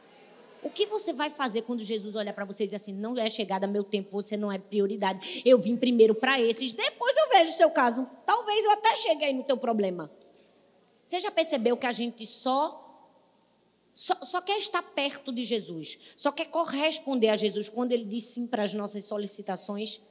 O 0.63 0.69
que 0.69 0.86
você 0.86 1.12
vai 1.12 1.30
fazer 1.30 1.63
quando 1.63 1.84
Jesus 1.84 2.15
olha 2.15 2.32
para 2.32 2.45
você 2.45 2.63
e 2.63 2.67
diz 2.67 2.75
assim: 2.75 2.93
não 2.93 3.17
é 3.17 3.30
chegada 3.30 3.65
meu 3.65 3.84
tempo, 3.84 4.12
você 4.12 4.38
não 4.38 4.51
é 4.51 4.58
prioridade. 4.58 5.41
Eu 5.43 5.58
vim 5.58 5.75
primeiro 5.75 6.13
para 6.13 6.39
esses, 6.39 6.71
depois 6.71 7.17
eu 7.17 7.30
vejo 7.30 7.51
o 7.51 7.58
seu 7.58 7.71
caso. 7.71 8.08
Talvez 8.25 8.63
eu 8.63 8.71
até 8.71 8.95
chegue 8.95 9.25
aí 9.25 9.34
no 9.34 9.43
teu 9.43 9.58
problema. 9.58 10.12
Você 11.04 11.19
já 11.19 11.32
percebeu 11.32 11.75
que 11.75 11.86
a 11.86 11.91
gente 11.91 12.25
só, 12.25 12.81
só, 13.93 14.15
só 14.23 14.41
quer 14.41 14.58
estar 14.58 14.82
perto 14.82 15.32
de 15.32 15.43
Jesus, 15.43 15.99
só 16.15 16.32
quer 16.32 16.45
corresponder 16.45 17.30
a 17.30 17.36
Jesus 17.36 17.69
quando 17.69 17.91
ele 17.91 18.06
diz 18.06 18.23
sim 18.25 18.47
para 18.47 18.63
as 18.63 18.73
nossas 18.73 19.04
solicitações? 19.04 20.01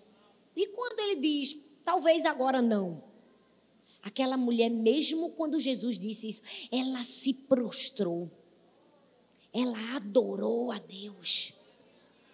E 0.54 0.66
quando 0.68 1.00
ele 1.00 1.16
diz, 1.16 1.58
talvez 1.84 2.24
agora 2.24 2.60
não? 2.60 3.02
Aquela 4.02 4.36
mulher, 4.36 4.70
mesmo 4.70 5.30
quando 5.30 5.58
Jesus 5.58 5.98
disse 5.98 6.28
isso, 6.28 6.42
ela 6.70 7.02
se 7.02 7.34
prostrou. 7.34 8.30
Ela 9.52 9.96
adorou 9.96 10.70
a 10.72 10.78
Deus. 10.78 11.52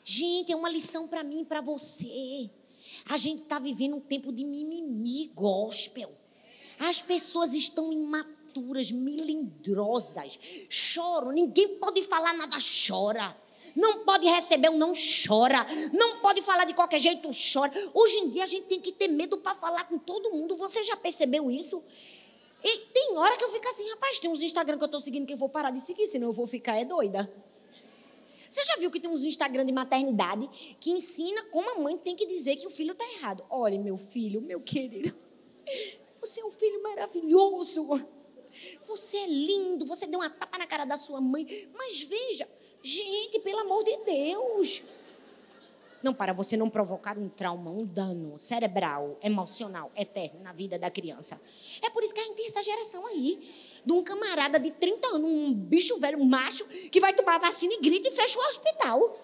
Gente, 0.04 0.52
é 0.52 0.56
uma 0.56 0.70
lição 0.70 1.08
para 1.08 1.24
mim 1.24 1.40
e 1.40 1.44
para 1.44 1.60
você. 1.60 2.48
A 3.06 3.16
gente 3.16 3.42
está 3.42 3.58
vivendo 3.58 3.96
um 3.96 4.00
tempo 4.00 4.32
de 4.32 4.44
mimimi 4.44 5.32
gospel. 5.34 6.12
As 6.78 7.02
pessoas 7.02 7.54
estão 7.54 7.92
imaturas, 7.92 8.35
milindrosas, 8.92 10.38
choram. 10.68 11.32
Ninguém 11.32 11.76
pode 11.78 12.02
falar 12.02 12.32
nada, 12.34 12.56
chora. 12.86 13.36
Não 13.74 14.04
pode 14.04 14.26
receber 14.26 14.70
um 14.70 14.78
não 14.78 14.92
chora. 14.94 15.66
Não 15.92 16.20
pode 16.20 16.40
falar 16.42 16.64
de 16.64 16.74
qualquer 16.74 16.98
jeito, 16.98 17.28
chora. 17.52 17.72
Hoje 17.92 18.16
em 18.18 18.30
dia 18.30 18.44
a 18.44 18.46
gente 18.46 18.66
tem 18.66 18.80
que 18.80 18.92
ter 18.92 19.08
medo 19.08 19.38
para 19.38 19.54
falar 19.54 19.84
com 19.84 19.98
todo 19.98 20.30
mundo. 20.30 20.56
Você 20.56 20.82
já 20.84 20.96
percebeu 20.96 21.50
isso? 21.50 21.82
E 22.64 22.78
tem 22.92 23.16
hora 23.16 23.36
que 23.36 23.44
eu 23.44 23.50
fico 23.50 23.68
assim, 23.68 23.88
rapaz, 23.90 24.18
tem 24.18 24.30
uns 24.30 24.42
Instagram 24.42 24.78
que 24.78 24.84
eu 24.84 24.88
tô 24.88 24.98
seguindo 24.98 25.26
que 25.26 25.34
eu 25.34 25.36
vou 25.36 25.48
parar 25.48 25.70
de 25.70 25.80
seguir, 25.80 26.06
senão 26.06 26.28
eu 26.28 26.32
vou 26.32 26.46
ficar 26.46 26.76
é 26.76 26.84
doida. 26.84 27.30
Você 28.48 28.64
já 28.64 28.76
viu 28.76 28.90
que 28.90 29.00
tem 29.00 29.10
uns 29.10 29.24
Instagram 29.24 29.66
de 29.66 29.72
maternidade 29.72 30.48
que 30.80 30.90
ensina 30.90 31.44
como 31.50 31.70
a 31.70 31.78
mãe 31.78 31.96
tem 31.98 32.16
que 32.16 32.26
dizer 32.26 32.56
que 32.56 32.66
o 32.66 32.70
filho 32.70 32.92
está 32.92 33.04
errado? 33.12 33.44
Olha, 33.50 33.78
meu 33.78 33.98
filho, 33.98 34.40
meu 34.40 34.60
querido, 34.60 35.14
você 36.20 36.40
é 36.40 36.44
um 36.44 36.50
filho 36.50 36.82
maravilhoso. 36.82 37.88
Você 38.82 39.16
é 39.16 39.26
lindo, 39.26 39.86
você 39.86 40.06
deu 40.06 40.20
uma 40.20 40.30
tapa 40.30 40.58
na 40.58 40.66
cara 40.66 40.84
da 40.84 40.96
sua 40.96 41.20
mãe. 41.20 41.46
Mas 41.76 42.02
veja, 42.02 42.48
gente, 42.82 43.38
pelo 43.40 43.60
amor 43.60 43.84
de 43.84 43.96
Deus. 43.98 44.82
Não, 46.02 46.14
para 46.14 46.32
você 46.32 46.56
não 46.56 46.70
provocar 46.70 47.18
um 47.18 47.28
trauma, 47.28 47.70
um 47.70 47.84
dano 47.84 48.38
cerebral, 48.38 49.18
emocional, 49.22 49.90
eterno 49.96 50.40
na 50.40 50.52
vida 50.52 50.78
da 50.78 50.90
criança. 50.90 51.40
É 51.82 51.90
por 51.90 52.04
isso 52.04 52.14
que 52.14 52.20
a 52.20 52.24
gente 52.24 52.36
tem 52.36 52.46
essa 52.46 52.62
geração 52.62 53.06
aí. 53.06 53.82
De 53.84 53.92
um 53.92 54.02
camarada 54.02 54.58
de 54.60 54.70
30 54.70 55.08
anos, 55.08 55.28
um 55.28 55.52
bicho 55.52 55.98
velho, 55.98 56.18
um 56.18 56.24
macho, 56.24 56.64
que 56.66 57.00
vai 57.00 57.12
tomar 57.12 57.38
vacina 57.38 57.74
e 57.74 57.80
grita 57.80 58.08
e 58.08 58.12
fecha 58.12 58.38
o 58.38 58.42
hospital. 58.42 59.20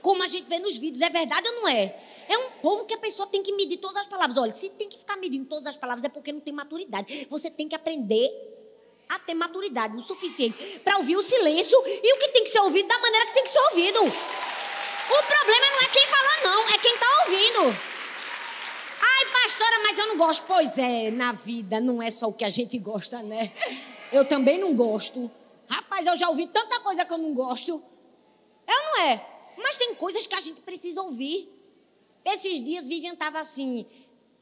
Como 0.00 0.22
a 0.22 0.26
gente 0.26 0.48
vê 0.48 0.58
nos 0.58 0.76
vídeos, 0.76 1.02
é 1.02 1.10
verdade 1.10 1.46
ou 1.48 1.54
não 1.56 1.68
é? 1.68 1.96
É 2.30 2.38
um 2.38 2.50
povo 2.62 2.84
que 2.86 2.94
a 2.94 2.98
pessoa 2.98 3.26
tem 3.26 3.42
que 3.42 3.52
medir 3.52 3.78
todas 3.78 3.96
as 3.96 4.06
palavras. 4.06 4.38
Olha, 4.38 4.54
se 4.54 4.70
tem 4.70 4.88
que 4.88 4.96
ficar 4.96 5.16
medindo 5.16 5.46
todas 5.46 5.66
as 5.66 5.76
palavras 5.76 6.04
é 6.04 6.08
porque 6.08 6.30
não 6.30 6.38
tem 6.38 6.54
maturidade. 6.54 7.26
Você 7.28 7.50
tem 7.50 7.68
que 7.68 7.74
aprender 7.74 8.30
a 9.08 9.18
ter 9.18 9.34
maturidade 9.34 9.98
o 9.98 10.00
suficiente 10.00 10.78
para 10.84 10.98
ouvir 10.98 11.16
o 11.16 11.22
silêncio 11.22 11.76
e 11.84 12.14
o 12.14 12.18
que 12.18 12.28
tem 12.28 12.44
que 12.44 12.50
ser 12.50 12.60
ouvido 12.60 12.86
da 12.86 12.96
maneira 13.00 13.26
que 13.26 13.34
tem 13.34 13.42
que 13.42 13.50
ser 13.50 13.58
ouvido. 13.58 13.98
O 13.98 15.22
problema 15.24 15.66
não 15.72 15.80
é 15.82 15.88
quem 15.88 16.06
falou, 16.06 16.44
não, 16.44 16.68
é 16.68 16.78
quem 16.78 16.94
está 16.94 17.06
ouvindo. 17.24 17.76
Ai, 19.02 19.26
pastora, 19.32 19.80
mas 19.82 19.98
eu 19.98 20.06
não 20.06 20.16
gosto. 20.16 20.44
Pois 20.46 20.78
é, 20.78 21.10
na 21.10 21.32
vida 21.32 21.80
não 21.80 22.00
é 22.00 22.12
só 22.12 22.28
o 22.28 22.32
que 22.32 22.44
a 22.44 22.48
gente 22.48 22.78
gosta, 22.78 23.20
né? 23.24 23.52
Eu 24.12 24.24
também 24.24 24.56
não 24.56 24.72
gosto. 24.72 25.28
Rapaz, 25.68 26.06
eu 26.06 26.14
já 26.14 26.28
ouvi 26.28 26.46
tanta 26.46 26.78
coisa 26.78 27.04
que 27.04 27.12
eu 27.12 27.18
não 27.18 27.34
gosto. 27.34 27.82
É 28.68 28.72
ou 28.72 28.84
não 28.84 29.00
é? 29.02 29.26
Mas 29.58 29.76
tem 29.76 29.96
coisas 29.96 30.28
que 30.28 30.34
a 30.36 30.40
gente 30.40 30.60
precisa 30.60 31.02
ouvir. 31.02 31.59
Esses 32.32 32.62
dias 32.62 32.86
Vivian 32.86 33.14
estava 33.14 33.40
assim, 33.40 33.86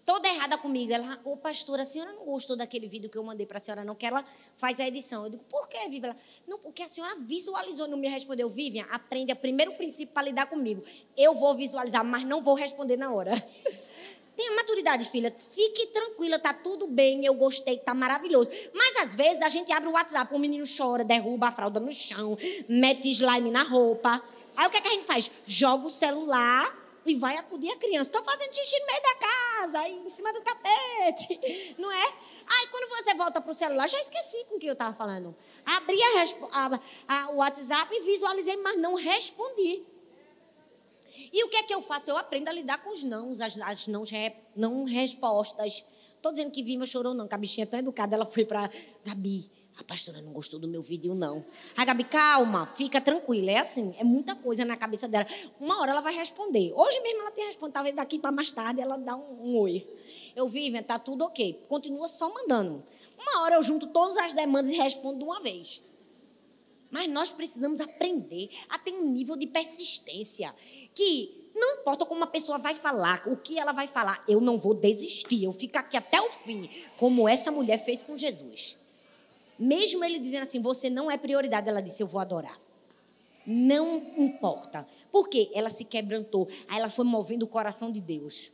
toda 0.04 0.28
errada 0.28 0.56
comigo. 0.56 0.92
Ela, 0.92 1.20
ô 1.24 1.36
pastora, 1.36 1.82
a 1.82 1.84
senhora 1.84 2.12
não 2.12 2.24
gostou 2.24 2.56
daquele 2.56 2.88
vídeo 2.88 3.10
que 3.10 3.16
eu 3.16 3.22
mandei 3.22 3.46
para 3.46 3.58
a 3.58 3.60
senhora, 3.60 3.84
não? 3.84 3.94
Que 3.94 4.06
ela 4.06 4.24
faz 4.56 4.80
a 4.80 4.86
edição. 4.86 5.24
Eu 5.24 5.30
digo, 5.30 5.44
por 5.44 5.68
que, 5.68 5.78
Vivian? 5.88 6.10
Ela, 6.10 6.16
não, 6.46 6.58
porque 6.58 6.82
a 6.82 6.88
senhora 6.88 7.16
visualizou, 7.16 7.86
não 7.86 7.98
me 7.98 8.08
respondeu. 8.08 8.48
Vivian, 8.48 8.86
aprende 8.90 9.32
o 9.32 9.36
primeiro 9.36 9.72
princípio 9.74 10.14
para 10.14 10.22
lidar 10.22 10.46
comigo. 10.46 10.82
Eu 11.16 11.34
vou 11.34 11.54
visualizar, 11.54 12.04
mas 12.04 12.24
não 12.24 12.42
vou 12.42 12.54
responder 12.54 12.96
na 12.96 13.12
hora. 13.12 13.32
Tenha 14.36 14.52
maturidade, 14.52 15.10
filha. 15.10 15.34
Fique 15.36 15.88
tranquila, 15.88 16.38
tá 16.38 16.54
tudo 16.54 16.86
bem. 16.86 17.24
Eu 17.24 17.34
gostei, 17.34 17.76
tá 17.76 17.92
maravilhoso. 17.92 18.48
Mas 18.72 18.96
às 18.96 19.14
vezes 19.14 19.42
a 19.42 19.48
gente 19.48 19.72
abre 19.72 19.88
o 19.88 19.92
WhatsApp, 19.92 20.32
o 20.34 20.38
menino 20.38 20.64
chora, 20.64 21.04
derruba 21.04 21.48
a 21.48 21.52
fralda 21.52 21.80
no 21.80 21.90
chão, 21.90 22.38
mete 22.68 23.10
slime 23.10 23.50
na 23.50 23.62
roupa. 23.62 24.22
Aí 24.56 24.66
o 24.66 24.70
que, 24.70 24.76
é 24.76 24.80
que 24.80 24.88
a 24.88 24.92
gente 24.92 25.04
faz? 25.04 25.30
Joga 25.44 25.86
o 25.86 25.90
celular 25.90 26.87
e 27.08 27.14
vai 27.14 27.36
acudir 27.36 27.70
a 27.70 27.76
criança. 27.76 28.10
Estou 28.10 28.24
fazendo 28.24 28.54
xixi 28.54 28.78
no 28.80 28.86
meio 28.86 29.02
da 29.02 29.14
casa, 29.14 29.88
em 29.88 30.08
cima 30.08 30.32
do 30.32 30.40
tapete, 30.40 31.74
não 31.78 31.90
é? 31.90 32.04
Aí 32.46 32.66
quando 32.70 32.88
você 32.90 33.14
volta 33.14 33.40
para 33.40 33.50
o 33.50 33.54
celular, 33.54 33.88
já 33.88 34.00
esqueci 34.00 34.44
com 34.48 34.56
o 34.56 34.58
que 34.58 34.66
eu 34.66 34.72
estava 34.72 34.94
falando. 34.94 35.34
Abri 35.64 35.98
a, 36.02 36.24
a, 36.52 36.80
a, 37.08 37.30
o 37.30 37.36
WhatsApp 37.36 37.94
e 37.94 38.00
visualizei, 38.02 38.56
mas 38.56 38.78
não 38.78 38.94
respondi. 38.94 39.84
E 41.32 41.44
o 41.44 41.48
que 41.48 41.56
é 41.56 41.62
que 41.62 41.74
eu 41.74 41.80
faço? 41.80 42.10
Eu 42.10 42.16
aprendo 42.16 42.48
a 42.48 42.52
lidar 42.52 42.82
com 42.82 42.90
os 42.90 43.02
nãos, 43.02 43.40
as, 43.40 43.58
as 43.58 43.86
não, 43.86 44.02
não 44.54 44.84
respostas. 44.84 45.84
Estou 46.16 46.32
dizendo 46.32 46.50
que 46.50 46.62
Vima 46.62 46.84
chorou, 46.84 47.14
não, 47.14 47.28
que 47.28 47.34
a 47.34 47.38
bichinha 47.38 47.64
é 47.64 47.66
tão 47.66 47.78
educada, 47.78 48.14
ela 48.14 48.26
foi 48.26 48.44
para 48.44 48.70
Gabi. 49.04 49.50
A 49.78 49.84
pastora 49.84 50.20
não 50.20 50.32
gostou 50.32 50.58
do 50.58 50.66
meu 50.66 50.82
vídeo, 50.82 51.14
não. 51.14 51.44
A 51.76 51.84
Gabi, 51.84 52.02
calma, 52.02 52.66
fica 52.66 53.00
tranquila. 53.00 53.52
É 53.52 53.58
assim, 53.58 53.94
é 53.96 54.02
muita 54.02 54.34
coisa 54.34 54.64
na 54.64 54.76
cabeça 54.76 55.06
dela. 55.06 55.24
Uma 55.60 55.80
hora 55.80 55.92
ela 55.92 56.00
vai 56.00 56.12
responder. 56.12 56.72
Hoje 56.74 57.00
mesmo 57.00 57.20
ela 57.20 57.30
te 57.30 57.40
responde, 57.42 57.72
talvez 57.72 57.94
daqui 57.94 58.18
para 58.18 58.32
mais 58.32 58.50
tarde 58.50 58.80
ela 58.80 58.98
dá 58.98 59.14
um, 59.14 59.50
um 59.50 59.56
oi. 59.56 59.86
Eu 60.34 60.48
vi, 60.48 60.82
tá 60.82 60.98
tudo 60.98 61.24
ok. 61.24 61.64
Continua 61.68 62.08
só 62.08 62.28
mandando. 62.34 62.84
Uma 63.16 63.42
hora 63.42 63.54
eu 63.54 63.62
junto 63.62 63.86
todas 63.86 64.16
as 64.16 64.34
demandas 64.34 64.72
e 64.72 64.74
respondo 64.74 65.20
de 65.20 65.24
uma 65.24 65.40
vez. 65.40 65.80
Mas 66.90 67.08
nós 67.08 67.30
precisamos 67.30 67.80
aprender 67.80 68.50
a 68.68 68.80
ter 68.80 68.92
um 68.92 69.08
nível 69.12 69.36
de 69.36 69.46
persistência 69.46 70.52
que 70.92 71.50
não 71.54 71.80
importa 71.80 72.04
como 72.04 72.24
a 72.24 72.26
pessoa 72.26 72.58
vai 72.58 72.74
falar, 72.74 73.22
o 73.26 73.36
que 73.36 73.58
ela 73.58 73.72
vai 73.72 73.86
falar, 73.86 74.24
eu 74.26 74.40
não 74.40 74.56
vou 74.58 74.74
desistir, 74.74 75.44
eu 75.44 75.52
fico 75.52 75.78
aqui 75.78 75.96
até 75.96 76.20
o 76.20 76.30
fim, 76.30 76.68
como 76.96 77.28
essa 77.28 77.50
mulher 77.50 77.78
fez 77.78 78.02
com 78.02 78.16
Jesus. 78.16 78.76
Mesmo 79.58 80.04
ele 80.04 80.18
dizendo 80.18 80.42
assim, 80.42 80.60
você 80.60 80.88
não 80.88 81.10
é 81.10 81.16
prioridade, 81.16 81.68
ela 81.68 81.80
disse, 81.80 82.02
eu 82.02 82.06
vou 82.06 82.20
adorar. 82.20 82.60
Não 83.44 83.96
importa. 84.16 84.86
Por 85.10 85.28
quê? 85.28 85.50
Ela 85.54 85.70
se 85.70 85.84
quebrantou. 85.84 86.48
Aí 86.68 86.78
ela 86.78 86.90
foi 86.90 87.04
movendo 87.04 87.44
o 87.44 87.48
coração 87.48 87.90
de 87.90 88.00
Deus. 88.00 88.50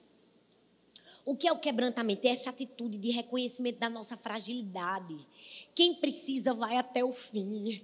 O 1.27 1.35
que 1.35 1.49
é 1.49 1.53
o 1.53 1.59
quebrantamento? 1.59 2.27
É 2.27 2.31
essa 2.31 2.51
atitude 2.51 2.99
de 2.99 3.11
reconhecimento 3.11 3.79
da 3.79 3.89
nossa 3.89 4.17
fragilidade. 4.17 5.17
Quem 5.75 5.95
precisa 5.95 6.53
vai 6.53 6.77
até 6.77 7.03
o 7.03 7.13
fim. 7.13 7.83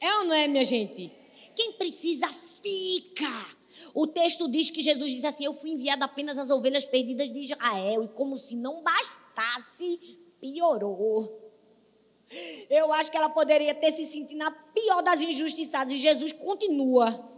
É 0.00 0.18
ou 0.18 0.24
não 0.24 0.34
é, 0.34 0.46
minha 0.46 0.64
gente? 0.64 1.10
Quem 1.54 1.72
precisa 1.72 2.28
fica. 2.28 3.56
O 3.94 4.06
texto 4.06 4.50
diz 4.50 4.70
que 4.70 4.82
Jesus 4.82 5.10
disse 5.10 5.26
assim: 5.26 5.44
Eu 5.44 5.52
fui 5.52 5.70
enviado 5.70 6.02
apenas 6.02 6.36
às 6.36 6.50
ovelhas 6.50 6.84
perdidas 6.84 7.32
de 7.32 7.38
Israel. 7.40 8.02
E 8.02 8.08
como 8.08 8.36
se 8.36 8.56
não 8.56 8.82
bastasse, 8.82 10.18
piorou. 10.40 11.43
Eu 12.70 12.92
acho 12.92 13.10
que 13.10 13.16
ela 13.16 13.28
poderia 13.28 13.74
ter 13.74 13.92
se 13.92 14.04
sentido 14.04 14.38
na 14.38 14.50
pior 14.50 15.02
das 15.02 15.20
injustiçadas. 15.20 15.92
E 15.92 15.98
Jesus 15.98 16.32
continua. 16.32 17.30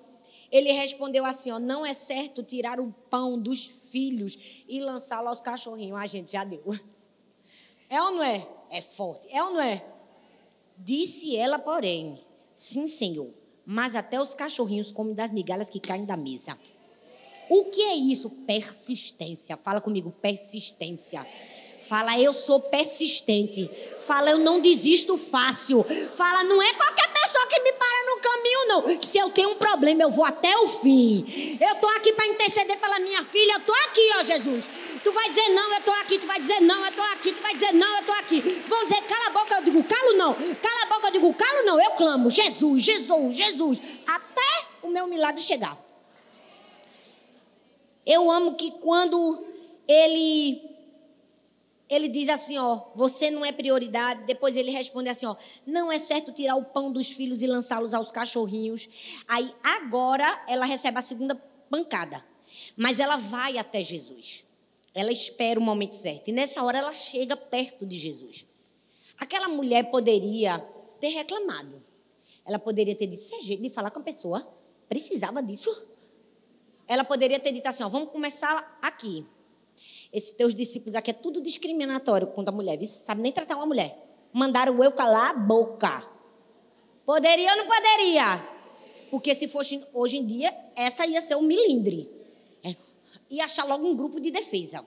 Ele 0.51 0.73
respondeu 0.73 1.25
assim: 1.25 1.51
ó, 1.51 1.59
não 1.59 1.85
é 1.85 1.93
certo 1.93 2.43
tirar 2.43 2.81
o 2.81 2.93
pão 3.11 3.39
dos 3.39 3.67
filhos 3.67 4.65
e 4.69 4.81
lançá-lo 4.81 5.29
aos 5.29 5.41
cachorrinhos. 5.41 5.99
A 5.99 6.07
gente 6.07 6.33
já 6.33 6.45
deu. 6.45 6.63
É 7.89 8.03
ou 8.03 8.13
não 8.13 8.23
é? 8.23 8.47
É 8.71 8.81
forte. 8.81 9.29
É 9.31 9.43
ou 9.43 9.53
não 9.53 9.61
é? 9.61 9.85
Disse 10.77 11.37
ela, 11.37 11.59
porém: 11.59 12.19
Sim, 12.53 12.87
Senhor, 12.87 13.33
mas 13.65 13.95
até 13.95 14.21
os 14.21 14.35
cachorrinhos 14.35 14.91
comem 14.91 15.15
das 15.15 15.31
migalhas 15.31 15.69
que 15.69 15.79
caem 15.79 16.05
da 16.05 16.17
mesa. 16.17 16.59
O 17.49 17.67
que 17.67 17.81
é 17.83 17.95
isso? 17.95 18.31
Persistência. 18.31 19.57
Fala 19.57 19.81
comigo, 19.81 20.11
persistência. 20.11 21.27
Fala, 21.89 22.19
eu 22.19 22.33
sou 22.33 22.59
persistente. 22.59 23.71
Fala, 24.01 24.31
eu 24.31 24.39
não 24.39 24.61
desisto 24.61 25.17
fácil. 25.17 25.87
Fala, 26.15 26.43
não 26.43 26.61
é 26.61 26.75
qualquer 26.75 27.13
pessoa 27.13 27.47
que 27.47 27.61
me 27.61 27.73
para 27.73 28.07
no 28.07 28.21
caminho, 28.21 28.69
não. 28.69 29.01
Se 29.01 29.19
eu 29.19 29.31
tenho 29.31 29.51
um 29.51 29.55
problema, 29.55 30.03
eu 30.03 30.11
vou 30.11 30.25
até 30.25 30.57
o 30.59 30.67
fim. 30.67 31.25
Eu 31.61 31.75
estou 31.75 31.89
aqui 31.91 32.13
para 32.13 32.27
interceder 32.27 32.77
pela 32.79 32.99
minha 32.99 33.23
filha. 33.25 33.53
Eu 33.53 33.59
estou 33.59 33.75
aqui, 33.87 34.11
ó 34.19 34.23
Jesus. 34.25 34.69
Tu 35.03 35.13
vai 35.13 35.29
dizer 35.29 35.49
não, 35.51 35.73
eu 35.73 35.79
estou 35.79 35.95
aqui. 35.95 36.19
Tu 36.19 36.27
vai 36.27 36.41
dizer 36.41 36.61
não, 36.61 36.83
eu 36.83 36.91
estou 36.91 37.05
aqui. 37.05 37.33
Tu 37.33 37.43
vai 37.43 37.55
dizer 37.55 37.73
não, 37.73 37.95
eu 37.95 38.01
estou 38.01 38.15
aqui. 38.17 38.41
Vão 38.67 38.83
dizer 38.83 39.03
cala 39.03 39.27
a 39.27 39.31
boca, 39.31 39.55
eu 39.55 39.63
digo 39.63 39.85
calo 39.85 40.13
não. 40.15 40.35
Cala 40.35 40.83
a 40.83 40.87
boca, 40.87 41.07
eu 41.07 41.13
digo 41.13 41.35
calo 41.35 41.63
não. 41.65 41.81
Eu 41.81 41.91
clamo, 41.93 42.31
Jesus, 42.31 42.83
Jesus, 42.83 43.37
Jesus. 43.37 43.83
Até 44.07 44.67
o 44.83 44.89
meu 44.89 45.07
milagre 45.07 45.41
chegar. 45.41 45.79
Eu 48.05 48.29
amo 48.31 48.55
que 48.55 48.73
quando 48.73 49.45
ele 49.87 50.66
ele 51.89 52.09
diz 52.09 52.29
assim, 52.29 52.59
ó, 52.59 52.87
você 52.95 53.31
não 53.31 53.45
é 53.45 53.53
prioridade. 53.53 54.25
Depois 54.25 54.57
ele 54.57 54.71
responde 54.71 55.09
assim, 55.09 55.27
ó, 55.27 55.37
não 55.65 55.91
é 55.91 55.99
certo 55.99 56.33
tirar 56.33 56.57
o 56.57 56.65
pão 56.65 56.91
dos 56.91 57.11
filhos 57.11 57.43
e 57.43 57.47
lançá-los 57.47 57.95
aos 57.95 58.11
cachorrinhos. 58.11 58.89
Aí 59.29 59.55
agora 59.63 60.45
ela 60.49 60.65
recebe 60.65 60.99
a 60.99 61.03
segunda 61.03 61.37
pancada. 61.71 62.25
Mas 62.77 62.99
ela 62.99 63.17
vai 63.17 63.59
até 63.59 63.83
Jesus. 63.83 64.45
Ela 64.93 65.13
espera 65.13 65.61
o 65.61 65.63
momento 65.63 65.95
certo. 65.95 66.29
E 66.29 66.33
nessa 66.33 66.63
hora 66.63 66.79
ela 66.79 66.93
chega 66.93 67.37
perto 67.37 67.87
de 67.87 67.99
Jesus. 67.99 68.47
Aquela 69.19 69.49
mulher 69.49 69.91
poderia 69.91 70.59
ter 70.99 71.09
reclamado. 71.09 71.83
Ela 72.45 72.59
poderia 72.59 72.95
ter 72.95 73.07
dito, 73.07 73.35
é 73.35 73.41
jeito 73.41 73.63
de 73.63 73.71
falar 73.71 73.91
com 73.91 74.01
a 74.01 74.03
pessoa. 74.03 74.47
Precisava 74.89 75.43
disso. 75.43 75.89
Ela 76.89 77.05
poderia 77.05 77.39
ter 77.39 77.53
dito 77.53 77.67
assim, 77.67 77.83
ó, 77.83 77.89
vamos 77.89 78.11
começar 78.11 78.79
aqui. 78.81 79.27
Esses 80.17 80.31
teus 80.31 80.55
discípulos 80.55 80.97
aqui 80.97 81.11
é 81.11 81.13
tudo 81.13 81.43
discriminatório 81.43 82.29
contra 82.29 82.51
a 82.51 82.57
mulher. 82.57 82.79
Você 82.79 83.05
sabe 83.05 83.21
nem 83.21 83.31
tratar 83.31 83.55
uma 83.57 83.67
mulher. 83.67 84.03
Mandaram 84.33 84.83
eu 84.83 84.91
calar 84.91 85.33
a 85.33 85.35
boca. 85.35 86.09
Poderia 87.05 87.51
ou 87.51 87.59
não 87.59 87.67
poderia? 87.67 88.43
Porque 89.11 89.35
se 89.35 89.47
fosse 89.47 89.85
hoje 89.93 90.17
em 90.17 90.25
dia, 90.25 90.57
essa 90.75 91.07
ia 91.07 91.21
ser 91.21 91.37
um 91.37 91.43
milindre. 91.43 92.09
É. 92.65 92.75
Ia 93.29 93.45
achar 93.45 93.67
logo 93.67 93.87
um 93.87 93.95
grupo 93.95 94.19
de 94.19 94.31
defesa. 94.31 94.83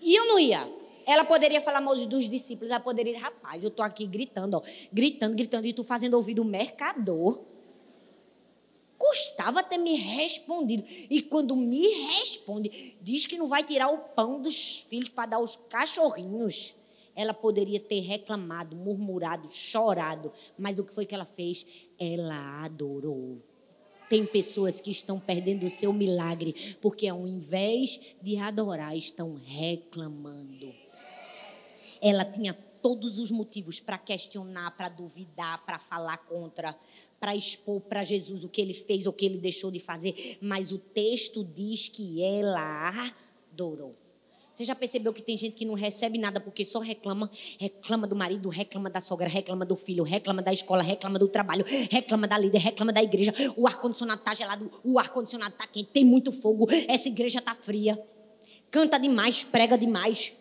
E 0.00 0.14
eu 0.14 0.26
não 0.26 0.38
ia. 0.38 0.66
Ela 1.04 1.26
poderia 1.26 1.60
falar 1.60 1.82
mal 1.82 1.94
dos 1.94 2.26
discípulos, 2.26 2.70
ela 2.70 2.80
poderia, 2.80 3.18
rapaz, 3.18 3.62
eu 3.62 3.70
tô 3.70 3.82
aqui 3.82 4.06
gritando, 4.06 4.56
ó, 4.56 4.62
gritando, 4.90 5.36
gritando, 5.36 5.66
e 5.66 5.74
tu 5.74 5.84
fazendo 5.84 6.14
ouvido 6.14 6.42
mercador. 6.46 7.40
Custava 9.06 9.62
ter 9.62 9.76
me 9.76 9.96
respondido. 9.96 10.82
E 11.10 11.20
quando 11.20 11.54
me 11.54 11.86
responde, 12.06 12.96
diz 13.02 13.26
que 13.26 13.36
não 13.36 13.46
vai 13.46 13.62
tirar 13.62 13.88
o 13.90 13.98
pão 13.98 14.40
dos 14.40 14.78
filhos 14.78 15.10
para 15.10 15.30
dar 15.30 15.36
aos 15.36 15.56
cachorrinhos. 15.68 16.74
Ela 17.14 17.34
poderia 17.34 17.78
ter 17.78 18.00
reclamado, 18.00 18.74
murmurado, 18.74 19.52
chorado, 19.52 20.32
mas 20.58 20.78
o 20.78 20.84
que 20.84 20.94
foi 20.94 21.04
que 21.04 21.14
ela 21.14 21.26
fez? 21.26 21.66
Ela 21.98 22.64
adorou. 22.64 23.42
Tem 24.08 24.24
pessoas 24.24 24.80
que 24.80 24.90
estão 24.90 25.20
perdendo 25.20 25.66
o 25.66 25.68
seu 25.68 25.92
milagre 25.92 26.76
porque, 26.80 27.06
ao 27.06 27.26
invés 27.26 28.00
de 28.22 28.38
adorar, 28.38 28.96
estão 28.96 29.34
reclamando. 29.34 30.74
Ela 32.00 32.24
tinha 32.24 32.56
todos 32.84 33.18
os 33.18 33.30
motivos 33.30 33.80
para 33.80 33.96
questionar, 33.96 34.76
para 34.76 34.90
duvidar, 34.90 35.64
para 35.64 35.78
falar 35.78 36.18
contra, 36.18 36.78
para 37.18 37.34
expor 37.34 37.80
para 37.80 38.04
Jesus 38.04 38.44
o 38.44 38.48
que 38.50 38.60
ele 38.60 38.74
fez 38.74 39.06
o 39.06 39.12
que 39.12 39.24
ele 39.24 39.38
deixou 39.38 39.70
de 39.70 39.80
fazer, 39.80 40.36
mas 40.38 40.70
o 40.70 40.76
texto 40.76 41.42
diz 41.42 41.88
que 41.88 42.22
ela 42.22 43.10
adorou. 43.50 43.94
Você 44.52 44.66
já 44.66 44.74
percebeu 44.74 45.14
que 45.14 45.22
tem 45.22 45.34
gente 45.34 45.54
que 45.54 45.64
não 45.64 45.72
recebe 45.72 46.18
nada 46.18 46.38
porque 46.38 46.62
só 46.62 46.78
reclama? 46.78 47.30
Reclama 47.58 48.06
do 48.06 48.14
marido, 48.14 48.50
reclama 48.50 48.90
da 48.90 49.00
sogra, 49.00 49.30
reclama 49.30 49.64
do 49.64 49.76
filho, 49.76 50.04
reclama 50.04 50.42
da 50.42 50.52
escola, 50.52 50.82
reclama 50.82 51.18
do 51.18 51.26
trabalho, 51.26 51.64
reclama 51.90 52.28
da 52.28 52.36
líder, 52.36 52.58
reclama 52.58 52.92
da 52.92 53.02
igreja. 53.02 53.32
O 53.56 53.66
ar-condicionado 53.66 54.20
está 54.20 54.34
gelado, 54.34 54.70
o 54.84 54.98
ar-condicionado 54.98 55.54
está 55.54 55.66
quente, 55.66 55.88
tem 55.88 56.04
muito 56.04 56.32
fogo, 56.32 56.68
essa 56.86 57.08
igreja 57.08 57.38
está 57.38 57.54
fria. 57.54 57.98
Canta 58.70 58.98
demais, 58.98 59.42
prega 59.42 59.78
demais. 59.78 60.34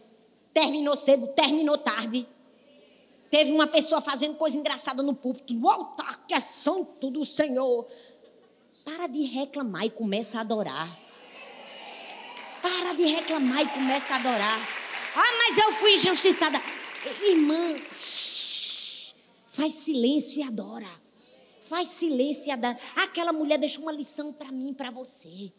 Terminou 0.54 0.96
cedo, 0.98 1.28
terminou 1.28 1.78
tarde. 1.78 2.28
Teve 3.34 3.52
uma 3.52 3.66
pessoa 3.66 4.00
fazendo 4.00 4.36
coisa 4.36 4.60
engraçada 4.60 5.02
no 5.02 5.16
púlpito, 5.16 5.56
no 5.56 5.68
altar 5.68 6.24
que 6.28 6.36
é 6.36 6.40
santo 6.40 7.10
do 7.10 7.26
Senhor. 7.26 7.88
Para 8.86 9.08
de 9.08 9.24
reclamar 9.24 9.86
e 9.86 9.90
começa 9.90 10.38
a 10.38 10.42
adorar. 10.42 11.00
Para 12.62 12.94
de 12.94 13.06
reclamar 13.06 13.64
e 13.64 13.70
começa 13.70 14.14
a 14.14 14.18
adorar. 14.18 14.60
Ah, 15.16 15.32
mas 15.40 15.58
eu 15.58 15.72
fui 15.72 15.96
injustiçada. 15.96 16.62
Irmã, 17.24 17.76
faz 19.48 19.74
silêncio 19.74 20.40
e 20.40 20.44
adora. 20.44 20.92
Faz 21.60 21.88
silêncio 21.88 22.50
e 22.50 22.52
adora. 22.52 22.78
Aquela 22.98 23.34
mulher 23.34 23.58
deixou 23.58 23.82
uma 23.82 23.92
lição 23.92 24.32
para 24.32 24.52
mim, 24.52 24.76
para 24.76 24.92
você. 24.92 25.52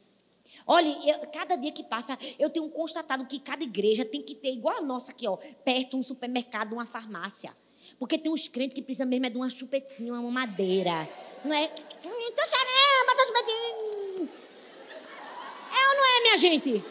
Olha, 0.65 0.97
eu, 1.05 1.29
cada 1.33 1.57
dia 1.57 1.73
que 1.73 1.83
passa, 1.83 2.17
eu 2.39 2.49
tenho 2.49 2.71
constatado 2.71 3.27
que 3.27 3.41
cada 3.41 3.65
igreja 3.65 4.05
tem 4.05 4.23
que 4.23 4.37
ter, 4.37 4.53
igual 4.53 4.79
a 4.79 4.81
nossa 4.81 5.11
aqui, 5.11 5.27
ó, 5.27 5.37
perto 5.65 5.97
um 5.97 6.05
supermercado, 6.05 6.73
uma 6.73 6.87
farmácia. 6.87 7.64
Porque 7.99 8.19
tem 8.19 8.33
uns 8.33 8.49
crentes 8.49 8.75
que 8.75 8.83
precisam 8.83 9.07
mesmo 9.07 9.27
é 9.27 9.31
de 9.31 9.37
uma 9.37 9.51
chupetinha, 9.51 10.13
uma 10.13 10.31
madeira. 10.31 11.09
Não 11.45 11.55
é? 11.55 11.65
Então, 11.65 12.45
caramba, 12.51 13.27
chupetinha. 13.27 14.29
É 15.73 15.89
ou 15.89 15.95
não 15.97 16.07
é, 16.07 16.21
minha 16.23 16.37
gente? 16.37 16.85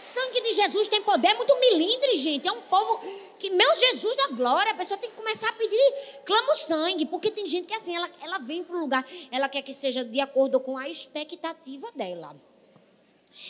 Sangue 0.00 0.40
de 0.40 0.52
Jesus 0.52 0.86
tem 0.86 1.02
poder, 1.02 1.28
é 1.28 1.34
muito 1.34 1.58
milindre, 1.58 2.14
gente. 2.16 2.46
É 2.46 2.52
um 2.52 2.60
povo 2.60 3.00
que, 3.38 3.50
meu 3.50 3.74
Jesus 3.74 4.16
da 4.16 4.28
glória, 4.28 4.70
a 4.70 4.74
pessoa 4.74 4.96
tem 4.96 5.10
que 5.10 5.16
começar 5.16 5.48
a 5.48 5.52
pedir, 5.54 5.94
clama 6.24 6.52
o 6.52 6.54
sangue, 6.54 7.04
porque 7.06 7.30
tem 7.30 7.46
gente 7.46 7.66
que 7.66 7.74
assim, 7.74 7.96
ela, 7.96 8.08
ela 8.22 8.38
vem 8.38 8.62
para 8.62 8.78
lugar, 8.78 9.04
ela 9.30 9.48
quer 9.48 9.62
que 9.62 9.72
seja 9.72 10.04
de 10.04 10.20
acordo 10.20 10.60
com 10.60 10.78
a 10.78 10.88
expectativa 10.88 11.90
dela. 11.92 12.36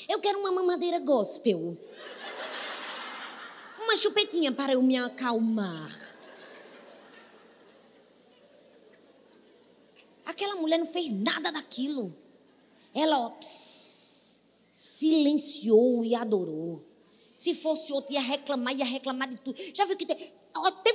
Eu 0.09 0.21
quero 0.21 0.39
uma 0.39 0.51
mamadeira 0.51 0.99
gospel. 0.99 1.77
Uma 3.79 3.97
chupetinha 3.97 4.51
para 4.51 4.73
eu 4.73 4.83
me 4.83 4.97
acalmar. 4.97 6.18
Aquela 10.29 10.57
mulher 10.57 10.77
não 10.77 10.85
fez 10.85 11.11
nada 11.11 11.51
daquilo. 11.51 12.15
Ela, 12.95 13.19
ó, 13.19 13.31
pss, 13.31 14.43
silenciou 14.71 16.05
e 16.05 16.15
adorou. 16.15 16.85
Se 17.35 17.55
fosse 17.55 17.91
outro, 17.95 18.13
ia 18.13 18.21
reclamar, 18.21 18.77
ia 18.77 18.85
reclamar 18.85 19.31
de 19.31 19.39
tudo. 19.39 19.59
Já 19.73 19.87
viu 19.87 19.97
que 19.97 20.05
teve, 20.05 20.35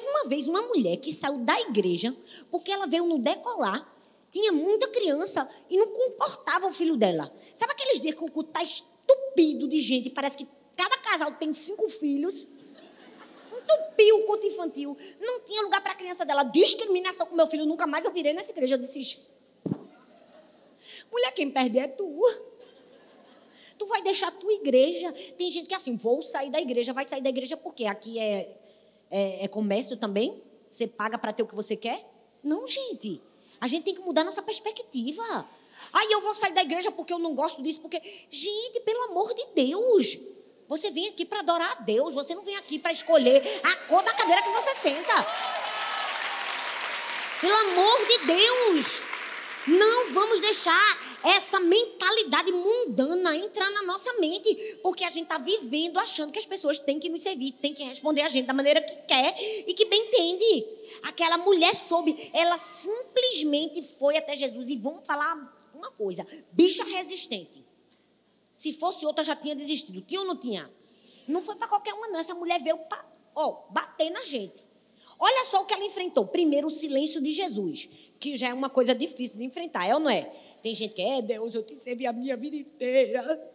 uma 0.07 0.29
vez 0.29 0.47
uma 0.47 0.61
mulher 0.61 0.97
que 0.97 1.11
saiu 1.11 1.39
da 1.39 1.59
igreja 1.61 2.15
porque 2.51 2.71
ela 2.71 2.85
veio 2.85 3.07
no 3.07 3.17
decolar, 3.17 3.91
tinha 4.29 4.51
muita 4.51 4.87
criança 4.89 5.49
e 5.67 5.77
não 5.77 5.87
comportava 5.87 6.67
o 6.67 6.71
filho 6.71 6.95
dela. 6.95 7.35
Sabe 7.55 7.71
aqueles 7.73 7.99
dias 7.99 8.13
que 8.13 8.23
o 8.23 8.29
culto 8.29 8.51
está 8.51 8.61
estupido 8.61 9.67
de 9.67 9.81
gente, 9.81 10.11
parece 10.11 10.37
que 10.37 10.47
cada 10.77 10.97
casal 10.97 11.31
tem 11.31 11.51
cinco 11.53 11.89
filhos. 11.89 12.45
Entupiu 13.63 14.17
o 14.17 14.25
culto 14.25 14.45
infantil. 14.47 14.97
Não 15.19 15.39
tinha 15.41 15.61
lugar 15.61 15.81
para 15.81 15.93
a 15.93 15.95
criança 15.95 16.25
dela. 16.25 16.43
Discriminação 16.43 17.25
com 17.27 17.35
meu 17.35 17.47
filho, 17.47 17.65
nunca 17.65 17.87
mais 17.87 18.05
eu 18.05 18.11
virei 18.11 18.33
nessa 18.33 18.51
igreja. 18.51 18.75
Eu 18.75 18.79
disse: 18.79 19.19
mulher, 21.11 21.31
quem 21.31 21.49
perde 21.49 21.79
é 21.79 21.87
tu. 21.87 22.21
Tu 23.77 23.85
vai 23.87 24.01
deixar 24.01 24.27
a 24.27 24.31
tua 24.31 24.53
igreja. 24.53 25.11
Tem 25.37 25.49
gente 25.49 25.67
que 25.67 25.73
é 25.73 25.77
assim, 25.77 25.95
vou 25.95 26.21
sair 26.21 26.49
da 26.49 26.59
igreja, 26.59 26.93
vai 26.93 27.05
sair 27.05 27.21
da 27.21 27.29
igreja 27.29 27.57
porque 27.57 27.85
aqui 27.85 28.19
é, 28.19 28.57
é, 29.09 29.45
é 29.45 29.47
comércio 29.47 29.97
também. 29.97 30.41
Você 30.69 30.87
paga 30.87 31.17
para 31.17 31.33
ter 31.33 31.43
o 31.43 31.47
que 31.47 31.55
você 31.55 31.75
quer? 31.75 32.05
Não, 32.43 32.67
gente. 32.67 33.21
A 33.59 33.67
gente 33.67 33.83
tem 33.83 33.95
que 33.95 34.01
mudar 34.01 34.23
nossa 34.23 34.41
perspectiva. 34.41 35.47
Aí 35.91 36.11
eu 36.11 36.21
vou 36.21 36.33
sair 36.33 36.53
da 36.53 36.61
igreja 36.61 36.91
porque 36.91 37.13
eu 37.13 37.19
não 37.19 37.33
gosto 37.33 37.61
disso, 37.61 37.81
porque. 37.81 38.01
Gente, 38.29 38.79
pelo 38.81 39.03
amor 39.05 39.33
de 39.33 39.45
Deus. 39.53 40.17
Você 40.73 40.89
vem 40.89 41.07
aqui 41.07 41.23
para 41.23 41.41
adorar 41.41 41.71
a 41.71 41.81
Deus. 41.83 42.15
Você 42.15 42.33
não 42.33 42.43
vem 42.43 42.55
aqui 42.55 42.79
para 42.79 42.91
escolher 42.91 43.43
a 43.63 43.75
cor 43.85 44.01
da 44.01 44.11
cadeira 44.11 44.41
que 44.41 44.49
você 44.49 44.73
senta. 44.73 45.27
Pelo 47.39 47.55
amor 47.55 48.07
de 48.07 48.17
Deus. 48.25 49.01
Não 49.67 50.11
vamos 50.11 50.39
deixar 50.39 50.99
essa 51.23 51.59
mentalidade 51.59 52.51
mundana 52.51 53.37
entrar 53.37 53.69
na 53.69 53.83
nossa 53.83 54.11
mente, 54.13 54.79
porque 54.81 55.03
a 55.03 55.09
gente 55.09 55.25
está 55.25 55.37
vivendo 55.37 55.99
achando 55.99 56.31
que 56.31 56.39
as 56.39 56.45
pessoas 56.45 56.79
têm 56.79 56.99
que 56.99 57.07
nos 57.07 57.21
servir, 57.21 57.51
têm 57.51 57.73
que 57.73 57.83
responder 57.83 58.23
a 58.23 58.27
gente 58.27 58.47
da 58.47 58.53
maneira 58.53 58.81
que 58.81 58.95
quer 59.07 59.35
e 59.67 59.75
que 59.75 59.85
bem 59.85 60.07
entende. 60.07 60.67
Aquela 61.03 61.37
mulher 61.37 61.75
soube, 61.75 62.31
ela 62.33 62.57
simplesmente 62.57 63.83
foi 63.83 64.17
até 64.17 64.35
Jesus 64.35 64.71
e 64.71 64.75
vamos 64.75 65.05
falar 65.05 65.71
uma 65.71 65.91
coisa: 65.91 66.25
bicha 66.51 66.83
resistente. 66.83 67.62
Se 68.53 68.71
fosse 68.73 69.05
outra, 69.05 69.23
já 69.23 69.35
tinha 69.35 69.55
desistido. 69.55 70.01
Tinha 70.01 70.21
ou 70.21 70.27
não 70.27 70.37
tinha? 70.37 70.71
Não 71.27 71.41
foi 71.41 71.55
para 71.55 71.67
qualquer 71.67 71.93
uma, 71.93 72.07
não. 72.07 72.19
Essa 72.19 72.35
mulher 72.35 72.61
veio 72.61 72.77
para 72.77 73.03
bater 73.69 74.09
na 74.11 74.23
gente. 74.23 74.65
Olha 75.19 75.45
só 75.49 75.61
o 75.61 75.65
que 75.65 75.73
ela 75.73 75.85
enfrentou. 75.85 76.27
Primeiro, 76.27 76.67
o 76.67 76.71
silêncio 76.71 77.21
de 77.21 77.33
Jesus, 77.33 77.89
que 78.19 78.35
já 78.35 78.49
é 78.49 78.53
uma 78.53 78.69
coisa 78.69 78.93
difícil 78.93 79.37
de 79.37 79.45
enfrentar, 79.45 79.87
é 79.87 79.93
ou 79.93 79.99
não 79.99 80.09
é? 80.09 80.23
Tem 80.61 80.73
gente 80.73 80.93
que 80.93 81.01
é, 81.01 81.21
Deus, 81.21 81.55
eu 81.55 81.63
te 81.63 81.75
servi 81.75 82.05
a 82.05 82.13
minha 82.13 82.35
vida 82.37 82.55
inteira. 82.55 83.51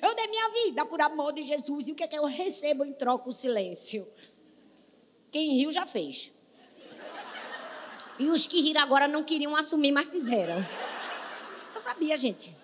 Eu 0.00 0.14
dei 0.14 0.26
minha 0.28 0.48
vida 0.50 0.86
por 0.86 1.00
amor 1.00 1.32
de 1.32 1.42
Jesus. 1.42 1.88
E 1.88 1.92
o 1.92 1.94
que 1.94 2.02
é 2.02 2.06
que 2.06 2.18
eu 2.18 2.24
recebo 2.24 2.84
em 2.84 2.92
troca? 2.92 3.28
O 3.28 3.32
silêncio. 3.32 4.08
Quem 5.30 5.54
riu 5.54 5.70
já 5.70 5.84
fez. 5.84 6.32
E 8.18 8.30
os 8.30 8.46
que 8.46 8.60
riram 8.60 8.80
agora 8.80 9.06
não 9.06 9.22
queriam 9.22 9.54
assumir, 9.54 9.92
mas 9.92 10.08
fizeram. 10.08 10.66
Eu 11.72 11.80
sabia, 11.80 12.16
gente. 12.16 12.56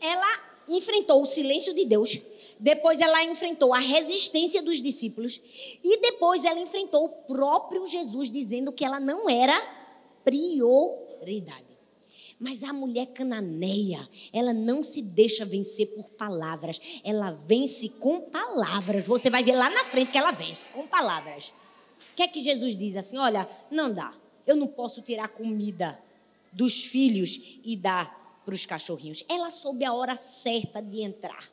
Ela 0.00 0.53
enfrentou 0.68 1.22
o 1.22 1.26
silêncio 1.26 1.74
de 1.74 1.84
Deus, 1.84 2.20
depois 2.58 3.00
ela 3.00 3.22
enfrentou 3.24 3.74
a 3.74 3.78
resistência 3.78 4.62
dos 4.62 4.80
discípulos 4.80 5.40
e 5.82 6.00
depois 6.00 6.44
ela 6.44 6.60
enfrentou 6.60 7.04
o 7.04 7.08
próprio 7.08 7.86
Jesus 7.86 8.30
dizendo 8.30 8.72
que 8.72 8.84
ela 8.84 9.00
não 9.00 9.28
era 9.28 9.58
prioridade. 10.24 11.74
Mas 12.38 12.64
a 12.64 12.72
mulher 12.72 13.06
cananeia, 13.06 14.08
ela 14.32 14.52
não 14.52 14.82
se 14.82 15.00
deixa 15.00 15.44
vencer 15.44 15.86
por 15.94 16.08
palavras, 16.10 16.80
ela 17.04 17.30
vence 17.30 17.88
com 17.88 18.20
palavras. 18.20 19.06
Você 19.06 19.30
vai 19.30 19.44
ver 19.44 19.54
lá 19.54 19.70
na 19.70 19.84
frente 19.84 20.12
que 20.12 20.18
ela 20.18 20.32
vence 20.32 20.70
com 20.72 20.86
palavras. 20.86 21.48
O 22.12 22.16
que 22.16 22.22
é 22.22 22.28
que 22.28 22.40
Jesus 22.40 22.76
diz 22.76 22.96
assim? 22.96 23.18
Olha, 23.18 23.48
não 23.70 23.92
dá. 23.92 24.12
Eu 24.46 24.56
não 24.56 24.66
posso 24.66 25.00
tirar 25.00 25.28
comida 25.28 26.00
dos 26.52 26.84
filhos 26.84 27.58
e 27.64 27.76
dar 27.76 28.23
para 28.44 28.54
os 28.54 28.66
cachorrinhos. 28.66 29.24
Ela 29.28 29.50
soube 29.50 29.84
a 29.84 29.92
hora 29.92 30.16
certa 30.16 30.80
de 30.80 31.00
entrar. 31.00 31.48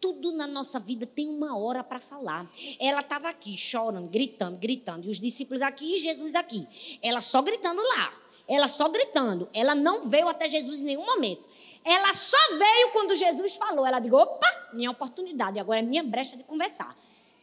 Tudo 0.00 0.32
na 0.32 0.46
nossa 0.46 0.80
vida 0.80 1.06
tem 1.06 1.28
uma 1.28 1.56
hora 1.56 1.84
para 1.84 2.00
falar. 2.00 2.50
Ela 2.80 3.00
estava 3.00 3.28
aqui 3.28 3.56
chorando, 3.56 4.08
gritando, 4.08 4.58
gritando, 4.58 5.06
e 5.06 5.10
os 5.10 5.20
discípulos 5.20 5.62
aqui 5.62 5.94
e 5.94 5.98
Jesus 5.98 6.34
aqui. 6.34 6.66
Ela 7.00 7.20
só 7.20 7.40
gritando 7.40 7.80
lá. 7.80 8.12
Ela 8.48 8.66
só 8.66 8.88
gritando. 8.88 9.48
Ela 9.54 9.74
não 9.74 10.02
veio 10.08 10.28
até 10.28 10.48
Jesus 10.48 10.80
em 10.80 10.84
nenhum 10.84 11.06
momento. 11.06 11.46
Ela 11.84 12.12
só 12.14 12.36
veio 12.58 12.90
quando 12.92 13.14
Jesus 13.14 13.54
falou. 13.54 13.86
Ela 13.86 14.00
disse: 14.00 14.14
opa, 14.14 14.70
minha 14.72 14.90
oportunidade, 14.90 15.58
agora 15.58 15.78
é 15.78 15.82
minha 15.82 16.02
brecha 16.02 16.36
de 16.36 16.42
conversar. 16.42 16.96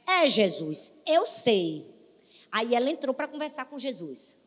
É, 0.06 0.28
Jesus, 0.28 1.02
eu 1.06 1.26
sei. 1.26 1.88
Aí 2.52 2.76
ela 2.76 2.90
entrou 2.90 3.14
para 3.14 3.28
conversar 3.28 3.66
com 3.66 3.78
Jesus. 3.78 4.38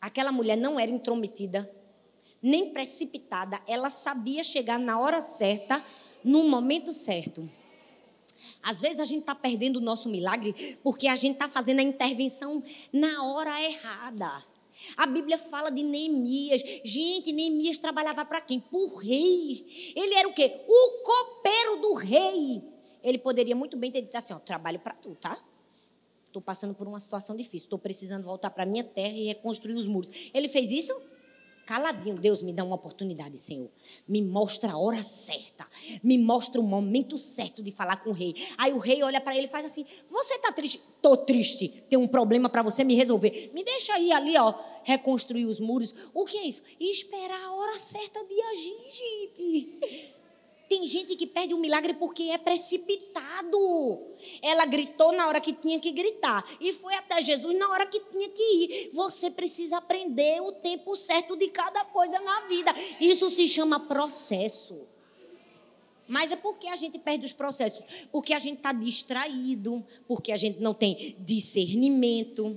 Aquela 0.00 0.32
mulher 0.32 0.56
não 0.56 0.80
era 0.80 0.90
intrometida, 0.90 1.70
nem 2.42 2.72
precipitada, 2.72 3.60
ela 3.66 3.90
sabia 3.90 4.42
chegar 4.42 4.78
na 4.78 4.98
hora 4.98 5.20
certa, 5.20 5.84
no 6.24 6.44
momento 6.44 6.92
certo. 6.92 7.48
Às 8.62 8.80
vezes 8.80 9.00
a 9.00 9.04
gente 9.04 9.20
está 9.20 9.34
perdendo 9.34 9.76
o 9.76 9.80
nosso 9.80 10.08
milagre 10.08 10.78
porque 10.82 11.08
a 11.08 11.16
gente 11.16 11.34
está 11.34 11.48
fazendo 11.48 11.80
a 11.80 11.82
intervenção 11.82 12.62
na 12.92 13.24
hora 13.24 13.60
errada. 13.62 14.44
A 14.96 15.06
Bíblia 15.06 15.36
fala 15.36 15.70
de 15.70 15.82
Neemias. 15.82 16.62
Gente, 16.82 17.32
Neemias 17.32 17.78
trabalhava 17.78 18.24
para 18.24 18.40
quem? 18.40 18.58
Para 18.58 18.78
o 18.78 18.96
rei. 18.96 19.92
Ele 19.94 20.14
era 20.14 20.26
o 20.26 20.32
quê? 20.32 20.60
O 20.66 21.02
copeiro 21.02 21.76
do 21.82 21.94
rei. 21.94 22.62
Ele 23.02 23.18
poderia 23.18 23.54
muito 23.54 23.76
bem 23.76 23.90
ter 23.90 24.02
dito 24.02 24.16
assim: 24.16 24.32
ó, 24.32 24.38
trabalho 24.38 24.78
para 24.78 24.94
tu, 24.94 25.14
tá? 25.20 25.38
Estou 26.26 26.40
passando 26.40 26.74
por 26.74 26.86
uma 26.86 27.00
situação 27.00 27.36
difícil, 27.36 27.66
estou 27.66 27.78
precisando 27.78 28.22
voltar 28.22 28.50
para 28.50 28.64
minha 28.64 28.84
terra 28.84 29.14
e 29.14 29.26
reconstruir 29.26 29.74
os 29.74 29.86
muros. 29.86 30.30
Ele 30.32 30.48
fez 30.48 30.70
isso? 30.70 30.94
Caladinho, 31.70 32.16
Deus 32.16 32.42
me 32.42 32.52
dá 32.52 32.64
uma 32.64 32.74
oportunidade, 32.74 33.38
Senhor. 33.38 33.70
Me 34.08 34.20
mostra 34.20 34.72
a 34.72 34.76
hora 34.76 35.04
certa. 35.04 35.64
Me 36.02 36.18
mostra 36.18 36.60
o 36.60 36.64
momento 36.64 37.16
certo 37.16 37.62
de 37.62 37.70
falar 37.70 38.02
com 38.02 38.10
o 38.10 38.12
rei. 38.12 38.34
Aí 38.58 38.72
o 38.72 38.78
rei 38.78 39.04
olha 39.04 39.20
para 39.20 39.36
ele 39.36 39.46
e 39.46 39.48
faz 39.48 39.64
assim: 39.64 39.86
Você 40.10 40.34
está 40.34 40.50
triste? 40.50 40.80
Tô 41.00 41.16
triste. 41.16 41.68
Tem 41.88 41.96
um 41.96 42.08
problema 42.08 42.48
para 42.50 42.62
você 42.62 42.82
me 42.82 42.96
resolver. 42.96 43.52
Me 43.54 43.62
deixa 43.62 43.94
aí 43.94 44.10
ali, 44.10 44.36
ó, 44.36 44.52
reconstruir 44.82 45.44
os 45.44 45.60
muros. 45.60 45.94
O 46.12 46.24
que 46.24 46.38
é 46.38 46.48
isso? 46.48 46.64
esperar 46.80 47.40
a 47.40 47.52
hora 47.52 47.78
certa 47.78 48.18
de 48.24 48.42
agir, 48.42 48.76
gente. 48.90 50.10
Tem 50.70 50.86
gente 50.86 51.16
que 51.16 51.26
perde 51.26 51.52
o 51.52 51.58
milagre 51.58 51.94
porque 51.94 52.30
é 52.30 52.38
precipitado. 52.38 53.58
Ela 54.40 54.64
gritou 54.64 55.10
na 55.10 55.26
hora 55.26 55.40
que 55.40 55.52
tinha 55.52 55.80
que 55.80 55.90
gritar 55.90 56.48
e 56.60 56.72
foi 56.72 56.94
até 56.94 57.20
Jesus 57.20 57.58
na 57.58 57.68
hora 57.70 57.86
que 57.86 57.98
tinha 57.98 58.28
que 58.28 58.40
ir. 58.40 58.90
Você 58.94 59.32
precisa 59.32 59.78
aprender 59.78 60.40
o 60.40 60.52
tempo 60.52 60.94
certo 60.94 61.36
de 61.36 61.48
cada 61.48 61.84
coisa 61.86 62.20
na 62.20 62.42
vida. 62.42 62.72
Isso 63.00 63.28
se 63.32 63.48
chama 63.48 63.80
processo. 63.80 64.86
Mas 66.06 66.30
é 66.30 66.36
porque 66.36 66.68
a 66.68 66.76
gente 66.76 67.00
perde 67.00 67.26
os 67.26 67.32
processos, 67.32 67.84
porque 68.12 68.32
a 68.32 68.38
gente 68.38 68.58
está 68.58 68.72
distraído, 68.72 69.84
porque 70.06 70.30
a 70.30 70.36
gente 70.36 70.60
não 70.60 70.72
tem 70.72 71.16
discernimento. 71.18 72.56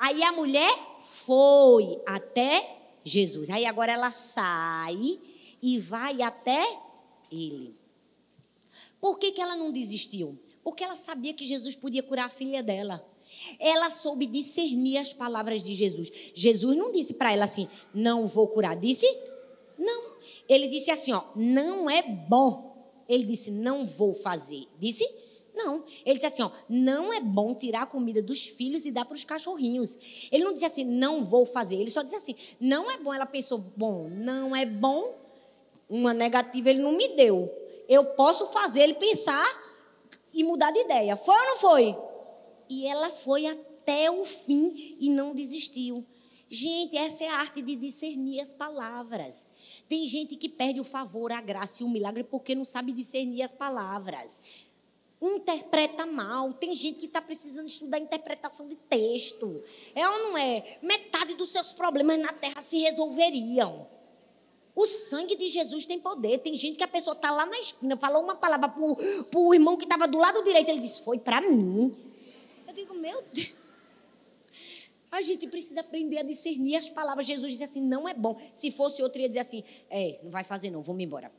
Aí 0.00 0.24
a 0.24 0.32
mulher 0.32 0.76
foi 0.98 2.02
até 2.06 2.76
Jesus. 3.04 3.50
Aí 3.50 3.64
agora 3.66 3.92
ela 3.92 4.10
sai 4.10 5.20
e 5.62 5.78
vai 5.78 6.22
até 6.22 6.90
ele. 7.32 7.74
Por 9.00 9.18
que, 9.18 9.32
que 9.32 9.40
ela 9.40 9.56
não 9.56 9.72
desistiu? 9.72 10.38
Porque 10.62 10.84
ela 10.84 10.94
sabia 10.94 11.34
que 11.34 11.44
Jesus 11.44 11.74
podia 11.74 12.02
curar 12.02 12.26
a 12.26 12.30
filha 12.30 12.62
dela. 12.62 13.04
Ela 13.58 13.90
soube 13.90 14.26
discernir 14.26 14.98
as 14.98 15.12
palavras 15.12 15.62
de 15.62 15.74
Jesus. 15.74 16.12
Jesus 16.34 16.76
não 16.76 16.92
disse 16.92 17.14
para 17.14 17.32
ela 17.32 17.44
assim: 17.44 17.68
não 17.92 18.28
vou 18.28 18.46
curar. 18.48 18.76
Disse? 18.76 19.06
Não. 19.78 20.12
Ele 20.48 20.68
disse 20.68 20.90
assim: 20.90 21.12
ó, 21.12 21.24
não 21.34 21.88
é 21.88 22.02
bom. 22.02 22.72
Ele 23.08 23.24
disse: 23.24 23.50
não 23.50 23.84
vou 23.84 24.14
fazer. 24.14 24.66
Disse? 24.78 25.08
Não. 25.54 25.84
Ele 26.04 26.14
disse 26.14 26.26
assim: 26.26 26.42
ó, 26.42 26.50
não 26.68 27.12
é 27.12 27.20
bom 27.20 27.54
tirar 27.54 27.82
a 27.82 27.86
comida 27.86 28.22
dos 28.22 28.46
filhos 28.46 28.86
e 28.86 28.92
dar 28.92 29.04
para 29.04 29.14
os 29.14 29.24
cachorrinhos. 29.24 29.98
Ele 30.30 30.44
não 30.44 30.52
disse 30.52 30.66
assim: 30.66 30.84
não 30.84 31.24
vou 31.24 31.46
fazer. 31.46 31.76
Ele 31.76 31.90
só 31.90 32.02
disse 32.02 32.16
assim: 32.16 32.36
não 32.60 32.90
é 32.90 32.98
bom. 32.98 33.12
Ela 33.12 33.26
pensou: 33.26 33.58
bom, 33.58 34.08
não 34.08 34.54
é 34.54 34.64
bom, 34.64 35.21
uma 35.92 36.14
negativa 36.14 36.70
ele 36.70 36.80
não 36.80 36.92
me 36.92 37.08
deu. 37.08 37.52
Eu 37.86 38.04
posso 38.06 38.46
fazer 38.46 38.80
ele 38.80 38.94
pensar 38.94 39.46
e 40.32 40.42
mudar 40.42 40.70
de 40.70 40.78
ideia. 40.78 41.16
Foi 41.16 41.34
ou 41.34 41.46
não 41.46 41.56
foi? 41.58 41.96
E 42.66 42.86
ela 42.86 43.10
foi 43.10 43.46
até 43.46 44.10
o 44.10 44.24
fim 44.24 44.96
e 44.98 45.10
não 45.10 45.34
desistiu. 45.34 46.06
Gente, 46.48 46.96
essa 46.96 47.24
é 47.24 47.28
a 47.28 47.36
arte 47.36 47.60
de 47.60 47.76
discernir 47.76 48.40
as 48.40 48.54
palavras. 48.54 49.50
Tem 49.86 50.06
gente 50.06 50.34
que 50.36 50.48
perde 50.48 50.80
o 50.80 50.84
favor, 50.84 51.30
a 51.30 51.42
graça 51.42 51.82
e 51.82 51.86
o 51.86 51.90
milagre 51.90 52.24
porque 52.24 52.54
não 52.54 52.64
sabe 52.64 52.92
discernir 52.92 53.42
as 53.42 53.52
palavras. 53.52 54.42
Interpreta 55.20 56.06
mal. 56.06 56.54
Tem 56.54 56.74
gente 56.74 57.00
que 57.00 57.06
está 57.06 57.20
precisando 57.20 57.68
estudar 57.68 57.98
interpretação 57.98 58.66
de 58.66 58.76
texto. 58.76 59.62
É 59.94 60.08
ou 60.08 60.18
não 60.18 60.38
é? 60.38 60.78
Metade 60.82 61.34
dos 61.34 61.50
seus 61.52 61.74
problemas 61.74 62.18
na 62.18 62.32
terra 62.32 62.62
se 62.62 62.78
resolveriam. 62.78 63.86
O 64.74 64.86
sangue 64.86 65.36
de 65.36 65.48
Jesus 65.48 65.84
tem 65.84 66.00
poder. 66.00 66.38
Tem 66.38 66.56
gente 66.56 66.78
que 66.78 66.84
a 66.84 66.88
pessoa 66.88 67.14
está 67.14 67.30
lá 67.30 67.44
na 67.44 67.58
esquina, 67.58 67.96
falou 67.96 68.22
uma 68.22 68.34
palavra 68.34 68.68
para 68.68 69.40
o 69.40 69.54
irmão 69.54 69.76
que 69.76 69.84
estava 69.84 70.08
do 70.08 70.18
lado 70.18 70.42
direito. 70.42 70.68
Ele 70.70 70.80
disse: 70.80 71.02
Foi 71.02 71.18
para 71.18 71.40
mim. 71.42 71.94
Eu 72.66 72.72
digo: 72.74 72.94
Meu 72.94 73.22
Deus. 73.32 73.54
A 75.10 75.20
gente 75.20 75.46
precisa 75.46 75.80
aprender 75.80 76.18
a 76.18 76.22
discernir 76.22 76.76
as 76.76 76.88
palavras. 76.88 77.26
Jesus 77.26 77.52
disse 77.52 77.64
assim: 77.64 77.82
Não 77.82 78.08
é 78.08 78.14
bom. 78.14 78.40
Se 78.54 78.70
fosse 78.70 79.02
outro, 79.02 79.20
ia 79.20 79.28
dizer 79.28 79.40
assim: 79.40 79.62
É, 79.90 80.18
não 80.22 80.30
vai 80.30 80.42
fazer, 80.42 80.70
não, 80.70 80.82
vamos 80.82 81.02
embora. 81.02 81.30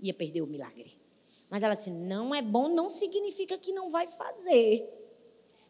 Ia 0.00 0.12
perder 0.12 0.42
o 0.42 0.46
milagre. 0.46 0.98
Mas 1.48 1.62
ela 1.62 1.74
disse: 1.74 1.92
Não 1.92 2.34
é 2.34 2.42
bom, 2.42 2.68
não 2.68 2.88
significa 2.88 3.56
que 3.56 3.72
não 3.72 3.88
vai 3.88 4.08
fazer. 4.08 4.99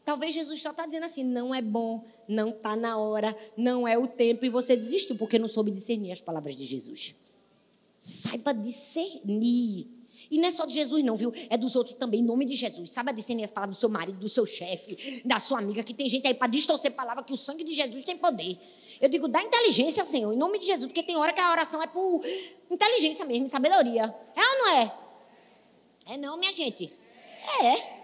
Talvez 0.04 0.34
Jesus 0.34 0.60
só 0.60 0.70
está 0.70 0.86
dizendo 0.86 1.04
assim: 1.04 1.24
não 1.24 1.54
é 1.54 1.62
bom, 1.62 2.04
não 2.26 2.48
está 2.48 2.74
na 2.76 2.98
hora, 2.98 3.36
não 3.56 3.86
é 3.86 3.98
o 3.98 4.06
tempo, 4.06 4.44
e 4.44 4.48
você 4.48 4.76
desistiu 4.76 5.16
porque 5.16 5.38
não 5.38 5.48
soube 5.48 5.70
discernir 5.70 6.12
as 6.12 6.20
palavras 6.20 6.56
de 6.56 6.64
Jesus. 6.64 7.14
Saiba 7.98 8.52
discernir. 8.52 9.88
E 10.30 10.38
não 10.38 10.48
é 10.48 10.50
só 10.50 10.64
de 10.64 10.72
Jesus, 10.72 11.04
não, 11.04 11.16
viu? 11.16 11.32
É 11.48 11.56
dos 11.56 11.74
outros 11.74 11.96
também, 11.96 12.20
em 12.20 12.22
nome 12.22 12.44
de 12.44 12.54
Jesus. 12.54 12.92
Saiba 12.92 13.12
discernir 13.12 13.42
as 13.44 13.50
palavras 13.50 13.76
do 13.76 13.80
seu 13.80 13.88
marido, 13.88 14.18
do 14.18 14.28
seu 14.28 14.46
chefe, 14.46 15.22
da 15.24 15.40
sua 15.40 15.58
amiga, 15.58 15.82
que 15.82 15.92
tem 15.92 16.08
gente 16.08 16.26
aí 16.26 16.34
para 16.34 16.46
distorcer 16.46 16.92
palavra 16.92 17.24
que 17.24 17.32
o 17.32 17.36
sangue 17.36 17.64
de 17.64 17.74
Jesus 17.74 18.04
tem 18.04 18.16
poder. 18.16 18.58
Eu 19.00 19.08
digo, 19.08 19.26
dá 19.26 19.42
inteligência, 19.42 20.04
Senhor, 20.04 20.32
em 20.32 20.36
nome 20.36 20.58
de 20.58 20.66
Jesus, 20.66 20.86
porque 20.86 21.02
tem 21.02 21.16
hora 21.16 21.32
que 21.32 21.40
a 21.40 21.50
oração 21.50 21.82
é 21.82 21.86
por 21.86 22.22
inteligência 22.70 23.24
mesmo, 23.24 23.48
sabedoria. 23.48 24.14
É 24.36 24.40
ou 24.40 24.58
não 24.58 24.68
é? 24.68 24.94
É 26.06 26.16
não, 26.16 26.36
minha 26.36 26.52
gente. 26.52 26.92
É. 27.62 27.99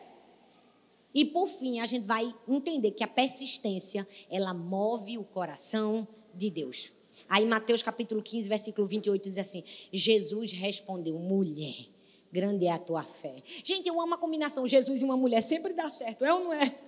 E 1.17 1.25
por 1.25 1.49
fim, 1.49 1.81
a 1.81 1.87
gente 1.87 2.05
vai 2.05 2.31
entender 2.47 2.91
que 2.91 3.03
a 3.03 3.09
persistência, 3.09 4.07
ela 4.31 4.53
move 4.53 5.17
o 5.17 5.25
coração 5.25 6.07
de 6.35 6.51
Deus. 6.51 6.93
Aí 7.27 7.47
Mateus 7.47 7.83
capítulo 7.83 8.23
15, 8.23 8.47
versículo 8.47 8.87
28 8.87 9.23
diz 9.23 9.39
assim: 9.39 9.65
Jesus 9.91 10.53
respondeu: 10.53 11.19
"Mulher, 11.19 11.87
grande 12.31 12.67
é 12.67 12.73
a 12.73 12.79
tua 12.79 13.03
fé". 13.03 13.43
Gente, 13.65 13.89
eu 13.89 13.99
amo 13.99 14.13
a 14.13 14.19
combinação 14.19 14.67
Jesus 14.67 15.01
e 15.01 15.05
uma 15.07 15.17
mulher, 15.17 15.41
sempre 15.41 15.73
dá 15.73 15.89
certo, 15.89 16.23
é 16.23 16.35
ou 16.35 16.45
não 16.45 16.53
é? 16.53 16.79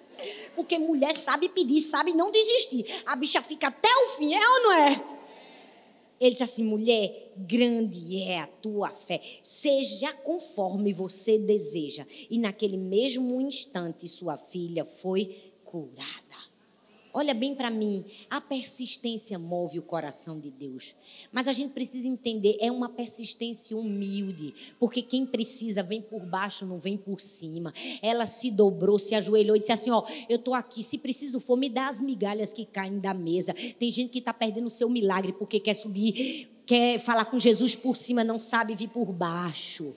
Porque 0.55 0.79
mulher 0.79 1.15
sabe 1.15 1.49
pedir, 1.49 1.81
sabe 1.81 2.13
não 2.13 2.31
desistir. 2.31 2.85
A 3.07 3.17
bicha 3.17 3.41
fica 3.41 3.69
até 3.69 3.89
o 3.89 4.09
fim, 4.09 4.35
é 4.35 4.49
ou 4.51 4.63
não 4.63 4.73
é? 4.73 5.18
Ele 6.21 6.33
disse 6.33 6.43
assim: 6.43 6.65
mulher, 6.65 7.33
grande 7.37 8.23
é 8.23 8.41
a 8.41 8.47
tua 8.47 8.91
fé, 8.91 9.21
seja 9.43 10.13
conforme 10.13 10.93
você 10.93 11.39
deseja. 11.39 12.07
E 12.29 12.39
naquele 12.39 12.77
mesmo 12.77 13.41
instante, 13.41 14.09
sua 14.09 14.37
filha 14.37 14.85
foi 14.85 15.53
curada. 15.65 16.49
Olha 17.19 17.35
bem 17.35 17.53
para 17.53 17.69
mim, 17.69 18.05
a 18.31 18.41
persistência 18.41 19.41
move 19.41 19.77
o 19.77 19.83
coração 19.83 20.39
de 20.39 20.53
Deus. 20.53 20.95
Mas 21.33 21.49
a 21.49 21.53
gente 21.53 21.73
precisa 21.73 22.07
entender, 22.07 22.57
é 22.61 22.71
uma 22.71 22.89
persistência 22.89 23.77
humilde, 23.77 24.55
porque 24.79 25.03
quem 25.03 25.27
precisa 25.27 25.83
vem 25.83 26.01
por 26.01 26.25
baixo, 26.25 26.65
não 26.65 26.79
vem 26.79 26.97
por 26.97 27.21
cima. 27.21 27.75
Ela 28.01 28.25
se 28.25 28.53
dobrou, 28.53 29.01
se 29.01 29.17
ajoelhou 29.17 29.57
e 29.57 29.59
disse 29.59 29.73
assim: 29.73 29.91
Ó, 29.91 30.05
eu 30.29 30.37
estou 30.37 30.55
aqui, 30.55 30.81
se 30.81 30.97
preciso 30.97 31.41
for, 31.41 31.57
me 31.57 31.69
dá 31.69 31.89
as 31.89 32.01
migalhas 32.01 32.53
que 32.53 32.65
caem 32.65 33.01
da 33.01 33.13
mesa. 33.13 33.53
Tem 33.53 33.91
gente 33.91 34.11
que 34.11 34.21
está 34.21 34.33
perdendo 34.33 34.67
o 34.67 34.71
seu 34.71 34.89
milagre 34.89 35.33
porque 35.33 35.59
quer 35.59 35.75
subir, 35.75 36.49
quer 36.65 37.01
falar 37.01 37.25
com 37.25 37.37
Jesus 37.37 37.75
por 37.75 37.97
cima, 37.97 38.23
não 38.23 38.39
sabe 38.39 38.77
vir 38.77 38.91
por 38.91 39.07
baixo. 39.07 39.93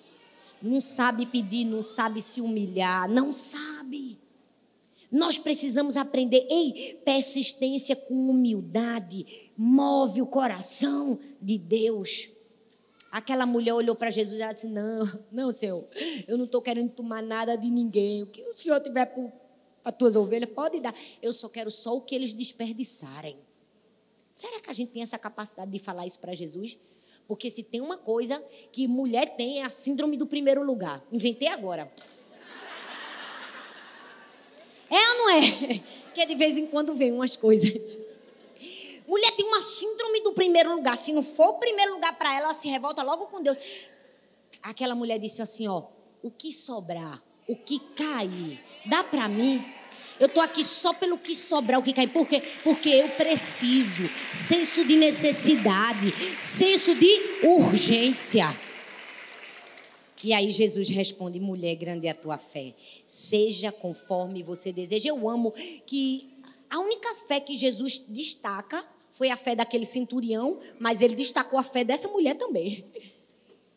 Não 0.60 0.82
sabe 0.82 1.28
pedir, 1.28 1.66
não 1.66 1.84
sabe 1.84 2.20
se 2.20 2.42
humilhar, 2.42 3.08
não 3.08 3.32
sabe. 3.32 4.18
Nós 5.12 5.38
precisamos 5.38 5.98
aprender, 5.98 6.48
ei, 6.50 7.02
persistência 7.04 7.96
com 7.96 8.30
humildade 8.30 9.52
move 9.58 10.22
o 10.22 10.26
coração 10.26 11.20
de 11.42 11.58
Deus. 11.58 12.30
Aquela 13.12 13.46
mulher 13.46 13.74
olhou 13.74 13.94
para 13.94 14.10
Jesus 14.10 14.40
e 14.40 14.42
ela 14.42 14.54
disse: 14.54 14.68
Não, 14.68 15.06
não, 15.30 15.52
Senhor, 15.52 15.86
eu 16.26 16.38
não 16.38 16.46
estou 16.46 16.62
querendo 16.62 16.92
tomar 16.92 17.22
nada 17.22 17.58
de 17.58 17.70
ninguém. 17.70 18.24
O 18.24 18.28
que 18.28 18.42
o 18.42 18.58
Senhor 18.58 18.80
tiver 18.80 19.06
para 19.06 19.32
as 19.84 19.96
tuas 19.98 20.16
ovelhas, 20.16 20.50
pode 20.50 20.80
dar. 20.80 20.96
Eu 21.22 21.34
só 21.34 21.50
quero 21.50 21.70
só 21.70 21.96
o 21.96 22.02
que 22.02 22.16
eles 22.16 22.32
desperdiçarem. 22.32 23.38
Será 24.34 24.62
que 24.62 24.70
a 24.70 24.74
gente 24.74 24.92
tem 24.92 25.04
essa 25.04 25.20
capacidade 25.20 25.70
de 25.70 25.80
falar 25.80 26.06
isso 26.06 26.20
para 26.20 26.34
Jesus? 26.34 26.80
Porque 27.28 27.50
se 27.50 27.64
tem 27.64 27.82
uma 27.82 27.98
coisa 27.98 28.42
que 28.72 28.88
mulher 28.88 29.36
tem 29.36 29.60
é 29.60 29.64
a 29.64 29.70
síndrome 29.70 30.16
do 30.16 30.26
primeiro 30.26 30.64
lugar. 30.64 31.04
Inventei 31.12 31.50
agora. 31.50 31.92
É 34.90 35.11
ou 35.11 35.11
não 35.22 35.30
é? 35.30 35.42
Que 36.14 36.26
de 36.26 36.36
vez 36.36 36.58
em 36.58 36.68
quando 36.68 36.94
vem 36.94 37.14
umas 37.14 37.38
coisas. 37.38 37.98
Mulher 39.08 39.32
tem 39.32 39.46
uma 39.46 39.62
síndrome 39.62 40.22
do 40.22 40.34
primeiro 40.34 40.76
lugar. 40.76 40.98
Se 40.98 41.14
não 41.14 41.24
for 41.24 41.52
o 41.52 41.54
primeiro 41.54 41.94
lugar 41.94 42.18
para 42.18 42.34
ela, 42.34 42.46
ela 42.46 42.54
se 42.54 42.68
revolta 42.68 43.02
logo 43.02 43.28
com 43.28 43.42
Deus. 43.42 43.58
Aquela 44.62 44.94
mulher 44.94 45.20
disse 45.20 45.42
assim: 45.42 45.68
ó, 45.68 45.84
o 46.22 46.30
que 46.30 46.52
sobrar, 46.52 47.22
o 47.48 47.56
que 47.56 47.80
cair, 47.96 48.62
dá 48.86 49.04
para 49.04 49.28
mim. 49.30 49.64
Eu 50.20 50.30
tô 50.30 50.40
aqui 50.40 50.64
só 50.64 50.94
pelo 50.94 51.18
que 51.18 51.36
sobrar, 51.36 51.80
o 51.80 51.84
que 51.84 51.94
cair. 51.94 52.10
Por 52.10 52.28
quê? 52.28 52.44
Porque 52.64 52.90
eu 52.90 53.10
preciso. 53.10 54.10
Senso 54.32 54.86
de 54.86 54.96
necessidade, 54.96 56.14
senso 56.40 56.94
de 56.94 57.48
urgência. 57.48 58.48
E 60.24 60.34
aí 60.34 60.50
Jesus 60.50 60.90
responde: 60.90 61.40
mulher, 61.40 61.76
grande 61.76 62.08
é 62.08 62.12
a 62.12 62.16
tua 62.16 62.38
fé. 62.38 62.74
Seja 63.06 63.72
conforme 63.72 64.44
você 64.44 64.72
deseja. 64.72 65.10
Eu 65.10 65.30
amo 65.30 65.52
que 65.86 66.30
a 66.70 66.80
única 66.80 67.14
fé 67.28 67.40
que 67.40 67.56
Jesus 67.56 68.00
destaca 68.08 68.86
foi 69.12 69.30
a 69.30 69.38
fé 69.38 69.56
daquele 69.56 69.86
centurião, 69.86 70.60
mas 70.80 71.02
ele 71.02 71.16
destacou 71.16 71.60
a 71.60 71.64
fé 71.64 71.84
dessa 71.84 72.08
mulher 72.08 72.36
também. 72.36 72.86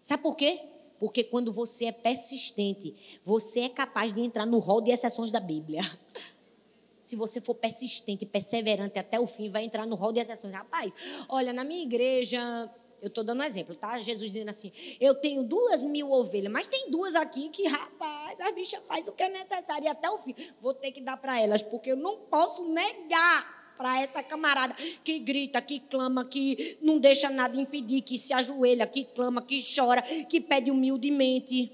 Sabe 0.01 0.23
por 0.23 0.37
quê? 0.37 0.61
Porque 0.99 1.25
quando 1.25 1.53
você 1.53 1.87
é 1.87 1.93
persistente, 1.93 2.95
você 3.25 3.61
é 3.61 3.69
capaz 3.69 4.13
de 4.13 4.21
entrar 4.21 4.47
no 4.47 4.59
rol 4.59 4.81
de 4.81 4.91
exceções 4.91 5.31
da 5.31 5.41
Bíblia. 5.41 5.83
Se 7.01 7.17
você 7.17 7.41
for 7.41 7.55
persistente, 7.55 8.25
perseverante 8.25 8.99
até 8.99 9.21
o 9.21 9.27
fim, 9.27 9.51
vai 9.51 9.65
entrar 9.65 9.87
no 9.87 9.95
rol 9.95 10.13
de 10.13 10.21
exceções. 10.21 10.55
Rapaz, 10.55 10.95
olha, 11.29 11.53
na 11.53 11.63
minha 11.63 11.83
igreja, 11.83 12.71
eu 13.05 13.09
estou 13.09 13.23
dando 13.23 13.41
um 13.41 13.45
exemplo, 13.45 13.75
tá? 13.75 14.01
Jesus 14.01 14.33
dizendo 14.33 14.49
assim: 14.49 14.73
eu 14.99 15.15
tenho 15.15 15.43
duas 15.43 15.85
mil 15.85 16.11
ovelhas, 16.11 16.51
mas 16.51 16.67
tem 16.67 16.91
duas 16.91 17.15
aqui 17.15 17.51
que, 17.51 17.67
rapaz, 17.69 18.41
a 18.41 18.51
bicha 18.51 18.81
faz 18.89 19.07
o 19.07 19.13
que 19.13 19.23
é 19.23 19.29
necessário 19.29 19.85
e 19.85 19.89
até 19.89 20.09
o 20.09 20.19
fim. 20.19 20.35
Vou 20.61 20.73
ter 20.73 20.91
que 20.91 21.03
dar 21.03 21.19
para 21.19 21.39
elas, 21.39 21.63
porque 21.63 21.93
eu 21.93 21.97
não 21.97 22.17
posso 22.17 22.67
negar 22.73 23.75
para 23.77 24.01
essa 24.01 24.23
camarada 24.23 24.75
que 25.05 25.19
grita, 25.19 25.61
que 25.61 25.81
clama, 25.81 26.25
que 26.25 26.79
não 26.81 26.99
deixa 26.99 27.29
nada 27.29 27.61
impedir, 27.61 28.01
que 28.01 28.17
se 28.17 28.33
ajoelha, 28.33 28.87
que 28.87 29.05
clama, 29.05 29.43
que 29.43 29.63
chora, 29.75 30.01
que 30.01 30.41
pede 30.41 30.71
humildemente. 30.71 31.73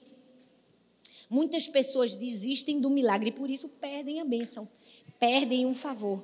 Muitas 1.29 1.69
pessoas 1.69 2.13
desistem 2.13 2.81
do 2.81 2.91
milagre 2.91 3.29
e 3.29 3.33
por 3.33 3.49
isso 3.49 3.69
perdem 3.69 4.21
a 4.21 4.25
bênção, 4.25 4.69
perdem 5.21 5.65
um 5.65 5.75
favor. 5.77 6.21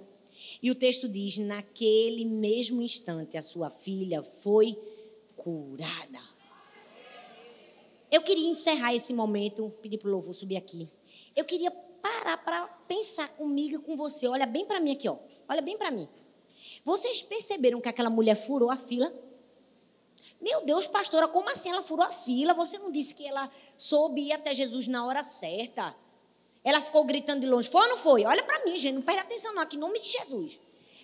E 0.61 0.69
o 0.69 0.75
texto 0.75 1.09
diz: 1.09 1.39
naquele 1.39 2.25
mesmo 2.25 2.83
instante 2.83 3.37
a 3.37 3.43
sua 3.43 3.71
filha 3.71 4.23
foi 4.23 4.77
curada. 5.47 6.19
Eu 8.11 8.21
queria 8.23 8.49
encerrar 8.49 8.93
esse 8.97 9.15
momento, 9.15 9.73
pedir 9.81 9.97
para 9.97 10.09
o 10.09 10.11
louvor 10.11 10.35
subir 10.35 10.57
aqui. 10.57 10.91
Eu 11.37 11.45
queria 11.45 11.71
parar 11.71 12.37
para 12.39 12.67
pensar 12.89 13.29
comigo 13.29 13.77
e 13.77 13.79
com 13.79 13.95
você. 13.95 14.27
Olha 14.27 14.45
bem 14.45 14.67
para 14.67 14.81
mim 14.81 14.91
aqui, 14.91 15.09
ó. 15.09 15.17
Olha 15.49 15.63
bem 15.63 15.79
para 15.79 15.93
mim. 15.93 16.09
Vocês 16.85 17.23
perceberam 17.23 17.81
que 17.81 17.89
aquela 17.89 18.11
mulher 18.11 18.35
furou 18.35 18.73
a 18.73 18.77
fila? 18.77 19.13
Meu 20.41 20.65
Deus, 20.65 20.89
pastora, 20.89 21.29
como 21.29 21.49
assim 21.49 21.71
ela 21.71 21.83
furou 21.83 22.05
a 22.05 22.11
fila? 22.11 22.53
Você 22.53 22.77
não 22.79 22.91
disse 22.91 23.15
que 23.15 23.25
ela 23.25 23.49
soube 23.79 24.23
ir 24.23 24.33
até 24.33 24.53
Jesus 24.53 24.89
na 24.89 25.07
hora 25.07 25.23
certa? 25.23 25.95
Ela 26.65 26.81
ficou 26.81 27.05
gritando 27.05 27.43
de 27.43 27.47
longe. 27.47 27.71
Foi 27.71 27.83
ou 27.83 27.89
não 27.89 27.97
foi? 27.97 28.25
Olha 28.25 28.43
para 28.43 28.65
mim, 28.65 28.77
gente. 28.77 28.97
Não 28.97 29.03
preste 29.03 29.23
atenção 29.23 29.55
não, 29.55 29.63
aqui 29.63 29.77
em 29.77 29.81
nome 29.81 30.01
de 30.01 30.09
Jesus. 30.09 30.59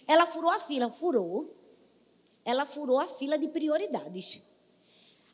Ela 0.09 0.27
furou 0.27 0.51
a 0.51 0.59
fila. 0.59 0.91
Furou. 0.91 1.62
Ela 2.45 2.67
furou 2.67 2.99
a 2.99 3.07
fila 3.07 3.39
de 3.39 3.49
prioridades. 3.49 4.43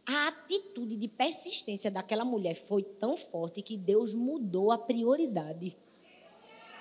A 0.07 0.29
atitude 0.29 0.97
de 0.97 1.07
persistência 1.07 1.91
daquela 1.91 2.25
mulher 2.25 2.55
foi 2.55 2.83
tão 2.83 3.17
forte 3.17 3.61
que 3.61 3.77
Deus 3.77 4.15
mudou 4.15 4.73
a 4.73 4.79
prioridade. 4.79 5.77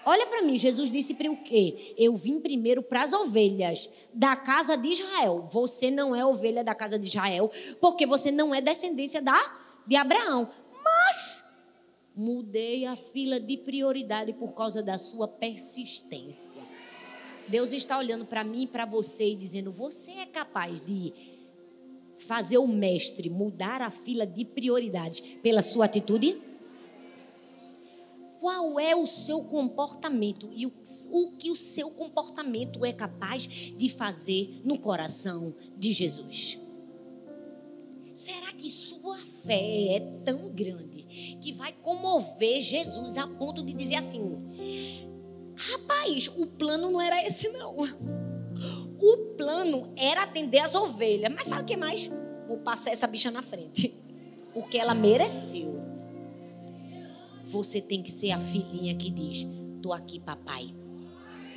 Olha 0.05 0.25
para 0.25 0.41
mim, 0.41 0.57
Jesus 0.57 0.89
disse 0.89 1.13
para 1.13 1.29
o 1.29 1.35
quê? 1.43 1.93
Eu 1.97 2.15
vim 2.15 2.39
primeiro 2.39 2.81
para 2.81 3.03
as 3.03 3.11
ovelhas 3.11 3.89
da 4.13 4.37
casa 4.37 4.77
de 4.77 4.87
Israel. 4.87 5.45
Você 5.51 5.91
não 5.91 6.15
é 6.15 6.25
ovelha 6.25 6.63
da 6.63 6.73
casa 6.73 6.97
de 6.97 7.07
Israel, 7.07 7.51
porque 7.81 8.05
você 8.05 8.31
não 8.31 8.55
é 8.55 8.61
descendência 8.61 9.21
da 9.21 9.37
de 9.85 9.97
Abraão. 9.97 10.49
Mas 10.81 11.43
mudei 12.15 12.85
a 12.85 12.95
fila 12.95 13.37
de 13.39 13.57
prioridade 13.57 14.31
por 14.31 14.53
causa 14.53 14.81
da 14.81 14.97
sua 14.97 15.27
persistência. 15.27 16.61
Deus 17.47 17.71
está 17.73 17.97
olhando 17.97 18.25
para 18.25 18.43
mim 18.43 18.63
e 18.63 18.67
para 18.67 18.85
você 18.85 19.31
e 19.31 19.35
dizendo: 19.35 19.71
Você 19.71 20.11
é 20.11 20.25
capaz 20.25 20.81
de 20.81 21.13
fazer 22.17 22.57
o 22.57 22.67
mestre 22.67 23.29
mudar 23.29 23.81
a 23.81 23.91
fila 23.91 24.25
de 24.25 24.43
prioridades 24.43 25.21
pela 25.41 25.61
sua 25.61 25.85
atitude? 25.85 26.41
qual 28.39 28.79
é 28.79 28.95
o 28.95 29.05
seu 29.05 29.43
comportamento 29.43 30.49
e 30.55 30.65
o, 30.65 30.73
o 31.11 31.31
que 31.31 31.51
o 31.51 31.55
seu 31.55 31.91
comportamento 31.91 32.85
é 32.85 32.93
capaz 32.93 33.45
de 33.45 33.89
fazer 33.89 34.61
no 34.63 34.79
coração 34.79 35.53
de 35.75 35.91
Jesus. 35.91 36.57
Será 38.13 38.51
que 38.53 38.69
sua 38.69 39.17
fé 39.17 39.95
é 39.95 39.99
tão 40.23 40.49
grande 40.49 41.37
que 41.41 41.51
vai 41.51 41.73
comover 41.73 42.61
Jesus 42.61 43.17
a 43.17 43.27
ponto 43.27 43.61
de 43.63 43.73
dizer 43.73 43.95
assim: 43.95 44.37
rapaz, 45.57 46.29
o 46.37 46.45
plano 46.45 46.91
não 46.91 47.01
era 47.01 47.25
esse, 47.25 47.49
não. 47.49 47.75
O 48.99 49.17
plano 49.37 49.93
era 49.95 50.23
atender 50.23 50.59
as 50.59 50.75
ovelhas. 50.75 51.31
Mas 51.31 51.45
sabe 51.45 51.63
o 51.63 51.65
que 51.65 51.77
mais? 51.77 52.09
Vou 52.47 52.57
passar 52.57 52.91
essa 52.91 53.07
bicha 53.07 53.29
na 53.29 53.41
frente. 53.41 53.93
Porque 54.53 54.77
ela 54.77 54.93
mereceu. 54.93 55.79
Você 57.43 57.79
tem 57.79 58.01
que 58.01 58.11
ser 58.11 58.31
a 58.31 58.39
filhinha 58.39 58.95
que 58.95 59.09
diz: 59.09 59.45
Tô 59.81 59.93
aqui, 59.93 60.19
papai. 60.19 60.73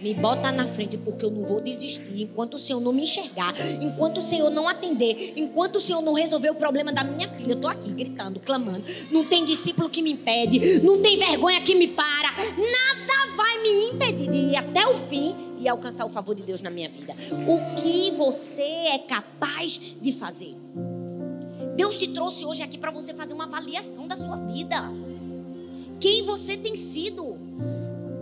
Me 0.00 0.14
bota 0.14 0.50
na 0.50 0.66
frente 0.66 0.96
porque 0.96 1.24
eu 1.24 1.30
não 1.30 1.44
vou 1.44 1.60
desistir 1.60 2.22
enquanto 2.22 2.54
o 2.54 2.58
Senhor 2.58 2.80
não 2.80 2.92
me 2.92 3.02
enxergar, 3.02 3.54
enquanto 3.82 4.18
o 4.18 4.22
Senhor 4.22 4.50
não 4.50 4.66
atender, 4.66 5.34
enquanto 5.36 5.76
o 5.76 5.80
Senhor 5.80 6.00
não 6.02 6.14
resolver 6.14 6.50
o 6.50 6.54
problema 6.54 6.92
da 6.92 7.04
minha 7.04 7.28
filha. 7.28 7.52
Eu 7.52 7.60
tô 7.60 7.68
aqui 7.68 7.90
gritando, 7.90 8.40
clamando. 8.40 8.82
Não 9.10 9.24
tem 9.24 9.44
discípulo 9.44 9.90
que 9.90 10.02
me 10.02 10.12
impede, 10.12 10.80
não 10.80 11.02
tem 11.02 11.18
vergonha 11.18 11.60
que 11.60 11.74
me 11.74 11.88
para. 11.88 12.30
Nada 12.30 13.36
vai 13.36 13.62
me 13.62 13.90
impedir 13.90 14.30
de 14.30 14.38
ir 14.38 14.56
até 14.56 14.86
o 14.86 14.94
fim 14.94 15.34
e 15.58 15.68
alcançar 15.68 16.06
o 16.06 16.10
favor 16.10 16.34
de 16.34 16.42
Deus 16.42 16.62
na 16.62 16.70
minha 16.70 16.88
vida. 16.88 17.14
O 17.46 17.80
que 17.80 18.10
você 18.12 18.62
é 18.62 18.98
capaz 18.98 19.80
de 20.00 20.12
fazer? 20.12 20.56
Deus 21.76 21.96
te 21.96 22.08
trouxe 22.08 22.44
hoje 22.44 22.62
aqui 22.62 22.78
para 22.78 22.90
você 22.90 23.12
fazer 23.14 23.34
uma 23.34 23.44
avaliação 23.44 24.06
da 24.06 24.16
sua 24.16 24.36
vida 24.36 24.90
quem 26.00 26.22
você 26.22 26.56
tem 26.56 26.74
sido. 26.74 27.36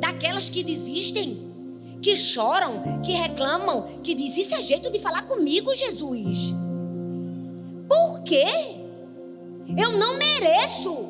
Daquelas 0.01 0.49
que 0.49 0.63
desistem, 0.63 1.48
que 2.01 2.17
choram, 2.17 3.01
que 3.03 3.13
reclamam, 3.13 4.01
que 4.03 4.15
dizem: 4.15 4.43
Isso 4.43 4.55
é 4.55 4.63
jeito 4.63 4.91
de 4.91 4.99
falar 4.99 5.23
comigo, 5.23 5.75
Jesus. 5.75 6.55
Por 7.89 8.23
quê? 8.23 8.47
Eu 9.77 9.93
não 9.93 10.19
mereço. 10.19 11.07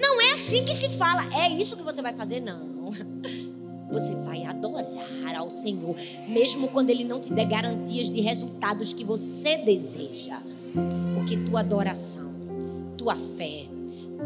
Não 0.00 0.20
é 0.20 0.32
assim 0.32 0.64
que 0.64 0.74
se 0.74 0.88
fala. 0.90 1.24
É 1.34 1.48
isso 1.48 1.76
que 1.76 1.82
você 1.82 2.02
vai 2.02 2.14
fazer? 2.14 2.40
Não. 2.40 2.90
Você 3.90 4.14
vai 4.14 4.44
adorar 4.44 5.36
ao 5.36 5.50
Senhor, 5.50 5.94
mesmo 6.26 6.68
quando 6.68 6.90
Ele 6.90 7.04
não 7.04 7.20
te 7.20 7.32
der 7.32 7.44
garantias 7.44 8.10
de 8.10 8.20
resultados 8.20 8.92
que 8.92 9.04
você 9.04 9.58
deseja. 9.58 10.42
Porque 11.14 11.36
tua 11.36 11.60
adoração, 11.60 12.34
tua 12.96 13.14
fé, 13.14 13.66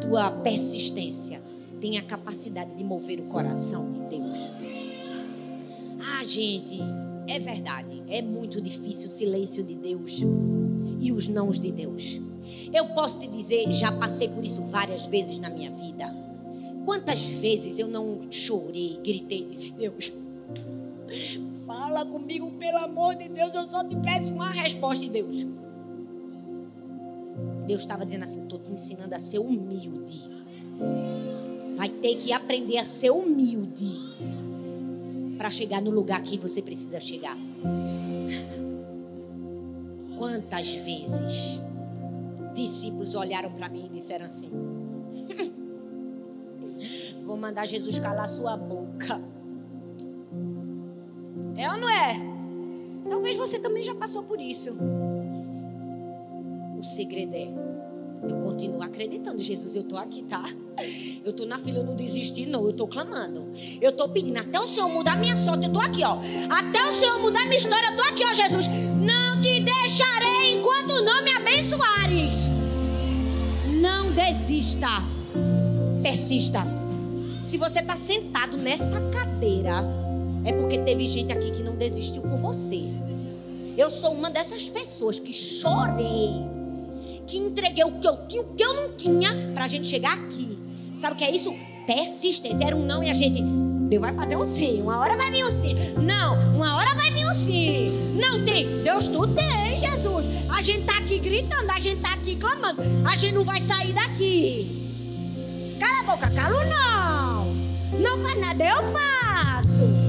tua 0.01 0.31
persistência 0.31 1.43
tem 1.81 1.99
a 1.99 2.03
capacidade 2.03 2.75
de 2.77 2.85
mover 2.85 3.21
o 3.21 3.25
coração 3.25 3.93
de 3.93 4.01
Deus. 4.17 4.39
Gente, 6.29 6.79
é 7.26 7.39
verdade, 7.39 8.05
é 8.07 8.20
muito 8.20 8.61
difícil 8.61 9.07
o 9.07 9.09
silêncio 9.09 9.64
de 9.64 9.74
Deus 9.74 10.20
e 11.01 11.11
os 11.11 11.26
nãos 11.26 11.59
de 11.59 11.72
Deus. 11.72 12.20
Eu 12.70 12.89
posso 12.89 13.18
te 13.18 13.26
dizer, 13.26 13.72
já 13.72 13.91
passei 13.91 14.29
por 14.29 14.45
isso 14.45 14.66
várias 14.66 15.07
vezes 15.07 15.39
na 15.39 15.49
minha 15.49 15.70
vida. 15.70 16.14
Quantas 16.85 17.24
vezes 17.24 17.79
eu 17.79 17.89
não 17.89 18.31
chorei, 18.31 19.01
gritei 19.03 19.47
disse: 19.47 19.72
Deus, 19.72 20.12
fala 21.66 22.05
comigo, 22.05 22.51
pelo 22.59 22.76
amor 22.76 23.14
de 23.14 23.31
Deus, 23.31 23.55
eu 23.55 23.64
só 23.64 23.83
te 23.83 23.97
peço 23.97 24.35
uma 24.35 24.51
resposta 24.51 25.03
de 25.07 25.11
Deus. 25.11 25.47
Deus 27.66 27.81
estava 27.81 28.05
dizendo 28.05 28.24
assim: 28.24 28.43
estou 28.43 28.59
te 28.59 28.70
ensinando 28.70 29.14
a 29.14 29.18
ser 29.18 29.39
humilde. 29.39 30.22
Vai 31.74 31.89
ter 31.89 32.16
que 32.16 32.35
aprender 32.35 32.76
a 32.76 32.85
ser 32.85 33.12
humilde 33.12 33.97
para 35.39 35.51
chegar 35.51 35.80
no 35.80 35.91
lugar 35.91 36.20
que 36.22 36.36
você 36.36 36.61
precisa 36.61 36.99
chegar. 36.99 37.39
Quantas 40.18 40.74
vezes 40.74 41.62
discípulos 42.53 43.14
olharam 43.14 43.53
para 43.53 43.68
mim 43.68 43.86
e 43.86 43.89
disseram 43.89 44.26
assim: 44.26 44.51
Vou 47.22 47.36
mandar 47.36 47.64
Jesus 47.66 47.99
calar 47.99 48.28
sua 48.28 48.57
boca. 48.57 49.22
É 51.57 51.70
ou 51.70 51.78
não 51.78 51.89
é? 51.89 52.16
Talvez 53.09 53.36
você 53.36 53.59
também 53.61 53.82
já 53.82 53.95
passou 53.95 54.24
por 54.24 54.41
isso. 54.41 54.76
O 56.78 56.82
segredo 56.82 57.34
é 57.34 57.68
eu 58.23 58.41
continuo 58.43 58.83
acreditando, 58.83 59.41
Jesus, 59.41 59.77
eu 59.77 59.83
estou 59.83 59.99
aqui, 59.99 60.23
tá? 60.23 60.45
Eu 61.25 61.31
estou 61.31 61.47
na 61.47 61.59
fila, 61.59 61.79
eu 61.79 61.85
não 61.85 61.95
desisti, 61.95 62.47
não. 62.47 62.62
Eu 62.62 62.71
estou 62.71 62.89
clamando. 62.89 63.53
Eu 63.81 63.91
estou 63.91 64.09
pedindo 64.09 64.39
até 64.39 64.59
o 64.59 64.66
Senhor 64.66 64.89
mudar 64.89 65.16
minha 65.16 65.37
sorte. 65.37 65.64
Eu 65.64 65.69
estou 65.69 65.83
aqui, 65.83 66.03
ó. 66.03 66.19
Até 66.51 66.85
o 66.85 66.93
Senhor 66.93 67.21
mudar 67.21 67.45
minha 67.45 67.57
história. 67.57 67.87
Eu 67.87 67.97
estou 67.97 68.07
aqui, 68.07 68.25
ó, 68.25 68.35
Jesus. 68.35 68.69
Não 68.69 69.41
te 69.41 69.61
deixarei 69.61 70.59
enquanto 70.59 71.03
não 71.03 71.23
me 71.23 71.33
abençoares. 71.33 72.49
Não 73.81 74.12
desista. 74.14 74.89
Persista. 76.03 76.62
Se 77.43 77.57
você 77.57 77.81
está 77.81 77.97
sentado 77.97 78.57
nessa 78.57 79.01
cadeira, 79.11 79.85
é 80.45 80.53
porque 80.53 80.79
teve 80.79 81.07
gente 81.07 81.33
aqui 81.33 81.51
que 81.51 81.62
não 81.62 81.77
desistiu 81.77 82.23
por 82.23 82.39
você. 82.39 82.85
Eu 83.77 83.91
sou 83.91 84.12
uma 84.12 84.29
dessas 84.29 84.69
pessoas 84.69 85.19
que 85.19 85.33
chorei 85.33 86.58
que 87.29 87.39
entreguei 87.39 87.85
o 87.85 87.93
que 87.93 88.09
eu 88.09 88.16
tinha, 88.26 88.43
o 88.43 88.55
que 88.55 88.64
eu 88.64 88.74
não 88.74 88.97
tinha, 88.97 89.53
para 89.55 89.64
a 89.64 89.68
gente 89.68 89.87
chegar 89.87 90.14
aqui. 90.14 90.59
Sabe 90.95 91.14
o 91.14 91.16
que 91.18 91.24
é 91.24 91.31
isso? 91.31 91.55
Persistência. 91.87 92.64
Era 92.64 92.74
um 92.74 92.85
não 92.85 93.05
e 93.05 93.11
a 93.11 93.12
gente. 93.12 93.43
Deus 93.89 94.01
vai 94.01 94.12
fazer 94.12 94.37
um 94.37 94.45
sim. 94.45 94.83
Uma 94.83 94.99
hora 94.99 95.16
vai 95.16 95.31
vir 95.31 95.45
um 95.45 95.51
sim. 95.51 95.74
Não, 95.99 96.57
uma 96.57 96.76
hora 96.76 96.95
vai 96.95 97.11
vir 97.11 97.26
um 97.26 97.35
sim. 97.35 98.14
Não 98.18 98.45
tem. 98.45 98.83
Deus 98.83 99.07
tudo 99.07 99.35
tem, 99.35 99.76
Jesus. 99.76 100.26
A 100.49 100.62
gente 100.62 100.85
tá 100.85 100.99
aqui 100.99 101.18
gritando, 101.18 101.70
a 101.70 101.79
gente 101.79 102.01
tá 102.01 102.14
aqui 102.14 102.35
clamando. 102.37 102.83
A 103.07 103.14
gente 103.14 103.35
não 103.35 103.45
vai 103.45 103.61
sair 103.61 103.93
daqui. 103.93 105.76
Cala 105.79 106.01
a 106.01 106.03
boca, 106.05 106.31
calo 106.31 106.59
não. 106.64 107.99
Não 108.01 108.18
faz 108.18 108.41
nada, 108.41 108.64
eu 108.64 108.83
faço. 108.83 110.08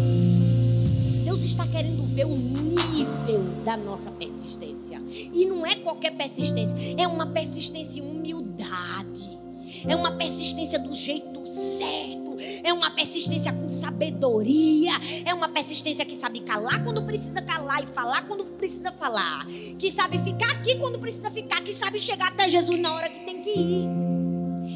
Está 1.60 1.70
querendo 1.74 2.06
ver 2.06 2.24
o 2.24 2.38
nível 2.38 3.44
da 3.66 3.76
nossa 3.76 4.10
persistência. 4.12 5.02
E 5.12 5.46
não 5.46 5.66
é 5.66 5.76
qualquer 5.76 6.16
persistência, 6.16 6.74
é 6.98 7.06
uma 7.06 7.28
persistência 7.28 8.00
em 8.00 8.10
humildade. 8.10 9.38
É 9.86 9.94
uma 9.94 10.14
persistência 10.14 10.80
do 10.80 10.94
jeito 10.94 11.46
certo. 11.46 12.38
É 12.64 12.72
uma 12.72 12.92
persistência 12.92 13.52
com 13.52 13.68
sabedoria. 13.68 14.94
É 15.26 15.34
uma 15.34 15.50
persistência 15.50 16.06
que 16.06 16.16
sabe 16.16 16.40
calar 16.40 16.82
quando 16.82 17.04
precisa 17.04 17.42
calar 17.42 17.84
e 17.84 17.88
falar 17.88 18.22
quando 18.22 18.46
precisa 18.46 18.94
falar. 18.94 19.46
Que 19.78 19.92
sabe 19.92 20.18
ficar 20.18 20.50
aqui 20.52 20.78
quando 20.78 20.98
precisa 20.98 21.30
ficar. 21.30 21.62
Que 21.62 21.74
sabe 21.74 22.00
chegar 22.00 22.30
até 22.30 22.48
Jesus 22.48 22.80
na 22.80 22.94
hora 22.94 23.10
que 23.10 23.26
tem 23.26 23.42
que 23.42 23.60
ir. 23.60 23.90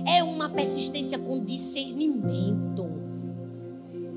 É 0.05 0.21
uma 0.21 0.49
persistência 0.49 1.17
com 1.17 1.45
discernimento, 1.45 2.83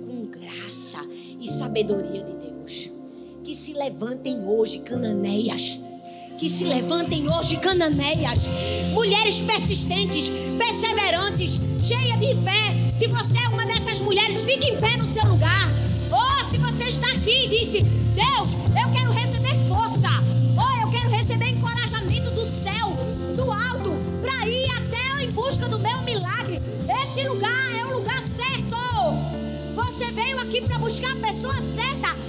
com 0.04 0.26
graça 0.26 0.98
e 1.40 1.46
sabedoria 1.46 2.24
de. 2.24 2.35
Que 3.46 3.54
se 3.54 3.74
levantem 3.74 4.44
hoje, 4.44 4.80
cananeias. 4.80 5.78
Que 6.36 6.48
se 6.48 6.64
levantem 6.64 7.30
hoje, 7.30 7.56
cananeias. 7.58 8.40
Mulheres 8.92 9.40
persistentes, 9.40 10.32
perseverantes, 10.58 11.60
cheias 11.78 12.18
de 12.18 12.34
fé. 12.42 12.92
Se 12.92 13.06
você 13.06 13.38
é 13.38 13.48
uma 13.48 13.64
dessas 13.64 14.00
mulheres, 14.00 14.42
fique 14.42 14.66
em 14.66 14.80
pé 14.80 14.96
no 14.96 15.06
seu 15.06 15.24
lugar. 15.26 15.70
Ou 16.10 16.18
oh, 16.18 16.50
se 16.50 16.58
você 16.58 16.88
está 16.88 17.08
aqui 17.12 17.44
e 17.44 17.60
disse: 17.60 17.82
Deus, 17.82 18.48
eu 18.84 18.92
quero 18.92 19.12
receber 19.12 19.54
força. 19.68 20.08
Ou 20.58 20.64
oh, 20.64 20.82
eu 20.82 20.90
quero 20.90 21.10
receber 21.10 21.50
encorajamento 21.50 22.32
do 22.32 22.46
céu, 22.46 22.96
do 23.36 23.52
alto, 23.52 23.96
para 24.22 24.48
ir 24.48 24.68
até 24.72 25.22
em 25.22 25.30
busca 25.30 25.68
do 25.68 25.78
meu 25.78 26.02
milagre. 26.02 26.60
Esse 27.00 27.28
lugar 27.28 27.76
é 27.78 27.86
o 27.86 27.98
lugar 27.98 28.20
certo. 28.22 28.76
Você 29.72 30.10
veio 30.10 30.40
aqui 30.40 30.62
para 30.62 30.78
buscar 30.80 31.12
a 31.12 31.20
pessoa 31.20 31.54
certa 31.62 32.26